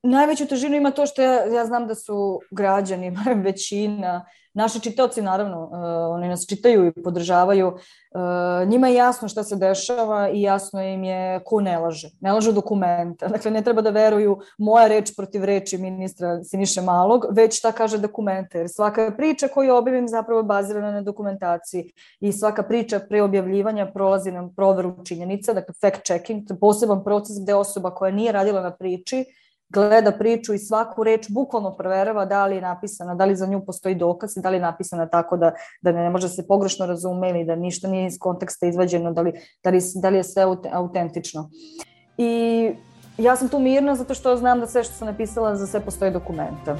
najveću 0.04 0.47
težinu 0.47 0.76
ima 0.76 0.91
to 0.91 1.06
što 1.06 1.21
ja, 1.21 1.45
ja 1.45 1.65
znam 1.65 1.88
da 1.88 1.95
su 1.95 2.39
građani, 2.52 3.17
većina 3.45 4.26
Naši 4.58 4.80
čitaoci, 4.80 5.22
naravno, 5.22 5.63
uh, 5.63 5.72
oni 6.15 6.28
nas 6.28 6.46
čitaju 6.50 6.88
i 6.88 7.04
podržavaju. 7.04 7.67
Uh, 7.67 8.67
njima 8.67 8.88
je 8.88 8.96
jasno 8.96 9.28
šta 9.28 9.43
se 9.43 9.56
dešava 9.56 10.30
i 10.30 10.41
jasno 10.41 10.82
im 10.82 11.04
je 11.04 11.39
ko 11.46 11.62
ne 11.62 11.78
laže. 11.78 12.10
Ne 12.20 12.34
lažu 12.34 12.52
dokumenta. 12.52 13.28
Dakle, 13.34 13.52
ne 13.52 13.62
treba 13.62 13.82
da 13.82 13.89
veruju 13.89 14.39
moja 14.58 14.88
reč 14.88 15.15
protiv 15.15 15.46
reči 15.46 15.78
ministra 15.78 16.43
Siniše 16.43 16.82
Malog, 16.82 17.26
već 17.32 17.58
šta 17.58 17.72
kaže 17.72 17.98
dokumenta. 17.98 18.58
Jer 18.58 18.70
svaka 18.70 19.12
priča 19.17 19.48
koju 19.48 19.76
objavim 19.76 20.08
zapravo 20.08 20.43
bazirana 20.43 20.91
na 20.91 21.02
dokumentaciji 21.02 21.91
i 22.20 22.32
svaka 22.32 22.63
priča 22.63 23.00
pre 23.00 23.22
objavljivanja 23.22 23.91
prolazi 23.93 24.32
na 24.32 24.50
proveru 24.56 24.96
činjenica, 25.06 25.54
dakle 25.54 25.74
fact 25.82 26.06
checking, 26.06 26.43
poseban 26.62 27.04
proces 27.04 27.43
gde 27.43 27.56
osoba 27.56 27.96
koja 27.96 28.12
nije 28.12 28.32
radila 28.32 28.62
na 28.62 28.72
priči 28.72 29.26
gleda 29.70 30.12
priču 30.12 30.54
i 30.54 30.60
svaku 30.60 31.04
reč 31.04 31.28
bukvalno 31.30 31.76
proverava 31.78 32.26
da 32.26 32.46
li 32.46 32.56
je 32.56 32.62
napisana, 32.62 33.16
da 33.16 33.26
li 33.26 33.36
za 33.36 33.48
nju 33.48 33.66
postoji 33.66 33.96
dokaz 33.96 34.38
i 34.38 34.42
da 34.42 34.50
li 34.50 34.56
je 34.56 34.62
napisana 34.62 35.10
tako 35.10 35.38
da, 35.38 35.52
da 35.82 35.92
ne 35.92 36.10
može 36.10 36.30
se 36.30 36.48
pogrešno 36.48 36.86
razume 36.86 37.30
ili 37.30 37.46
da 37.46 37.56
ništa 37.56 37.88
nije 37.88 38.08
iz 38.08 38.18
konteksta 38.20 38.68
izvađeno, 38.68 39.12
da 39.14 39.22
li, 39.22 39.34
da 39.64 39.70
li, 39.70 39.80
da 40.02 40.10
li 40.10 40.18
je 40.18 40.24
sve 40.24 40.44
autentično. 40.72 41.50
I 42.18 42.72
ja 43.18 43.36
sam 43.36 43.50
tu 43.50 43.60
mirna 43.60 43.96
zato 43.96 44.14
što 44.14 44.38
znam 44.38 44.60
da 44.60 44.68
sve 44.68 44.84
što 44.84 44.94
sam 44.94 45.08
napisala 45.08 45.56
za 45.56 45.68
sve 45.68 45.80
postoje 45.80 46.12
dokumenta. 46.12 46.78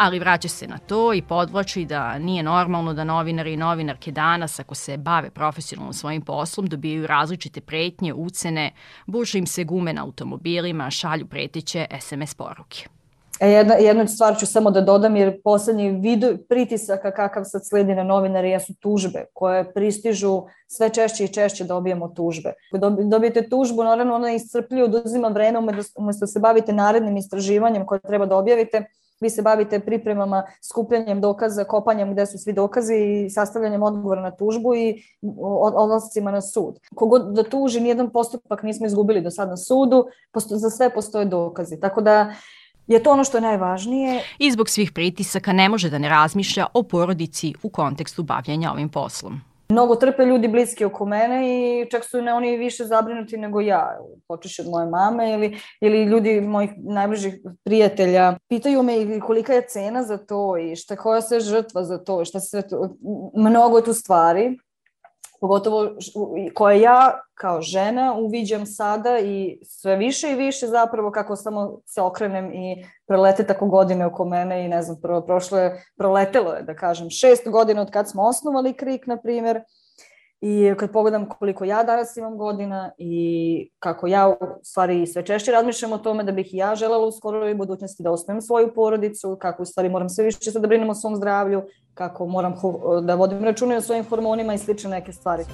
Ali 0.00 0.18
vraća 0.18 0.48
se 0.48 0.66
na 0.66 0.78
to 0.78 1.14
i 1.14 1.22
podvlači 1.22 1.84
da 1.84 2.18
nije 2.18 2.42
normalno 2.42 2.94
da 2.94 3.04
novinari 3.04 3.52
i 3.52 3.56
novinarke 3.56 4.12
danas, 4.12 4.60
ako 4.60 4.74
se 4.74 4.96
bave 4.96 5.30
profesionalno 5.30 5.92
svojim 5.92 6.22
poslom, 6.22 6.66
dobijaju 6.66 7.06
različite 7.06 7.60
pretnje, 7.60 8.14
ucene, 8.14 8.72
buše 9.06 9.38
im 9.38 9.46
se 9.46 9.64
gume 9.64 9.92
na 9.92 10.04
automobilima, 10.04 10.90
šalju 10.90 11.26
preteće 11.26 11.86
SMS 12.00 12.34
poruke. 12.34 12.84
E, 13.40 13.48
jedna, 13.50 13.74
jednu 13.74 14.06
stvar 14.06 14.36
ću 14.38 14.46
samo 14.46 14.70
da 14.70 14.80
dodam, 14.80 15.16
jer 15.16 15.42
poslednji 15.44 15.90
vid 15.90 16.24
pritisaka 16.48 17.10
kakav 17.10 17.44
sad 17.44 17.66
sledi 17.66 17.94
na 17.94 18.04
novinare 18.04 18.50
jesu 18.50 18.74
tužbe, 18.80 19.24
koje 19.32 19.72
pristižu 19.72 20.42
sve 20.68 20.88
češće 20.88 21.24
i 21.24 21.28
češće 21.28 21.64
dobijemo 21.64 22.08
tužbe. 22.08 22.52
Dobijete 23.10 23.48
tužbu, 23.48 23.84
naravno 23.84 24.14
ona 24.14 24.32
iscrpljuje, 24.32 24.84
oduzima 24.84 25.28
vreme 25.28 25.58
umesto 25.96 26.20
da 26.22 26.26
se 26.26 26.40
bavite 26.40 26.72
narednim 26.72 27.16
istraživanjem 27.16 27.86
koje 27.86 28.00
treba 28.00 28.26
da 28.26 28.36
objavite, 28.36 28.84
vi 29.20 29.30
se 29.30 29.42
bavite 29.42 29.80
pripremama, 29.80 30.42
skupljanjem 30.62 31.20
dokaza, 31.20 31.64
kopanjem 31.64 32.12
gde 32.12 32.26
su 32.26 32.38
svi 32.38 32.52
dokazi 32.52 32.94
i 32.94 33.30
sastavljanjem 33.30 33.82
odgovora 33.82 34.22
na 34.22 34.30
tužbu 34.30 34.74
i 34.74 35.02
odlascima 35.74 36.30
na 36.30 36.40
sud. 36.40 36.78
Kogod 36.94 37.34
da 37.34 37.42
tuži, 37.42 37.80
nijedan 37.80 38.10
postupak 38.10 38.62
nismo 38.62 38.86
izgubili 38.86 39.20
do 39.20 39.30
sad 39.30 39.48
na 39.48 39.56
sudu, 39.56 40.06
posto, 40.32 40.56
za 40.56 40.70
sve 40.70 40.90
postoje 40.94 41.24
dokazi. 41.24 41.80
Tako 41.80 42.00
da 42.00 42.32
je 42.86 43.02
to 43.02 43.12
ono 43.12 43.24
što 43.24 43.36
je 43.36 43.42
najvažnije. 43.42 44.22
I 44.38 44.50
zbog 44.52 44.68
svih 44.68 44.92
pritisaka 44.92 45.52
ne 45.52 45.68
može 45.68 45.90
da 45.90 45.98
ne 45.98 46.08
razmišlja 46.08 46.66
o 46.74 46.82
porodici 46.82 47.54
u 47.62 47.68
kontekstu 47.68 48.22
bavljanja 48.22 48.72
ovim 48.72 48.88
poslom. 48.88 49.40
Mnogo 49.70 49.96
trpe 49.96 50.24
ljudi 50.24 50.48
bliski 50.48 50.84
oko 50.84 51.06
mene 51.06 51.42
i 51.46 51.86
čak 51.90 52.04
su 52.04 52.22
ne 52.22 52.34
oni 52.34 52.56
više 52.56 52.84
zabrinuti 52.84 53.36
nego 53.36 53.60
ja, 53.60 53.98
počeš 54.28 54.58
od 54.58 54.66
moje 54.68 54.86
mame 54.86 55.32
ili, 55.32 55.56
ili 55.80 56.04
ljudi 56.04 56.40
mojih 56.40 56.70
najbližih 56.76 57.34
prijatelja. 57.64 58.36
Pitaju 58.48 58.82
me 58.82 59.20
kolika 59.20 59.52
je 59.52 59.68
cena 59.68 60.02
za 60.02 60.18
to 60.18 60.56
i 60.58 60.76
šta 60.76 60.96
koja 60.96 61.20
se 61.22 61.40
žrtva 61.40 61.84
za 61.84 61.98
to, 61.98 62.24
šta 62.24 62.40
se 62.40 62.62
to, 62.62 62.96
mnogo 63.36 63.76
je 63.76 63.84
tu 63.84 63.94
stvari 63.94 64.58
pogotovo 65.40 65.90
koje 66.54 66.80
ja 66.80 67.20
kao 67.34 67.62
žena 67.62 68.14
uviđam 68.14 68.66
sada 68.66 69.18
i 69.18 69.58
sve 69.62 69.96
više 69.96 70.30
i 70.30 70.34
više 70.34 70.66
zapravo 70.66 71.10
kako 71.10 71.36
samo 71.36 71.80
se 71.86 72.02
okrenem 72.02 72.52
i 72.52 72.84
prelete 73.06 73.46
tako 73.46 73.66
godine 73.66 74.06
oko 74.06 74.24
mene 74.24 74.64
i 74.64 74.68
ne 74.68 74.82
znam, 74.82 75.00
prvo 75.02 75.20
prošlo 75.20 75.58
je, 75.58 75.84
proletelo 75.96 76.52
je 76.52 76.62
da 76.62 76.74
kažem, 76.76 77.10
šest 77.10 77.48
godina 77.48 77.82
od 77.82 77.90
kad 77.90 78.10
smo 78.10 78.22
osnovali 78.22 78.72
KRIK, 78.72 79.06
na 79.06 79.16
primjer, 79.16 79.60
I 80.40 80.74
kad 80.78 80.92
pogledam 80.92 81.28
koliko 81.28 81.64
ja 81.64 81.82
danas 81.82 82.16
imam 82.16 82.38
godina 82.38 82.90
i 82.98 83.70
kako 83.78 84.06
ja 84.06 84.28
u 84.28 84.36
stvari 84.62 85.06
sve 85.06 85.26
češće 85.26 85.52
razmišljam 85.52 85.92
o 85.92 85.98
tome 85.98 86.24
da 86.24 86.32
bih 86.32 86.54
i 86.54 86.56
ja 86.56 86.74
želela 86.74 87.06
u 87.06 87.12
skoroj 87.12 87.54
budućnosti 87.54 88.02
da 88.02 88.10
osnovim 88.10 88.42
svoju 88.42 88.74
porodicu, 88.74 89.36
kako 89.40 89.62
u 89.62 89.66
stvari 89.66 89.88
moram 89.88 90.08
sve 90.08 90.24
više 90.24 90.50
da 90.50 90.68
brinem 90.68 90.90
o 90.90 90.94
svom 90.94 91.16
zdravlju, 91.16 91.62
kako 91.94 92.26
moram 92.26 92.54
da 93.02 93.14
vodim 93.14 93.44
račune 93.44 93.76
o 93.76 93.80
svojim 93.80 94.04
hormonima 94.04 94.54
i 94.54 94.58
slične 94.58 94.90
neke 94.90 95.12
stvari. 95.12 95.44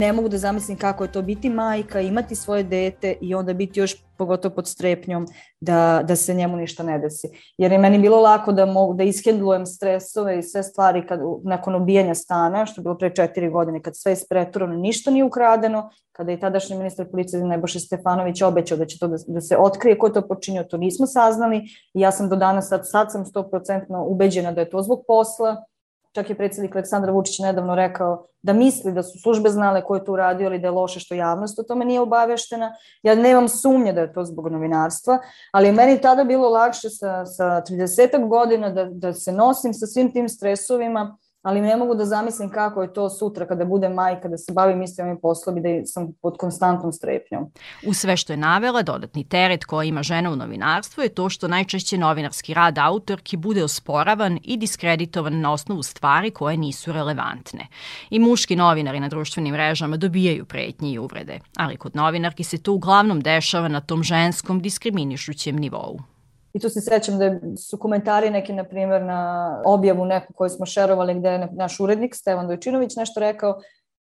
Ne 0.00 0.12
mogu 0.12 0.28
da 0.28 0.38
zamislim 0.38 0.78
kako 0.78 1.04
je 1.04 1.12
to 1.12 1.22
biti 1.22 1.50
majka, 1.50 2.00
imati 2.00 2.34
svoje 2.34 2.62
dete 2.62 3.16
i 3.20 3.34
onda 3.34 3.54
biti 3.54 3.80
još 3.80 4.04
pogotovo 4.18 4.54
pod 4.54 4.68
strepnjom 4.68 5.26
da, 5.60 6.02
da 6.04 6.16
se 6.16 6.34
njemu 6.34 6.56
ništa 6.56 6.82
ne 6.82 6.98
desi. 6.98 7.28
Jer 7.58 7.72
je 7.72 7.78
meni 7.78 7.98
bilo 7.98 8.20
lako 8.20 8.52
da 8.52 8.66
mogu 8.66 8.94
da 8.94 9.04
ishendlujem 9.04 9.66
stresove 9.66 10.38
i 10.38 10.42
sve 10.42 10.62
stvari 10.62 11.06
kad, 11.06 11.20
nakon 11.44 11.74
obijanja 11.74 12.14
stana, 12.14 12.66
što 12.66 12.80
je 12.80 12.82
bilo 12.82 12.98
pre 12.98 13.14
četiri 13.14 13.50
godine, 13.50 13.82
kad 13.82 13.96
sve 13.96 14.12
je 14.12 14.16
spreturano, 14.16 14.76
ništa 14.76 15.10
nije 15.10 15.24
ukradeno, 15.24 15.90
kada 16.12 16.32
je 16.32 16.40
tadašnji 16.40 16.76
ministar 16.76 17.06
policije 17.10 17.44
Nebojša 17.44 17.80
Stefanović 17.80 18.42
obećao 18.42 18.78
da 18.78 18.86
će 18.86 18.98
to 18.98 19.08
da, 19.08 19.16
da 19.26 19.40
se 19.40 19.56
otkrije 19.56 19.98
ko 19.98 20.06
je 20.06 20.12
to 20.12 20.28
počinio, 20.28 20.64
to 20.64 20.76
nismo 20.76 21.06
saznali 21.06 21.58
i 21.94 22.00
ja 22.00 22.12
sam 22.12 22.28
do 22.28 22.36
danas, 22.36 22.68
sad, 22.68 22.80
sad 22.84 23.12
sam 23.12 23.24
100% 23.24 24.04
ubeđena 24.06 24.52
da 24.52 24.60
je 24.60 24.70
to 24.70 24.82
zbog 24.82 25.04
posla, 25.06 25.64
čak 26.12 26.30
je 26.30 26.36
predsednik 26.36 26.74
Aleksandar 26.74 27.10
Vučić 27.10 27.38
nedavno 27.38 27.74
rekao 27.74 28.26
da 28.42 28.52
misli 28.52 28.92
da 28.92 29.02
su 29.02 29.18
službe 29.18 29.48
znale 29.50 29.84
ko 29.84 29.94
je 29.94 30.04
to 30.04 30.12
uradio 30.12 30.46
ili 30.46 30.58
da 30.58 30.66
je 30.66 30.70
loše 30.70 31.00
što 31.00 31.14
javnost 31.14 31.58
o 31.58 31.62
tome 31.62 31.84
nije 31.84 32.00
obaveštena. 32.00 32.72
Ja 33.02 33.14
nemam 33.14 33.48
sumnje 33.48 33.92
da 33.92 34.00
je 34.00 34.12
to 34.12 34.24
zbog 34.24 34.48
novinarstva, 34.48 35.18
ali 35.52 35.68
je 35.68 35.72
meni 35.72 36.00
tada 36.00 36.24
bilo 36.24 36.48
lakše 36.48 36.90
sa, 36.90 37.26
sa 37.26 37.62
30 37.68 38.28
godina 38.28 38.70
da, 38.70 38.84
da 38.84 39.12
se 39.12 39.32
nosim 39.32 39.74
sa 39.74 39.86
svim 39.86 40.12
tim 40.12 40.28
stresovima 40.28 41.18
ali 41.42 41.60
ne 41.60 41.76
mogu 41.76 41.94
da 41.94 42.04
zamislim 42.04 42.50
kako 42.50 42.82
je 42.82 42.92
to 42.92 43.10
sutra 43.10 43.46
kada 43.46 43.64
bude 43.64 43.88
majka, 43.88 44.28
da 44.28 44.38
se 44.38 44.52
bavim 44.52 44.82
istim 44.82 45.04
ovim 45.04 45.20
poslom 45.20 45.58
i 45.58 45.60
da 45.60 45.86
sam 45.86 46.12
pod 46.22 46.36
konstantnom 46.38 46.92
strepnjom. 46.92 47.52
U 47.86 47.94
sve 47.94 48.16
što 48.16 48.32
je 48.32 48.36
navela, 48.36 48.82
dodatni 48.82 49.24
teret 49.28 49.64
koji 49.64 49.88
ima 49.88 50.02
žena 50.02 50.30
u 50.30 50.36
novinarstvu 50.36 51.02
je 51.02 51.08
to 51.08 51.28
što 51.28 51.48
najčešće 51.48 51.98
novinarski 51.98 52.54
rad 52.54 52.78
autorki 52.78 53.36
bude 53.36 53.64
osporavan 53.64 54.38
i 54.42 54.56
diskreditovan 54.56 55.40
na 55.40 55.52
osnovu 55.52 55.82
stvari 55.82 56.30
koje 56.30 56.56
nisu 56.56 56.92
relevantne. 56.92 57.66
I 58.10 58.18
muški 58.18 58.56
novinari 58.56 59.00
na 59.00 59.08
društvenim 59.08 59.52
mrežama 59.52 59.96
dobijaju 59.96 60.44
pretnje 60.44 60.92
i 60.92 60.98
uvrede, 60.98 61.40
ali 61.56 61.76
kod 61.76 61.96
novinarki 61.96 62.44
se 62.44 62.62
to 62.62 62.72
uglavnom 62.72 63.20
dešava 63.20 63.68
na 63.68 63.80
tom 63.80 64.02
ženskom 64.02 64.60
diskriminišućem 64.60 65.56
nivou. 65.56 66.00
I 66.52 66.58
tu 66.58 66.68
se 66.68 66.80
sećam 66.80 67.18
da 67.18 67.56
su 67.56 67.78
komentari 67.78 68.30
neki, 68.30 68.52
na 68.52 68.64
primjer, 68.64 69.02
na 69.02 69.62
objavu 69.64 70.04
neku 70.04 70.32
koju 70.32 70.48
smo 70.50 70.66
šerovali 70.66 71.14
gde 71.14 71.28
je 71.28 71.48
naš 71.52 71.80
urednik 71.80 72.14
Stevan 72.14 72.46
Dojčinović 72.46 72.96
nešto 72.96 73.20
rekao, 73.20 73.60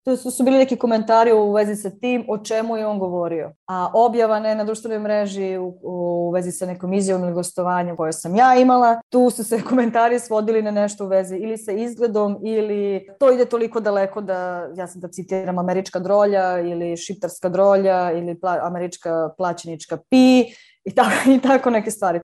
tu 0.08 0.18
su, 0.18 0.32
su 0.32 0.44
bili 0.44 0.58
neki 0.58 0.76
komentari 0.76 1.32
u 1.32 1.52
vezi 1.52 1.76
sa 1.76 1.90
tim 1.90 2.26
o 2.28 2.38
čemu 2.38 2.78
je 2.78 2.88
on 2.88 3.00
govorio. 3.00 3.52
A 3.66 3.92
objava 3.94 4.40
ne 4.40 4.56
na 4.56 4.64
društvenoj 4.64 5.00
mreži 5.00 5.58
u, 5.58 5.80
u 5.82 6.32
vezi 6.32 6.52
sa 6.52 6.66
nekom 6.66 6.94
izjavom 6.94 7.24
ili 7.24 7.34
gostovanjem 7.34 7.98
koje 7.98 8.14
sam 8.14 8.36
ja 8.36 8.56
imala, 8.56 9.02
tu 9.10 9.30
su 9.30 9.44
se 9.44 9.62
komentari 9.70 10.20
svodili 10.20 10.62
na 10.62 10.72
nešto 10.72 11.06
u 11.06 11.08
vezi 11.08 11.36
ili 11.36 11.58
sa 11.58 11.72
izgledom 11.72 12.38
ili 12.44 13.08
to 13.20 13.32
ide 13.32 13.46
toliko 13.46 13.80
daleko 13.80 14.22
da, 14.22 14.70
ja 14.76 14.88
sam 14.88 15.02
da 15.02 15.08
citiram, 15.08 15.60
američka 15.60 16.00
drolja 16.00 16.60
ili 16.60 16.98
šiptarska 16.98 17.50
drolja 17.50 18.12
ili 18.12 18.40
pla, 18.40 18.60
američka 18.62 19.30
plaćenička 19.38 19.98
pi 20.10 20.44
i 20.88 20.92
tako, 20.96 21.30
i 21.38 21.40
tako 21.40 21.70
neke 21.70 21.92
stvari. 21.92 22.20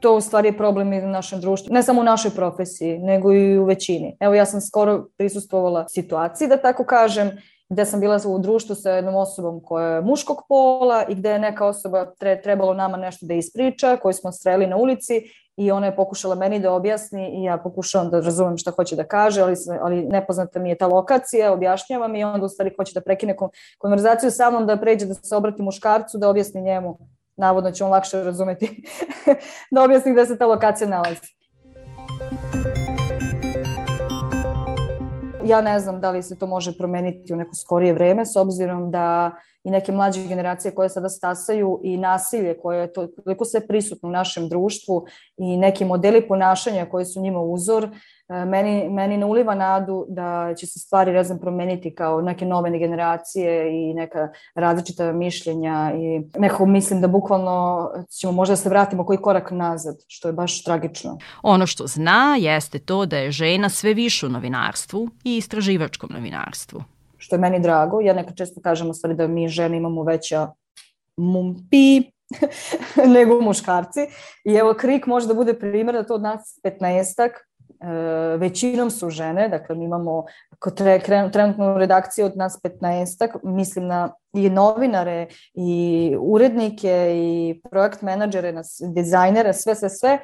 to 0.00 0.16
u 0.16 0.20
stvari 0.20 0.48
je 0.48 0.56
problem 0.56 0.92
i 0.92 1.00
u 1.02 1.08
našem 1.08 1.40
društvu. 1.40 1.74
Ne 1.74 1.82
samo 1.82 2.00
u 2.00 2.04
našoj 2.04 2.30
profesiji, 2.30 2.98
nego 2.98 3.32
i 3.32 3.58
u 3.58 3.64
većini. 3.64 4.16
Evo 4.20 4.34
ja 4.34 4.46
sam 4.46 4.60
skoro 4.60 5.06
prisustvovala 5.16 5.88
situaciji, 5.88 6.48
da 6.48 6.56
tako 6.56 6.84
kažem, 6.84 7.30
gde 7.68 7.84
sam 7.84 8.00
bila 8.00 8.20
u 8.26 8.38
društvu 8.38 8.74
sa 8.74 8.90
jednom 8.90 9.14
osobom 9.14 9.60
koja 9.64 9.88
je 9.88 10.02
muškog 10.02 10.42
pola 10.48 11.04
i 11.08 11.14
gde 11.14 11.30
je 11.30 11.38
neka 11.38 11.66
osoba 11.66 12.06
tre, 12.18 12.42
trebalo 12.42 12.74
nama 12.74 12.96
nešto 12.96 13.26
da 13.26 13.34
ispriča, 13.34 13.96
koju 13.96 14.12
smo 14.12 14.32
sreli 14.32 14.66
na 14.66 14.76
ulici 14.76 15.22
i 15.56 15.70
ona 15.70 15.86
je 15.86 15.96
pokušala 15.96 16.34
meni 16.34 16.60
da 16.60 16.72
objasni 16.72 17.40
i 17.40 17.44
ja 17.44 17.56
pokušavam 17.58 18.10
da 18.10 18.20
razumem 18.20 18.58
šta 18.58 18.70
hoće 18.70 18.96
da 18.96 19.04
kaže, 19.04 19.42
ali, 19.42 19.54
ali 19.80 20.04
nepoznata 20.04 20.58
mi 20.58 20.68
je 20.68 20.78
ta 20.78 20.86
lokacija, 20.86 21.52
objašnjavam 21.52 22.14
i 22.14 22.24
onda 22.24 22.46
u 22.46 22.48
stvari 22.48 22.74
hoće 22.76 22.92
da 22.94 23.00
prekine 23.00 23.36
konverzaciju 23.78 24.30
sa 24.30 24.50
mnom, 24.50 24.66
da 24.66 24.76
pređe 24.76 25.06
da 25.06 25.14
se 25.14 25.36
obrati 25.36 25.62
muškarcu, 25.62 26.18
da 26.18 26.28
objasni 26.28 26.62
njemu, 26.62 26.98
navodno 27.36 27.70
će 27.70 27.84
on 27.84 27.90
lakše 27.90 28.22
razumeti, 28.22 28.82
da 29.70 29.82
objasni 29.82 30.12
gde 30.12 30.26
se 30.26 30.38
ta 30.38 30.46
lokacija 30.46 30.88
nalazi. 30.88 31.36
Ja 35.44 35.60
ne 35.60 35.80
znam 35.80 36.00
da 36.00 36.10
li 36.10 36.22
se 36.22 36.38
to 36.38 36.46
može 36.46 36.78
promeniti 36.78 37.32
u 37.32 37.36
neko 37.36 37.54
skorije 37.54 37.92
vreme, 37.92 38.26
s 38.26 38.36
obzirom 38.36 38.90
da 38.90 39.32
i 39.66 39.70
neke 39.70 39.92
mlađe 39.92 40.26
generacije 40.26 40.74
koje 40.74 40.88
sada 40.88 41.08
stasaju 41.08 41.80
i 41.82 41.96
nasilje 41.96 42.58
koje 42.58 42.80
je 42.80 42.92
to, 42.92 43.06
toliko 43.06 43.44
sve 43.44 43.66
prisutno 43.66 44.08
u 44.08 44.12
našem 44.12 44.48
društvu 44.48 45.06
i 45.36 45.56
neki 45.56 45.84
modeli 45.84 46.28
ponašanja 46.28 46.86
koji 46.86 47.04
su 47.04 47.20
njima 47.20 47.40
uzor, 47.40 47.88
E, 48.28 48.44
meni, 48.44 48.88
meni 48.88 49.16
ne 49.16 49.24
uliva 49.24 49.54
nadu 49.54 50.06
da 50.08 50.54
će 50.58 50.66
se 50.66 50.78
stvari, 50.78 51.12
ne 51.12 51.24
znam, 51.24 51.38
promeniti 51.38 51.94
kao 51.94 52.20
neke 52.20 52.44
nove 52.44 52.78
generacije 52.78 53.70
i 53.72 53.94
neka 53.94 54.28
različita 54.54 55.12
mišljenja 55.12 55.92
i 55.94 56.38
nekako 56.38 56.66
mislim 56.66 57.00
da 57.00 57.08
bukvalno 57.08 57.88
ćemo 58.20 58.32
možda 58.32 58.52
da 58.52 58.56
se 58.56 58.68
vratimo 58.68 59.06
koji 59.06 59.18
korak 59.18 59.50
nazad, 59.50 59.96
što 60.08 60.28
je 60.28 60.32
baš 60.32 60.64
tragično. 60.64 61.18
Ono 61.42 61.66
što 61.66 61.86
zna 61.86 62.36
jeste 62.40 62.78
to 62.78 63.06
da 63.06 63.18
je 63.18 63.30
žena 63.30 63.68
sve 63.68 63.94
više 63.94 64.26
u 64.26 64.28
novinarstvu 64.28 65.08
i 65.24 65.36
istraživačkom 65.36 66.10
novinarstvu. 66.12 66.95
Što 67.26 67.34
je 67.34 67.40
meni 67.40 67.60
drago, 67.60 68.00
ja 68.00 68.14
nekad 68.14 68.36
često 68.36 68.60
kažem 68.60 68.90
u 68.90 68.94
stvari 68.94 69.14
da 69.14 69.26
mi 69.26 69.48
žene 69.48 69.76
imamo 69.76 70.02
veća 70.02 70.48
mumpi 71.16 72.02
nego 73.14 73.40
muškarci. 73.40 74.00
I 74.44 74.54
evo 74.54 74.74
Krik 74.74 75.06
može 75.06 75.26
da 75.26 75.34
bude 75.34 75.54
primjer 75.54 75.94
da 75.94 76.06
to 76.06 76.14
od 76.14 76.22
nas 76.22 76.60
15-ak 76.64 77.30
E, 77.80 78.36
većinom 78.36 78.90
su 78.90 79.10
žene, 79.10 79.48
dakle 79.48 79.76
mi 79.76 79.84
imamo 79.84 80.24
trenutno 81.32 81.74
u 81.74 81.78
od 82.24 82.36
nas 82.36 82.60
15 82.62 83.28
mislim 83.42 83.86
na 83.86 84.12
i 84.32 84.50
novinare 84.50 85.26
i 85.54 86.16
urednike 86.20 87.12
i 87.14 87.60
projekt 87.70 88.02
menadžere, 88.02 88.54
dizajnere, 88.94 89.52
sve, 89.52 89.74
sve, 89.74 89.88
sve, 89.88 90.18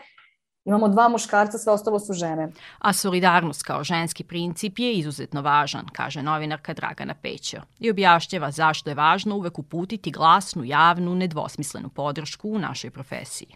Imamo 0.64 0.88
dva 0.88 1.09
muškarca, 1.09 1.59
sve 1.59 1.72
ostalo 1.72 1.98
su 1.98 2.12
žene. 2.12 2.48
A 2.79 2.92
solidarnost 2.92 3.62
kao 3.62 3.85
ženski 3.85 4.25
princip 4.25 4.79
je 4.79 4.92
izuzetno 4.92 5.42
važan, 5.42 5.87
kaže 5.92 6.22
novinarka 6.22 6.75
Dragana 6.75 7.14
Pećo. 7.22 7.57
I 7.79 7.90
objašnjava 7.90 8.51
zašto 8.51 8.90
je 8.90 8.94
važno 8.94 9.37
uvek 9.37 9.59
uputiti 9.59 10.11
glasnu, 10.11 10.64
javnu, 10.64 11.14
nedvosmislenu 11.14 11.88
podršku 11.88 12.48
u 12.48 12.59
našoj 12.59 12.90
profesiji. 12.90 13.48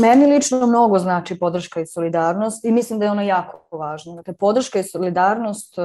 Meni 0.00 0.26
lično 0.26 0.66
mnogo 0.66 0.98
znači 0.98 1.38
podrška 1.38 1.80
i 1.80 1.86
solidarnost 1.86 2.64
i 2.64 2.72
mislim 2.72 2.98
da 2.98 3.04
je 3.04 3.10
ona 3.10 3.22
jako 3.22 3.76
važna. 3.76 4.14
Dakle, 4.14 4.34
podrška 4.34 4.78
i 4.78 4.82
solidarnost 4.82 5.78
uh, 5.78 5.84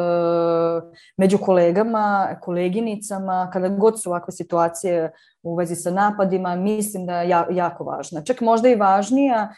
među 1.18 1.38
kolegama, 1.38 2.28
koleginicama, 2.42 3.50
kada 3.54 3.68
god 3.68 4.02
su 4.02 4.10
ovakve 4.10 4.32
situacije 4.32 5.12
u 5.44 5.56
vezi 5.56 5.76
sa 5.76 5.92
napadima, 5.92 6.56
mislim 6.56 7.06
da 7.06 7.22
je 7.22 7.30
jako 7.52 7.84
važna. 7.84 8.24
Čak 8.24 8.42
možda 8.42 8.70
i 8.70 8.76
važnija 8.76 9.54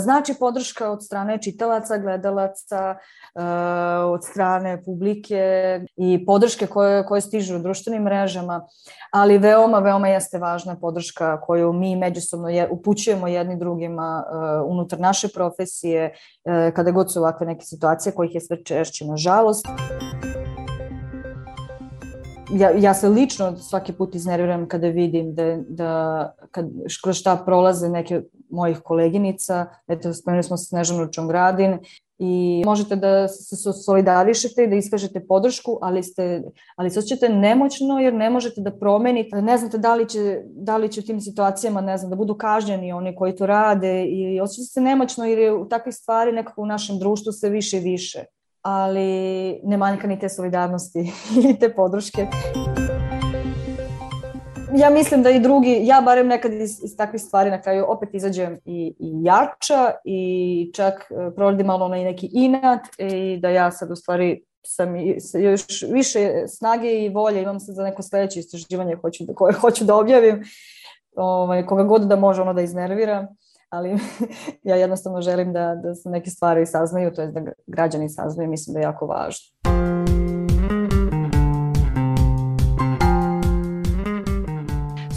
Znači 0.00 0.34
podrška 0.40 0.90
od 0.90 1.04
strane 1.04 1.42
čitalaca, 1.42 1.98
gledalaca, 1.98 2.96
od 4.06 4.24
strane 4.24 4.82
publike 4.84 5.80
i 5.96 6.24
podrške 6.26 6.66
koje, 6.66 7.06
koje 7.06 7.20
stižu 7.20 7.56
u 7.56 7.62
društvenim 7.62 8.02
mrežama, 8.02 8.66
ali 9.10 9.38
veoma, 9.38 9.78
veoma 9.78 10.08
jeste 10.08 10.38
važna 10.38 10.76
podrška 10.80 11.40
koju 11.40 11.72
mi 11.72 11.96
međusobno 11.96 12.48
je, 12.48 12.68
upućujemo 12.70 13.28
jedni 13.28 13.56
drugima 13.58 14.24
unutar 14.66 15.00
naše 15.00 15.28
profesije 15.28 16.14
kada 16.74 16.90
god 16.90 17.12
su 17.12 17.18
ovakve 17.18 17.46
neke 17.46 17.64
situacije 17.64 18.12
kojih 18.12 18.34
je 18.34 18.40
sve 18.40 18.64
češće, 18.64 19.06
nažalost. 19.06 19.66
Ja, 22.54 22.70
ja 22.70 22.94
se 22.94 23.08
lično 23.08 23.56
svaki 23.56 23.92
put 23.92 24.14
iznerviram 24.14 24.68
kada 24.68 24.86
vidim 24.86 25.34
da, 25.34 25.56
da 25.68 26.32
kad, 26.50 26.66
kroz 27.02 27.16
šta 27.16 27.42
prolaze 27.46 27.88
neke 27.88 28.22
mojih 28.52 28.80
koleginica, 28.84 29.66
eto 29.88 30.14
spomenuli 30.14 30.42
smo 30.42 30.56
Snežanu 30.56 31.08
Čongradin 31.12 31.78
i 32.18 32.62
možete 32.66 32.96
da 32.96 33.28
se 33.28 33.72
solidarišete 33.72 34.64
i 34.64 34.68
da 34.68 34.76
iskažete 34.76 35.26
podršku, 35.26 35.78
ali, 35.82 36.02
ste, 36.02 36.42
ali 36.76 36.90
se 36.90 36.98
osjećate 36.98 37.28
nemoćno 37.28 37.98
jer 37.98 38.14
ne 38.14 38.30
možete 38.30 38.60
da 38.60 38.70
promenite, 38.70 39.42
ne 39.42 39.58
znate 39.58 39.78
da 39.78 39.94
li 39.94 40.08
će, 40.08 40.40
da 40.46 40.76
li 40.76 40.92
će 40.92 41.00
u 41.00 41.02
tim 41.02 41.20
situacijama, 41.20 41.80
ne 41.80 41.98
znam, 41.98 42.10
da 42.10 42.16
budu 42.16 42.34
kažnjeni 42.34 42.92
oni 42.92 43.16
koji 43.16 43.36
to 43.36 43.46
rade 43.46 44.04
i 44.04 44.40
osjećate 44.40 44.72
se 44.72 44.80
nemoćno 44.80 45.24
jer 45.24 45.38
je 45.38 45.52
u 45.52 45.68
takvih 45.68 45.94
stvari 45.94 46.32
nekako 46.32 46.62
u 46.62 46.66
našem 46.66 46.98
društvu 46.98 47.32
sve 47.32 47.50
više 47.50 47.76
i 47.76 47.80
više 47.80 48.24
ali 48.62 49.60
ne 49.62 49.76
manjka 49.76 50.06
ni 50.06 50.18
te 50.18 50.28
solidarnosti 50.28 51.12
i 51.50 51.58
te 51.58 51.74
podrške. 51.74 52.26
Ja 54.74 54.90
mislim 54.90 55.22
da 55.22 55.30
i 55.30 55.40
drugi, 55.40 55.80
ja 55.82 56.00
barem 56.00 56.26
nekad 56.26 56.52
iz, 56.52 56.84
iz 56.84 56.96
takvih 56.96 57.22
stvari 57.22 57.50
na 57.50 57.62
kraju 57.62 57.84
opet 57.88 58.08
izađem 58.12 58.58
i, 58.64 58.94
i 58.98 59.24
jača 59.24 59.92
i 60.04 60.70
čak 60.74 60.94
e, 60.94 61.34
proladim 61.34 61.66
malo 61.66 61.88
na 61.88 61.96
neki 61.96 62.30
inat 62.32 62.80
i 62.98 63.38
da 63.40 63.48
ja 63.48 63.70
sad 63.70 63.90
u 63.90 63.96
stvari 63.96 64.44
sam 64.66 64.96
još 65.42 65.82
više 65.92 66.48
snage 66.48 67.04
i 67.04 67.08
volje 67.08 67.42
imam 67.42 67.60
sad 67.60 67.74
za 67.74 67.82
neko 67.82 68.02
sledeće 68.02 68.40
istraživanje 68.40 68.96
hoću 68.96 69.24
da, 69.24 69.34
koje 69.34 69.54
hoću 69.54 69.84
da 69.84 69.96
objavim 69.96 70.42
ovaj, 71.16 71.66
koga 71.66 71.82
god 71.82 72.02
da 72.02 72.16
može 72.16 72.42
ono 72.42 72.52
da 72.52 72.62
iznervira 72.62 73.28
ali 73.70 73.98
ja 74.70 74.76
jednostavno 74.76 75.20
želim 75.20 75.52
da, 75.52 75.74
da 75.74 75.94
se 75.94 76.08
neke 76.08 76.30
stvari 76.30 76.66
saznaju, 76.66 77.14
to 77.14 77.22
je 77.22 77.28
da 77.28 77.40
građani 77.66 78.08
saznaju, 78.08 78.50
mislim 78.50 78.74
da 78.74 78.80
je 78.80 78.84
jako 78.84 79.06
važno. 79.06 79.81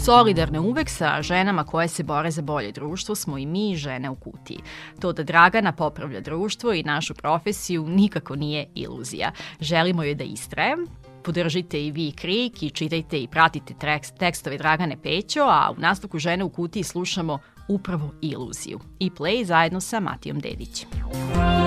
Solidarne 0.06 0.60
uvek 0.60 0.90
sa 0.90 1.22
ženama 1.22 1.64
koje 1.64 1.88
se 1.88 2.02
bore 2.02 2.30
za 2.30 2.42
bolje 2.42 2.72
društvo 2.72 3.14
smo 3.14 3.38
i 3.38 3.46
mi 3.46 3.76
žene 3.76 4.10
u 4.10 4.14
kutiji. 4.14 4.58
To 5.00 5.12
da 5.12 5.22
Dragana 5.22 5.72
popravlja 5.72 6.20
društvo 6.20 6.72
i 6.72 6.82
našu 6.82 7.14
profesiju 7.14 7.86
nikako 7.88 8.36
nije 8.36 8.66
iluzija. 8.74 9.32
Želimo 9.60 10.02
joj 10.02 10.14
da 10.14 10.24
istraje, 10.24 10.76
podržite 11.22 11.86
i 11.86 11.90
vi 11.90 12.12
Krik 12.12 12.62
i 12.62 12.70
čitajte 12.70 13.18
i 13.18 13.28
pratite 13.28 13.74
tekstove 14.18 14.58
Dragane 14.58 14.96
Pećo, 15.02 15.40
a 15.40 15.70
u 15.76 15.80
nastavku 15.80 16.18
Žene 16.18 16.44
u 16.44 16.48
kutiji 16.48 16.82
slušamo 16.82 17.38
upravo 17.68 18.10
iluziju. 18.22 18.80
I 18.98 19.10
play 19.10 19.44
zajedno 19.44 19.80
sa 19.80 20.00
Matijom 20.00 20.38
Dedićem. 20.40 20.88
Prodaš 20.90 21.65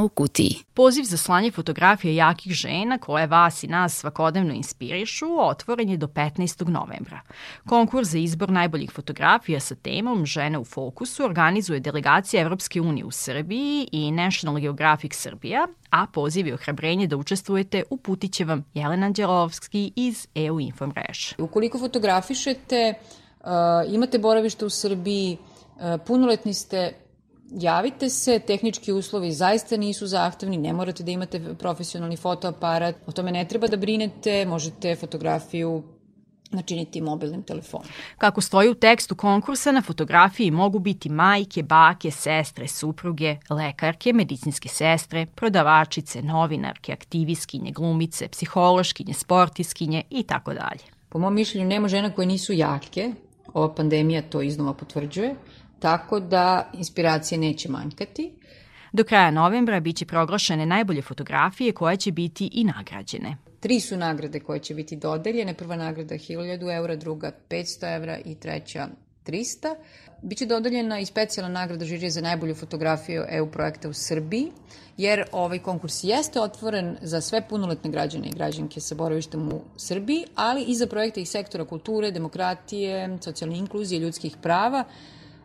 Žena 0.00 0.04
u 0.04 0.08
kutiji. 0.08 0.56
Poziv 0.74 1.04
za 1.04 1.16
slanje 1.16 1.50
fotografije 1.50 2.16
jakih 2.16 2.52
žena 2.52 2.98
koje 2.98 3.26
vas 3.26 3.62
i 3.62 3.66
nas 3.66 3.94
svakodnevno 3.94 4.54
inspirišu 4.54 5.26
otvoren 5.38 5.88
je 5.88 5.96
do 5.96 6.06
15. 6.06 6.68
novembra. 6.68 7.20
Konkurs 7.68 8.08
za 8.08 8.18
izbor 8.18 8.50
najboljih 8.50 8.90
fotografija 8.90 9.60
sa 9.60 9.74
temom 9.74 10.26
Žene 10.26 10.58
u 10.58 10.64
fokusu 10.64 11.24
organizuje 11.24 11.80
delegacija 11.80 12.42
Evropske 12.42 12.80
unije 12.80 13.04
u 13.04 13.10
Srbiji 13.10 13.88
i 13.92 14.10
National 14.10 14.60
Geographic 14.60 15.14
Srbija, 15.14 15.66
a 15.90 16.06
poziv 16.06 16.46
je 16.46 16.54
ohrabrenje 16.54 17.06
da 17.06 17.16
učestvujete 17.16 17.82
uputit 17.90 18.32
će 18.32 18.44
vam 18.44 18.64
Jelena 18.74 19.06
Anđelovski 19.06 19.92
iz 19.96 20.28
EU 20.34 20.60
Info 20.60 20.86
mreže. 20.86 21.34
Ukoliko 21.38 21.78
fotografišete, 21.78 22.94
uh, 23.40 23.94
imate 23.94 24.18
boravište 24.18 24.64
u 24.64 24.70
Srbiji, 24.70 25.38
uh, 25.38 26.00
punoletni 26.06 26.54
ste, 26.54 26.92
javite 27.50 28.08
se, 28.10 28.38
tehnički 28.38 28.92
uslovi 28.92 29.32
zaista 29.32 29.76
nisu 29.76 30.06
zahtevni, 30.06 30.56
ne 30.56 30.72
morate 30.72 31.02
da 31.02 31.10
imate 31.10 31.54
profesionalni 31.58 32.16
fotoaparat, 32.16 32.96
o 33.06 33.12
tome 33.12 33.32
ne 33.32 33.48
treba 33.48 33.66
da 33.66 33.76
brinete, 33.76 34.44
možete 34.46 34.96
fotografiju 34.96 35.82
načiniti 36.50 37.00
mobilnim 37.00 37.42
telefonom. 37.42 37.88
Kako 38.18 38.40
stoji 38.40 38.68
u 38.68 38.74
tekstu 38.74 39.14
konkursa, 39.14 39.72
na 39.72 39.82
fotografiji 39.82 40.50
mogu 40.50 40.78
biti 40.78 41.08
majke, 41.08 41.62
bake, 41.62 42.10
sestre, 42.10 42.68
supruge, 42.68 43.36
lekarke, 43.50 44.12
medicinske 44.12 44.68
sestre, 44.68 45.26
prodavačice, 45.26 46.22
novinarke, 46.22 46.92
aktivistkinje, 46.92 47.72
glumice, 47.72 48.28
psihološkinje, 48.28 49.14
sportiskinje 49.14 50.02
i 50.10 50.22
tako 50.22 50.54
dalje. 50.54 50.82
Po 51.08 51.18
mom 51.18 51.34
mišljenju 51.34 51.66
nema 51.66 51.88
žena 51.88 52.10
koje 52.10 52.26
nisu 52.26 52.52
jake, 52.52 53.12
ova 53.52 53.74
pandemija 53.74 54.22
to 54.22 54.42
iznova 54.42 54.74
potvrđuje, 54.74 55.34
tako 55.80 56.20
da 56.20 56.70
inspiracije 56.72 57.38
neće 57.38 57.68
manjkati. 57.68 58.32
Do 58.92 59.04
kraja 59.04 59.30
novembra 59.30 59.80
biće 59.80 60.06
proglašene 60.06 60.66
najbolje 60.66 61.02
fotografije 61.02 61.72
koje 61.72 61.96
će 61.96 62.12
biti 62.12 62.50
i 62.52 62.64
nagrađene. 62.64 63.36
Tri 63.60 63.80
su 63.80 63.96
nagrade 63.96 64.40
koje 64.40 64.60
će 64.60 64.74
biti 64.74 64.96
dodeljene. 64.96 65.54
Prva 65.54 65.76
nagrada 65.76 66.14
1000 66.14 66.76
eura, 66.76 66.96
druga 66.96 67.32
500 67.48 67.96
evra 67.96 68.18
i 68.24 68.34
treća 68.34 68.88
300. 69.26 69.74
Biće 70.22 70.46
dodeljena 70.46 71.00
i 71.00 71.06
specijalna 71.06 71.60
nagrada 71.60 71.84
žirije 71.84 72.10
za 72.10 72.20
najbolju 72.20 72.54
fotografiju 72.54 73.24
EU 73.28 73.50
projekta 73.50 73.88
u 73.88 73.92
Srbiji, 73.92 74.52
jer 74.96 75.24
ovaj 75.32 75.58
konkurs 75.58 76.04
jeste 76.04 76.40
otvoren 76.40 76.96
za 77.02 77.20
sve 77.20 77.48
punoletne 77.48 77.90
građane 77.90 78.28
i 78.28 78.34
građanke 78.34 78.80
sa 78.80 78.94
boravištem 78.94 79.48
u 79.48 79.60
Srbiji, 79.76 80.24
ali 80.34 80.62
i 80.62 80.74
za 80.74 80.86
projekte 80.86 81.22
iz 81.22 81.28
sektora 81.28 81.64
kulture, 81.64 82.10
demokratije, 82.10 83.18
socijalne 83.20 83.58
inkluzije, 83.58 84.00
ljudskih 84.00 84.36
prava, 84.42 84.84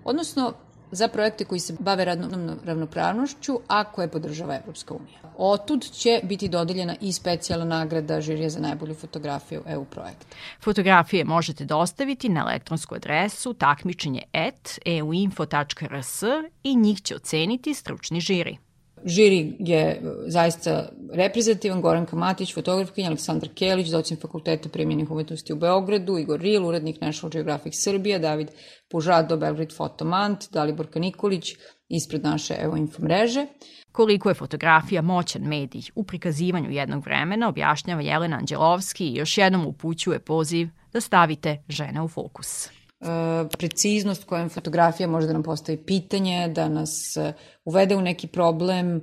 odnosno 0.05 0.53
za 0.91 1.07
projekte 1.07 1.45
koji 1.45 1.59
se 1.59 1.75
bave 1.79 2.05
radnom 2.05 2.59
ravnopravnošću, 2.65 3.59
a 3.67 3.83
koje 3.83 4.07
podržava 4.07 4.55
Evropska 4.55 4.93
unija. 4.93 5.19
Otud 5.37 5.91
će 5.91 6.19
biti 6.23 6.47
dodeljena 6.49 6.95
i 7.01 7.13
specijalna 7.13 7.65
nagrada 7.65 8.21
žirija 8.21 8.49
za 8.49 8.59
najbolju 8.59 8.95
fotografiju 8.95 9.63
EU 9.67 9.85
projekta. 9.85 10.25
Fotografije 10.61 11.25
možete 11.25 11.65
dostaviti 11.65 12.29
na 12.29 12.41
elektronsku 12.41 12.95
adresu 12.95 13.53
takmičenje 13.53 14.21
at 14.33 14.79
euinfo.rs 14.85 16.23
i 16.63 16.75
njih 16.75 17.01
će 17.01 17.15
oceniti 17.15 17.73
stručni 17.73 18.19
žiri. 18.19 18.57
Žiri 19.05 19.55
je 19.59 20.01
zaista 20.27 20.89
reprezentativan, 21.13 21.81
Goranka 21.81 22.15
Matić, 22.15 22.53
fotografkinja, 22.53 23.07
Aleksandar 23.07 23.49
Kelić, 23.55 23.89
docent 23.89 24.21
fakulteta 24.21 24.69
primjenih 24.69 25.11
umetnosti 25.11 25.53
u 25.53 25.55
Beogradu, 25.55 26.17
Igor 26.17 26.39
Ril, 26.39 26.65
urednik 26.65 27.01
National 27.01 27.31
Geographic 27.31 27.73
Srbija, 27.83 28.19
David 28.19 28.47
Pužado, 28.91 29.37
Belgrade 29.37 29.75
Fotomant, 29.75 30.51
Daliborka 30.51 30.99
Nikolić, 30.99 31.55
ispred 31.89 32.23
naše 32.23 32.55
Evo 32.59 32.77
Info 32.77 33.03
mreže. 33.03 33.45
Koliko 33.91 34.29
je 34.29 34.35
fotografija 34.35 35.01
moćan 35.01 35.41
medij 35.41 35.81
u 35.95 36.03
prikazivanju 36.03 36.71
jednog 36.71 37.03
vremena, 37.03 37.49
objašnjava 37.49 38.01
Jelena 38.01 38.37
Anđelovski 38.37 39.07
i 39.07 39.15
još 39.15 39.37
jednom 39.37 39.65
upućuje 39.67 40.19
poziv 40.19 40.67
da 40.93 41.01
stavite 41.01 41.63
žene 41.69 42.01
u 42.01 42.07
fokus. 42.07 42.74
E, 43.05 43.47
preciznost 43.57 44.23
kojom 44.23 44.49
fotografija 44.49 45.07
može 45.07 45.27
da 45.27 45.33
nam 45.33 45.43
postavi 45.43 45.77
pitanje, 45.77 46.47
da 46.47 46.69
nas 46.69 47.17
e, 47.17 47.33
uvede 47.65 47.95
u 47.95 48.01
neki 48.01 48.27
problem, 48.27 49.01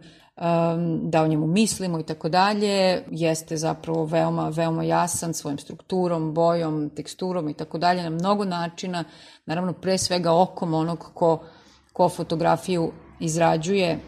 da 1.03 1.23
o 1.23 1.27
njemu 1.27 1.47
mislimo 1.47 2.01
i 2.01 2.03
tako 2.03 2.29
dalje, 2.29 3.03
jeste 3.11 3.57
zapravo 3.57 4.05
veoma, 4.05 4.49
veoma 4.49 4.85
jasan 4.85 5.35
svojim 5.35 5.59
strukturom, 5.59 6.35
bojom, 6.35 6.91
teksturom 6.97 7.49
i 7.49 7.55
tako 7.55 7.79
dalje 7.79 8.03
na 8.03 8.11
mnogo 8.11 8.45
načina, 8.45 9.05
naravno 9.47 9.73
pre 9.73 9.99
svega 9.99 10.33
okom 10.33 10.75
onog 10.75 11.11
ko, 11.15 11.43
ko 11.93 12.09
fotografiju 12.09 12.93
izrađuje, 13.21 13.91
e, 13.91 13.99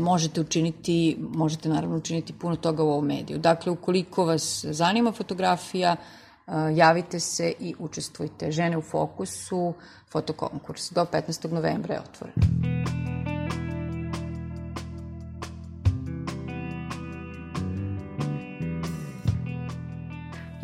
možete 0.00 0.40
učiniti, 0.40 1.16
možete 1.20 1.68
naravno 1.68 1.96
učiniti 1.96 2.32
puno 2.32 2.56
toga 2.56 2.82
u 2.82 2.90
ovom 2.90 3.06
mediju. 3.06 3.38
Dakle, 3.38 3.72
ukoliko 3.72 4.24
vas 4.24 4.64
zanima 4.68 5.12
fotografija, 5.12 5.96
javite 6.74 7.20
se 7.20 7.52
i 7.60 7.74
učestvujte. 7.78 8.50
Žene 8.50 8.78
u 8.78 8.82
fokusu, 8.82 9.74
fotokonkurs. 10.08 10.90
Do 10.92 11.04
15. 11.04 11.52
novembra 11.52 11.94
je 11.94 12.00
otvoren. 12.00 12.34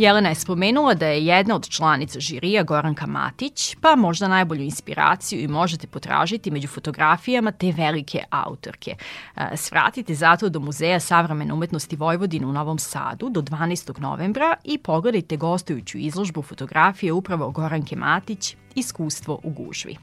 Jelena 0.03 0.28
je 0.28 0.34
spomenula 0.34 0.94
da 0.94 1.07
je 1.07 1.26
jedna 1.26 1.55
od 1.55 1.68
članica 1.68 2.20
žirija 2.20 2.62
Goranka 2.62 3.07
Matić, 3.07 3.76
pa 3.80 3.96
možda 3.96 4.28
najbolju 4.28 4.62
inspiraciju 4.62 5.40
i 5.40 5.48
možete 5.48 5.86
potražiti 5.86 6.50
među 6.50 6.68
fotografijama 6.68 7.53
te 7.53 7.72
velike 7.72 8.24
autorke. 8.30 8.96
E, 9.36 9.57
svratite 9.57 10.14
zato 10.14 10.48
do 10.48 10.61
Muzeja 10.61 11.00
savremene 11.00 11.53
umetnosti 11.53 11.96
Vojvodine 11.96 12.46
u 12.46 12.53
Novom 12.53 12.78
Sadu 12.78 13.28
do 13.30 13.42
12. 13.42 14.00
novembra 14.00 14.55
i 14.64 14.78
pogledajte 14.78 15.36
gostujuću 15.36 15.98
izložbu 15.98 16.42
fotografije 16.42 17.12
upravo 17.12 17.50
Goranke 17.50 17.96
Matić 17.96 18.57
Iskustvo 18.75 19.41
u 19.43 19.51
gužvi. 19.51 19.97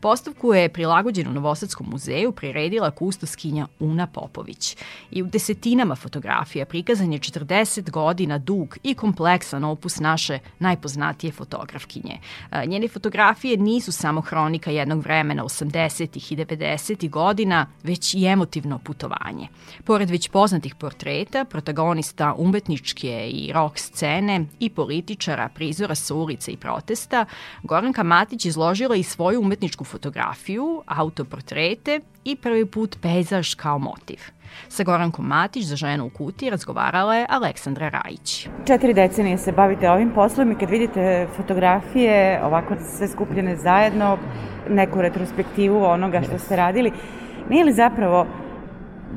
Postavku 0.00 0.54
je 0.54 0.68
prilagođen 0.68 1.28
u 1.28 1.32
Novosadskom 1.32 1.86
muzeju 1.90 2.32
priredila 2.32 2.90
kustoskinja 2.90 3.66
Una 3.80 4.06
Popović. 4.06 4.76
I 5.10 5.22
u 5.22 5.26
desetinama 5.26 5.94
fotografija 5.96 6.66
prikazan 6.66 7.12
je 7.12 7.18
40 7.18 7.90
godina 7.90 8.38
dug 8.38 8.76
i 8.82 8.94
kompleksan 8.94 9.64
opus 9.64 10.00
naše 10.00 10.38
najpoznatije 10.58 11.32
fotografkinje. 11.32 12.18
Njene 12.66 12.88
fotografije 12.88 13.56
nisu 13.56 13.92
samo 13.92 14.20
hronika 14.20 14.70
jednog 14.70 15.02
vremena 15.02 15.44
80. 15.44 16.32
i 16.32 16.36
90. 16.36 17.10
godina, 17.10 17.66
već 17.82 18.14
i 18.14 18.24
emotivno 18.24 18.78
putovanje. 18.78 19.48
Pored 19.84 20.10
već 20.10 20.28
poznatih 20.28 20.74
portreta, 20.74 21.44
protagonista 21.44 22.34
umetničke 22.38 23.28
i 23.32 23.52
rock 23.52 23.78
scene 23.78 24.44
i 24.60 24.70
političara, 24.70 25.48
prizora 25.54 25.94
sa 25.94 26.14
ulice 26.14 26.52
i 26.52 26.56
protesta, 26.56 27.24
Goranka 27.62 28.02
Matić 28.08 28.44
izložila 28.44 28.96
i 28.96 29.02
svoju 29.02 29.40
umetničku 29.40 29.84
fotografiju, 29.84 30.82
autoportrete 30.86 32.00
i 32.24 32.36
prvi 32.36 32.66
put 32.66 32.96
pejzaž 33.02 33.54
kao 33.54 33.78
motiv. 33.78 34.18
Sa 34.68 34.84
Gorankom 34.84 35.26
Matić 35.26 35.64
za 35.64 35.76
ženu 35.76 36.06
u 36.06 36.10
kuti 36.10 36.50
razgovarala 36.50 37.16
je 37.16 37.26
Aleksandra 37.28 37.88
Rajić. 37.88 38.48
Četiri 38.66 38.94
decenije 38.94 39.38
se 39.38 39.52
bavite 39.52 39.90
ovim 39.90 40.10
poslom 40.14 40.52
i 40.52 40.54
kad 40.54 40.70
vidite 40.70 41.28
fotografije 41.36 42.40
ovako 42.44 42.76
sve 42.96 43.08
skupljene 43.08 43.56
zajedno, 43.56 44.18
neku 44.68 45.02
retrospektivu 45.02 45.84
onoga 45.84 46.22
što 46.22 46.38
ste 46.38 46.56
radili, 46.56 46.92
nije 47.50 47.64
li 47.64 47.72
zapravo 47.72 48.26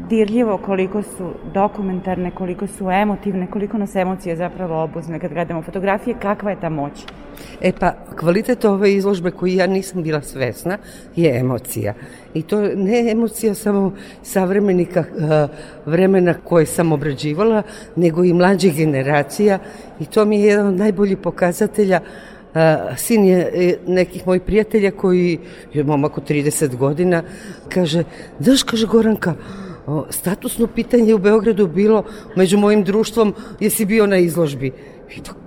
dirljivo 0.09 0.57
koliko 0.57 1.01
su 1.01 1.33
dokumentarne, 1.53 2.31
koliko 2.31 2.67
su 2.67 2.89
emotivne, 2.91 3.47
koliko 3.47 3.77
nas 3.77 3.95
emocije 3.95 4.35
zapravo 4.35 4.83
obuzne 4.83 5.19
kad 5.19 5.33
gledamo 5.33 5.61
fotografije, 5.61 6.15
kakva 6.21 6.51
je 6.51 6.59
ta 6.59 6.69
moć? 6.69 6.93
E 7.61 7.71
pa, 7.79 7.93
kvalitet 8.19 8.65
ove 8.65 8.93
izložbe 8.93 9.31
koju 9.31 9.53
ja 9.53 9.67
nisam 9.67 10.03
bila 10.03 10.21
svesna 10.21 10.77
je 11.15 11.39
emocija. 11.39 11.93
I 12.33 12.41
to 12.41 12.61
ne 12.61 13.11
emocija 13.11 13.53
samo 13.53 13.93
savremenika 14.23 14.99
uh, 14.99 15.49
vremena 15.85 16.33
koje 16.33 16.65
sam 16.65 16.91
obrađivala, 16.91 17.63
nego 17.95 18.23
i 18.23 18.33
mlađih 18.33 18.75
generacija 18.75 19.59
i 19.99 20.05
to 20.05 20.25
mi 20.25 20.39
je 20.39 20.47
jedan 20.47 20.67
od 20.67 20.77
najboljih 20.77 21.17
pokazatelja 21.17 21.99
Uh, 22.51 22.97
sin 22.97 23.25
je 23.25 23.51
e, 23.53 23.77
nekih 23.87 24.27
mojih 24.27 24.41
prijatelja 24.41 24.91
koji 24.91 25.39
je 25.73 25.83
momak 25.83 26.17
od 26.17 26.29
30 26.29 26.75
godina, 26.75 27.23
kaže, 27.69 28.03
daš, 28.39 28.63
kaže 28.63 28.87
Goranka, 28.87 29.33
statusno 30.09 30.67
pitanje 30.67 31.15
u 31.15 31.17
Beogradu 31.17 31.67
bilo 31.67 32.03
među 32.35 32.57
mojim 32.57 32.83
društvom, 32.83 33.33
jesi 33.59 33.85
bio 33.85 34.07
na 34.07 34.17
izložbi? 34.17 34.71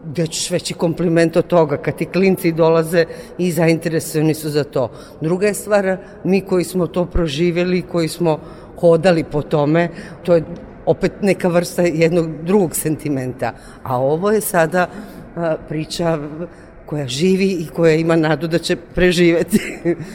Gde 0.04 0.26
ćeš 0.26 0.50
veći 0.50 0.74
kompliment 0.74 1.36
od 1.36 1.46
toga, 1.46 1.76
kad 1.76 1.96
ti 1.96 2.04
klinci 2.06 2.52
dolaze 2.52 3.04
i 3.38 3.50
zainteresovani 3.50 4.34
su 4.34 4.50
za 4.50 4.64
to. 4.64 4.90
Druga 5.20 5.46
je 5.46 5.54
stvar, 5.54 5.96
mi 6.24 6.40
koji 6.40 6.64
smo 6.64 6.86
to 6.86 7.06
proživjeli, 7.06 7.82
koji 7.82 8.08
smo 8.08 8.38
hodali 8.76 9.24
po 9.24 9.42
tome, 9.42 9.88
to 10.22 10.34
je 10.34 10.44
opet 10.86 11.12
neka 11.22 11.48
vrsta 11.48 11.82
jednog 11.82 12.42
drugog 12.42 12.76
sentimenta. 12.76 13.52
A 13.82 13.98
ovo 13.98 14.30
je 14.30 14.40
sada 14.40 14.88
a, 15.36 15.56
priča 15.68 16.18
koja 16.86 17.06
živi 17.08 17.46
i 17.46 17.66
koja 17.66 17.94
ima 17.94 18.16
nadu 18.16 18.48
da 18.48 18.58
će 18.58 18.76
preživeti 18.76 19.58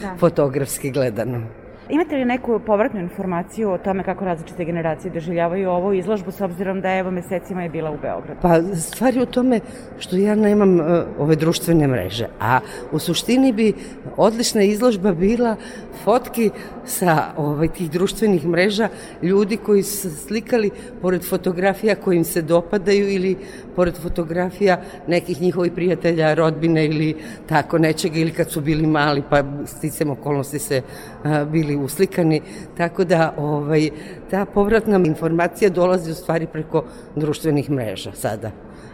da. 0.02 0.16
fotografski 0.20 0.90
gledano. 0.90 1.42
Imate 1.90 2.16
li 2.16 2.24
neku 2.24 2.60
povratnu 2.66 3.00
informaciju 3.00 3.70
o 3.70 3.78
tome 3.78 4.02
kako 4.02 4.24
različite 4.24 4.64
generacije 4.64 5.12
doživljavaju 5.12 5.70
ovu 5.70 5.92
izložbu 5.92 6.30
s 6.30 6.40
obzirom 6.40 6.80
da 6.80 6.94
evo 6.94 7.10
mesecima 7.10 7.62
je 7.62 7.68
bila 7.68 7.90
u 7.90 7.98
Beogradu? 8.02 8.40
Pa 8.42 8.62
stvar 8.76 9.14
je 9.14 9.22
u 9.22 9.26
tome 9.26 9.60
što 9.98 10.16
ja 10.16 10.34
nemam 10.34 10.80
uh, 10.80 10.86
ove 11.18 11.36
društvene 11.36 11.86
mreže, 11.86 12.28
a 12.40 12.60
u 12.92 12.98
suštini 12.98 13.52
bi 13.52 13.72
odlična 14.16 14.62
izložba 14.62 15.12
bila 15.12 15.56
fotki 16.04 16.50
sa 16.84 17.24
ovaj, 17.36 17.68
tih 17.68 17.90
društvenih 17.90 18.46
mreža 18.46 18.88
ljudi 19.22 19.56
koji 19.56 19.82
su 19.82 20.10
slikali 20.10 20.70
pored 21.02 21.24
fotografija 21.28 21.94
koji 21.94 22.16
im 22.16 22.24
se 22.24 22.42
dopadaju 22.42 23.08
ili 23.08 23.36
pored 23.76 23.96
fotografija 24.02 24.80
nekih 25.06 25.42
njihovih 25.42 25.72
prijatelja, 25.72 26.34
rodbine 26.34 26.86
ili 26.86 27.16
tako 27.46 27.78
nečega 27.78 28.18
ili 28.18 28.30
kad 28.30 28.50
su 28.50 28.60
bili 28.60 28.86
mali 28.86 29.22
pa 29.30 29.42
sticam 29.66 30.10
okolnosti 30.10 30.58
se 30.58 30.82
a, 31.24 31.44
bili 31.44 31.76
uslikani, 31.76 32.40
tako 32.76 33.04
da 33.04 33.34
ovaj, 33.36 33.90
ta 34.30 34.44
povratna 34.44 35.00
informacija 35.06 35.70
dolazi 35.70 36.10
u 36.10 36.14
stvari 36.14 36.46
preko 36.46 36.84
društvenih 37.16 37.70
mreža 37.70 38.12
sada 38.12 38.50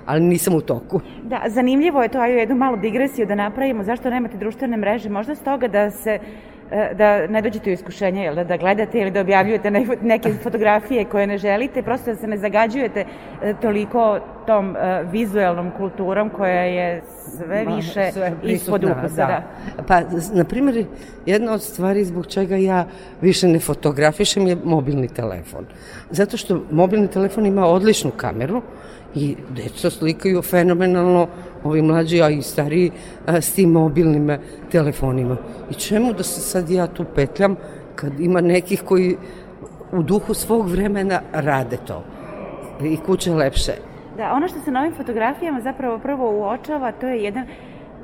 ali 0.07 0.21
nisam 0.21 0.55
u 0.55 0.61
toku. 0.61 1.01
Da, 1.23 1.43
zanimljivo 1.49 2.03
je 2.03 2.09
to, 2.09 2.19
ajde 2.19 2.39
jednu 2.39 2.57
malu 2.57 2.77
digresiju 2.77 3.27
da 3.27 3.35
napravimo, 3.35 3.85
zašto 3.85 4.11
nemate 4.11 4.37
društvene 4.37 4.77
mreže, 4.77 5.09
možda 5.09 5.35
stoga 5.35 5.69
da 5.69 5.91
se 5.91 6.19
da 6.71 7.27
ne 7.27 7.43
dođete 7.43 7.71
u 7.71 7.73
iskušenje, 7.73 8.23
jel, 8.23 8.35
da, 8.35 8.45
da 8.45 8.57
gledate 8.57 9.01
ili 9.01 9.11
da 9.11 9.21
objavljujete 9.21 9.71
neke 10.03 10.33
fotografije 10.43 11.05
koje 11.05 11.27
ne 11.27 11.39
želite, 11.39 11.83
prosto 11.83 12.11
da 12.11 12.17
se 12.17 12.27
ne 12.27 12.39
zagađujete 12.39 13.05
e, 13.43 13.55
toliko 13.63 14.21
tom 14.47 14.77
e, 14.77 15.05
vizuelnom 15.13 15.71
kulturom 15.77 16.31
koja 16.31 16.61
je 16.61 17.03
sve 17.37 17.65
više 17.77 18.13
sve 18.13 18.33
ispod 18.43 18.85
ukusa. 18.85 19.27
Da. 19.27 19.43
da. 19.77 19.83
Pa, 19.83 20.01
na 20.33 20.45
primjer, 20.45 20.85
jedna 21.27 21.53
od 21.53 21.63
stvari 21.63 22.05
zbog 22.05 22.27
čega 22.27 22.57
ja 22.57 22.87
više 23.21 23.49
ne 23.49 23.59
fotografišem 23.59 24.47
je 24.47 24.57
mobilni 24.65 25.09
telefon. 25.09 25.65
Zato 26.11 26.37
što 26.37 26.63
mobilni 26.71 27.09
telefon 27.09 27.47
ima 27.47 27.67
odličnu 27.67 28.11
kameru, 28.17 28.63
i 29.17 29.37
deca 29.57 29.91
slikaju 29.91 30.43
fenomenalno, 30.43 31.29
ovi 31.67 31.83
mlađi, 31.83 32.23
a 32.23 32.31
i 32.31 32.43
stariji, 32.43 32.91
s 33.29 33.53
tim 33.53 33.71
mobilnim 33.71 34.31
telefonima. 34.71 35.37
I 35.71 35.75
čemu 35.75 36.13
da 36.13 36.23
se 36.23 36.41
sad 36.41 36.71
ja 36.71 36.87
tu 36.87 37.05
petljam 37.15 37.57
kad 37.95 38.21
ima 38.21 38.41
nekih 38.41 38.83
koji 38.83 39.17
u 39.93 40.03
duhu 40.03 40.35
svog 40.35 40.69
vremena 40.69 41.21
rade 41.33 41.77
to. 41.87 42.05
I 42.85 42.97
kuće 42.97 43.35
lepše. 43.35 43.73
Da, 44.17 44.33
ono 44.33 44.49
što 44.49 44.61
se 44.61 44.71
na 44.71 44.81
ovim 44.81 44.95
fotografijama 44.95 45.61
zapravo 45.61 45.99
prvo 45.99 46.31
uočava, 46.31 46.93
to 46.93 47.07
je 47.07 47.23
jedan 47.23 47.47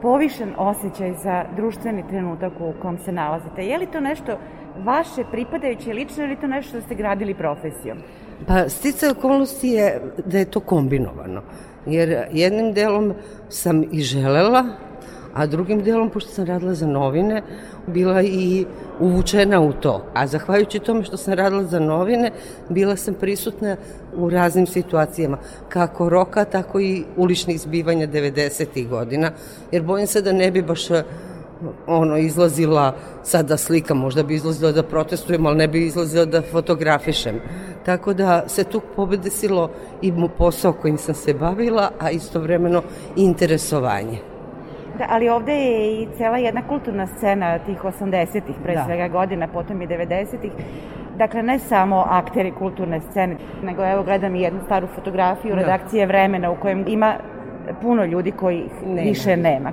povišen 0.03 0.53
osjećaj 0.59 1.15
za 1.23 1.45
društveni 1.57 2.05
trenutak 2.09 2.53
u 2.61 2.73
kom 2.83 2.99
se 2.99 3.13
nalazite. 3.13 3.67
Je 3.67 3.79
li 3.79 3.87
to 3.87 4.01
nešto 4.01 4.39
vaše 4.85 5.25
pripadajuće 5.31 5.93
lično 5.93 6.25
ili 6.25 6.37
to 6.37 6.47
nešto 6.47 6.69
što 6.69 6.81
ste 6.81 6.95
gradili 6.95 7.35
profesijom? 7.35 7.99
Pa 8.47 8.69
sticaj 8.69 9.11
okolnosti 9.11 9.69
je 9.69 10.01
da 10.27 10.39
je 10.39 10.45
to 10.45 10.61
kombinovano. 10.61 11.43
Jer 11.87 12.25
jednim 12.33 12.73
delom 12.73 13.15
sam 13.49 13.85
i 13.93 14.01
želela, 14.01 14.65
a 15.35 15.47
drugim 15.47 15.83
delom, 15.83 16.11
pošto 16.11 16.31
sam 16.31 16.45
radila 16.45 16.75
za 16.75 16.87
novine, 16.87 17.43
bila 17.87 18.23
i 18.23 18.65
uvučena 19.01 19.61
u 19.61 19.73
to. 19.73 20.05
A 20.15 20.27
zahvaljujući 20.27 20.79
tome 20.79 21.05
što 21.05 21.17
sam 21.17 21.35
radila 21.35 21.65
za 21.65 21.81
novine, 21.81 22.31
bila 22.69 22.97
sam 22.97 23.15
prisutna 23.15 23.77
u 24.17 24.31
raznim 24.31 24.67
situacijama, 24.67 25.39
kako 25.69 26.09
roka, 26.09 26.45
tako 26.45 26.81
i 26.81 27.05
uličnih 27.17 27.61
zbivanja 27.61 28.07
90. 28.07 28.89
godina, 28.89 29.31
jer 29.73 29.83
bojim 29.83 30.07
se 30.07 30.23
da 30.23 30.33
ne 30.33 30.51
bi 30.51 30.63
baš 30.63 30.89
ono 31.87 32.17
izlazila 32.17 32.95
sad 33.23 33.47
da 33.47 33.57
slikam, 33.57 33.99
možda 33.99 34.23
bi 34.23 34.35
izlazila 34.35 34.73
da 34.73 34.83
protestujem, 34.83 35.47
ali 35.47 35.57
ne 35.57 35.69
bi 35.69 35.87
izlazila 35.87 36.25
da 36.25 36.43
fotografišem. 36.43 37.41
Tako 37.85 38.15
da 38.15 38.49
se 38.49 38.65
tu 38.65 38.81
pobedesilo 38.97 39.71
i 40.03 40.13
posao 40.39 40.73
kojim 40.73 40.99
sam 40.99 41.15
se 41.15 41.35
bavila, 41.35 41.91
a 42.01 42.11
istovremeno 42.11 42.83
interesovanje. 43.17 44.19
Da, 44.99 45.07
ali 45.09 45.29
ovde 45.29 45.53
je 45.53 46.03
i 46.03 46.09
cela 46.17 46.39
jedna 46.39 46.69
kulturna 46.69 47.07
scena 47.07 47.59
tih 47.59 47.85
80-ih, 47.85 48.57
pre 48.63 48.75
da. 48.75 48.85
svega 48.85 49.09
godina, 49.09 49.49
potom 49.49 49.83
i 49.83 49.87
90-ih. 49.87 50.53
Dakle, 51.19 51.43
ne 51.43 51.59
samo 51.59 52.05
akteri 52.09 52.53
kulturne 52.59 53.01
scene, 53.11 53.37
nego 53.63 53.85
evo 53.85 54.03
gledam 54.03 54.37
i 54.37 54.41
jednu 54.41 54.61
staru 54.65 54.87
fotografiju 54.95 55.55
da. 55.55 55.61
redakcije 55.61 56.07
vremena 56.07 56.51
u 56.51 56.57
kojem 56.57 56.85
ima 56.89 57.15
puno 57.83 58.05
ljudi 58.05 58.31
koji 58.31 58.65
nema. 58.87 59.03
više 59.03 59.37
nema. 59.37 59.73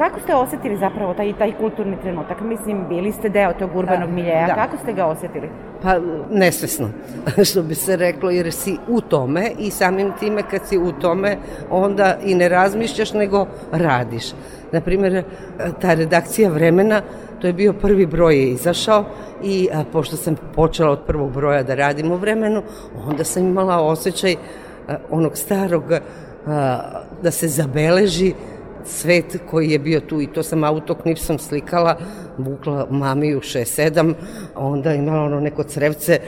Kako 0.00 0.20
ste 0.20 0.34
osetili 0.34 0.76
zapravo 0.76 1.14
taj, 1.14 1.32
taj 1.38 1.52
kulturni 1.58 1.96
trenutak? 2.02 2.40
Mislim, 2.40 2.88
bili 2.88 3.12
ste 3.12 3.28
deo 3.28 3.52
tog 3.52 3.76
urbanog 3.76 4.08
da, 4.08 4.14
miljeja. 4.14 4.46
Da. 4.46 4.54
Kako 4.54 4.76
ste 4.76 4.92
ga 4.92 5.06
osetili? 5.06 5.48
Pa, 5.82 5.98
nesvesno, 6.30 6.88
što 7.50 7.62
bi 7.62 7.74
se 7.74 7.96
reklo, 7.96 8.30
jer 8.30 8.52
si 8.52 8.76
u 8.88 9.00
tome 9.00 9.50
i 9.58 9.70
samim 9.70 10.12
time 10.20 10.42
kad 10.50 10.66
si 10.66 10.78
u 10.78 10.92
tome, 10.92 11.36
onda 11.70 12.16
i 12.24 12.34
ne 12.34 12.48
razmišljaš, 12.48 13.12
nego 13.12 13.46
radiš. 13.72 14.24
Naprimer, 14.72 15.24
ta 15.80 15.94
redakcija 15.94 16.50
vremena, 16.50 17.02
to 17.40 17.46
je 17.46 17.52
bio 17.52 17.72
prvi 17.72 18.06
broj 18.06 18.36
je 18.36 18.50
izašao 18.50 19.04
i 19.42 19.68
a, 19.72 19.84
pošto 19.92 20.16
sam 20.16 20.36
počela 20.54 20.90
od 20.90 21.00
prvog 21.06 21.32
broja 21.32 21.62
da 21.62 21.74
radim 21.74 22.12
u 22.12 22.16
vremenu, 22.16 22.62
onda 23.06 23.24
sam 23.24 23.46
imala 23.46 23.82
osjećaj 23.82 24.32
a, 24.88 24.96
onog 25.10 25.36
starog 25.36 25.92
a, 25.92 26.80
da 27.22 27.30
se 27.30 27.48
zabeleži 27.48 28.34
svet 28.84 29.38
koji 29.50 29.70
je 29.70 29.78
bio 29.78 30.00
tu 30.00 30.20
i 30.20 30.26
to 30.26 30.42
sam 30.42 30.64
autoknipsom 30.64 31.38
slikala, 31.38 31.96
vukla 32.38 32.86
mami 32.90 33.34
u 33.34 33.40
6-7, 33.40 34.14
onda 34.56 34.94
imala 34.94 35.22
ono 35.22 35.40
neko 35.40 35.62
crevce 35.62 36.18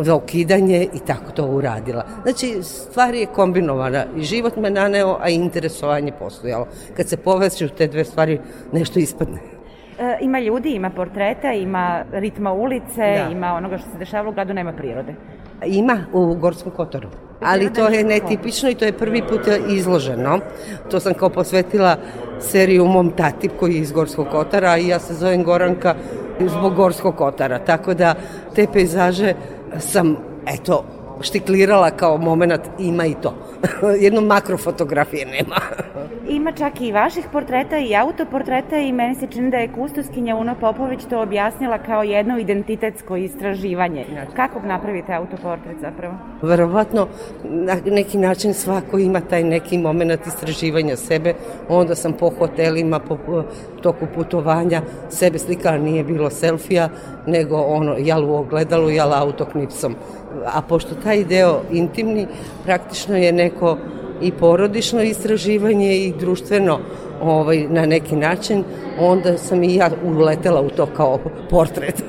za 0.00 0.14
okidanje 0.14 0.88
i 0.94 0.98
tako 1.06 1.32
to 1.32 1.46
uradila. 1.46 2.04
Znači, 2.22 2.62
stvar 2.62 3.14
je 3.14 3.26
kombinovana 3.26 4.04
i 4.16 4.22
život 4.22 4.56
me 4.56 4.70
naneo, 4.70 5.18
a 5.20 5.28
i 5.28 5.34
interesovanje 5.34 6.12
postojalo. 6.18 6.66
Kad 6.96 7.08
se 7.08 7.16
povećaju 7.16 7.70
te 7.70 7.86
dve 7.86 8.04
stvari, 8.04 8.40
nešto 8.72 8.98
ispadne. 8.98 9.38
E, 9.98 10.18
ima 10.20 10.40
ljudi, 10.40 10.70
ima 10.70 10.90
portreta, 10.90 11.52
ima 11.52 12.04
ritma 12.12 12.52
ulice, 12.52 12.96
da. 12.96 13.28
ima 13.32 13.54
onoga 13.54 13.78
što 13.78 13.90
se 13.90 13.98
dešava 13.98 14.28
u 14.28 14.32
gradu, 14.32 14.54
nema 14.54 14.72
prirode. 14.72 15.14
Ima 15.66 15.98
u 16.12 16.34
Gorskom 16.34 16.72
Kotoru 16.72 17.08
ali 17.40 17.72
to 17.72 17.88
je 17.88 18.04
netipično 18.04 18.70
i 18.70 18.74
to 18.74 18.84
je 18.84 18.92
prvi 18.92 19.22
put 19.28 19.40
izloženo. 19.68 20.40
To 20.90 21.00
sam 21.00 21.14
kao 21.14 21.28
posvetila 21.28 21.96
seriju 22.40 22.86
mom 22.86 23.10
tati 23.10 23.48
koji 23.48 23.74
je 23.74 23.80
iz 23.80 23.92
Gorskog 23.92 24.28
Kotara 24.30 24.78
i 24.78 24.88
ja 24.88 24.98
se 24.98 25.14
zovem 25.14 25.44
Goranka 25.44 25.94
zbog 26.40 26.74
Gorskog 26.74 27.16
Kotara. 27.16 27.58
Tako 27.58 27.94
da 27.94 28.14
te 28.54 28.66
pejzaže 28.72 29.34
sam, 29.78 30.16
eto, 30.46 30.84
štiklirala 31.20 31.90
kao 31.90 32.16
moment 32.16 32.62
ima 32.78 33.06
i 33.06 33.14
to. 33.22 33.34
Jedno 34.04 34.20
makrofotografije 34.20 35.26
nema. 35.26 35.56
Ima 36.36 36.52
čak 36.52 36.80
i 36.80 36.92
vaših 36.92 37.24
portreta 37.32 37.78
i 37.78 37.96
autoportreta 37.96 38.76
i 38.76 38.92
meni 38.92 39.14
se 39.14 39.26
čini 39.26 39.50
da 39.50 39.56
je 39.56 39.72
kustoskinja 39.72 40.36
Una 40.36 40.54
Popović 40.54 41.00
to 41.10 41.22
objasnila 41.22 41.78
kao 41.78 42.02
jedno 42.02 42.38
identitetsko 42.38 43.16
istraživanje. 43.16 44.06
Kako 44.36 44.60
napravite 44.60 45.12
autoportret 45.14 45.76
zapravo? 45.80 46.14
Verovatno 46.42 47.08
na 47.44 47.76
neki 47.84 48.18
način 48.18 48.54
svako 48.54 48.98
ima 48.98 49.20
taj 49.20 49.44
neki 49.44 49.78
moment 49.78 50.26
istraživanja 50.26 50.96
sebe. 50.96 51.34
Onda 51.68 51.94
sam 51.94 52.12
po 52.12 52.30
hotelima, 52.38 52.98
po 52.98 53.18
toku 53.82 54.06
putovanja 54.14 54.82
sebe 55.10 55.38
slikala, 55.38 55.78
nije 55.78 56.04
bilo 56.04 56.30
selfija, 56.30 56.88
nego 57.26 57.56
ono, 57.56 57.94
jel 57.98 58.30
u 58.30 58.34
ogledalu, 58.34 58.90
jel 58.90 59.14
autoknipsom. 59.14 59.96
A 60.46 60.62
pošto 60.62 60.94
taj 60.94 61.24
deo 61.24 61.60
intimni, 61.70 62.26
praktično 62.64 63.16
je 63.16 63.32
neko 63.48 63.76
i 64.22 64.32
porodično 64.32 65.02
istraživanje 65.02 65.96
i 65.96 66.12
društveno 66.20 66.78
ovaj, 67.22 67.66
na 67.68 67.86
neki 67.86 68.16
način, 68.16 68.64
onda 69.00 69.38
sam 69.38 69.62
i 69.62 69.74
ja 69.74 69.90
uletela 70.04 70.60
u 70.60 70.70
to 70.70 70.86
kao 70.86 71.18
portret. 71.50 72.04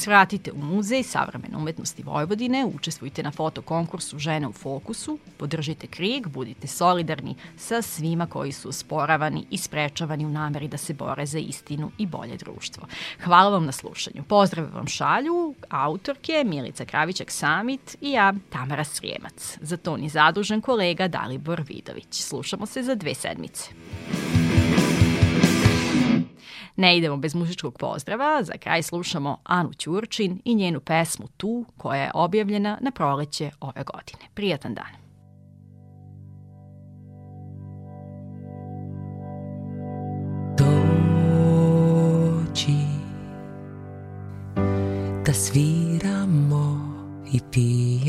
Svratite 0.00 0.52
u 0.52 0.58
Muzej 0.58 1.02
savremene 1.02 1.56
umetnosti 1.56 2.02
Vojvodine, 2.02 2.66
učestvujte 2.74 3.22
na 3.22 3.30
fotokonkursu 3.30 4.18
Žene 4.18 4.48
u 4.48 4.52
fokusu, 4.52 5.18
podržite 5.36 5.86
krig, 5.86 6.28
budite 6.28 6.66
solidarni 6.66 7.34
sa 7.56 7.82
svima 7.82 8.26
koji 8.26 8.52
su 8.52 8.72
sporavani 8.72 9.46
i 9.50 9.58
sprečavani 9.58 10.26
u 10.26 10.28
nameri 10.28 10.68
da 10.68 10.76
se 10.76 10.94
bore 10.94 11.26
za 11.26 11.38
istinu 11.38 11.90
i 11.98 12.06
bolje 12.06 12.36
društvo. 12.36 12.86
Hvala 13.24 13.50
vam 13.50 13.64
na 13.64 13.72
slušanju. 13.72 14.22
Pozdrav 14.22 14.66
vam 14.74 14.86
šalju 14.86 15.54
autorke 15.68 16.44
Milica 16.46 16.84
Kravićak 16.84 17.30
Samit 17.30 17.96
i 18.00 18.10
ja 18.10 18.34
Tamara 18.50 18.84
Srijemac. 18.84 19.58
Za 19.60 19.76
to 19.76 19.96
ni 19.96 20.08
zadužen 20.08 20.60
kolega 20.60 21.08
Dalibor 21.08 21.62
Vidović. 21.68 22.22
Slušamo 22.22 22.66
se 22.66 22.82
za 22.82 22.94
dve 22.94 23.14
sedmice. 23.14 23.70
Ne 26.76 26.98
idemo 26.98 27.16
bez 27.16 27.34
muzičkog 27.34 27.78
pozdrava, 27.78 28.42
za 28.42 28.52
kraj 28.52 28.82
slušamo 28.82 29.36
Anu 29.44 29.72
Ćurčin 29.72 30.40
i 30.44 30.54
njenu 30.54 30.80
pesmu 30.80 31.26
Tu, 31.36 31.64
koja 31.76 32.02
je 32.02 32.10
objavljena 32.14 32.78
na 32.80 32.90
proleće 32.90 33.50
ove 33.60 33.84
godine. 33.84 34.24
Prijatan 34.34 34.74
dan! 34.74 35.00
Dođi 40.58 40.90
da 45.26 45.32
sviramo 45.32 46.90
i 47.32 47.40
pijemo 47.52 47.99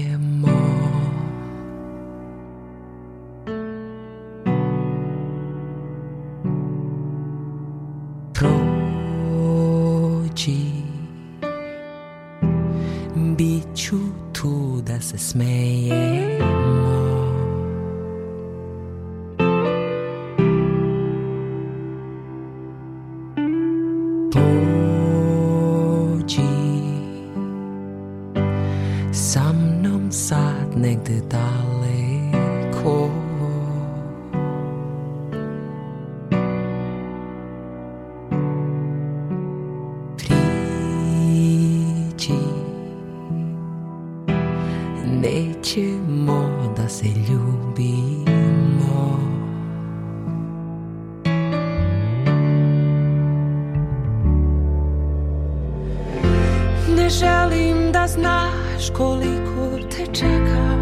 želim 57.12 57.92
da 57.92 58.08
znaš 58.08 58.90
koliko 58.98 59.90
te 59.90 60.06
čekam. 60.14 60.82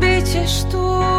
Bićeš 0.00 0.70
tu, 0.70 1.11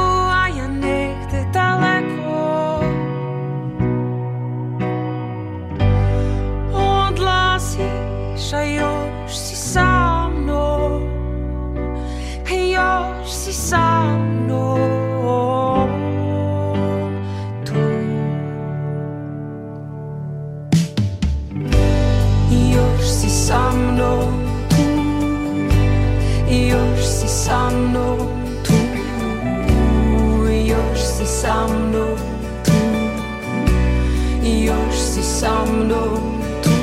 si 35.13 35.21
sa 35.23 35.65
mnom 35.65 36.41
tu 36.63 36.73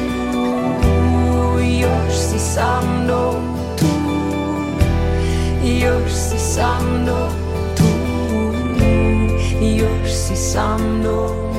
Još 1.60 2.14
si 2.14 2.38
sa 2.38 2.80
mnom 2.80 3.42
tu 3.78 3.86
Još 5.66 6.12
si 6.12 6.38
sa 6.38 6.78
mnom 6.80 7.32
tu 7.76 7.90
Još 9.60 10.12
si 10.12 10.36
sa 10.36 10.76
mnom 10.78 11.50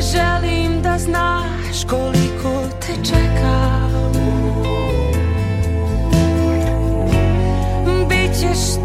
želim 0.00 0.82
da 0.82 0.98
znaš 0.98 1.84
koliko 1.88 2.62
te 2.80 2.92
čekam. 3.04 3.90
Bićeš 8.08 8.79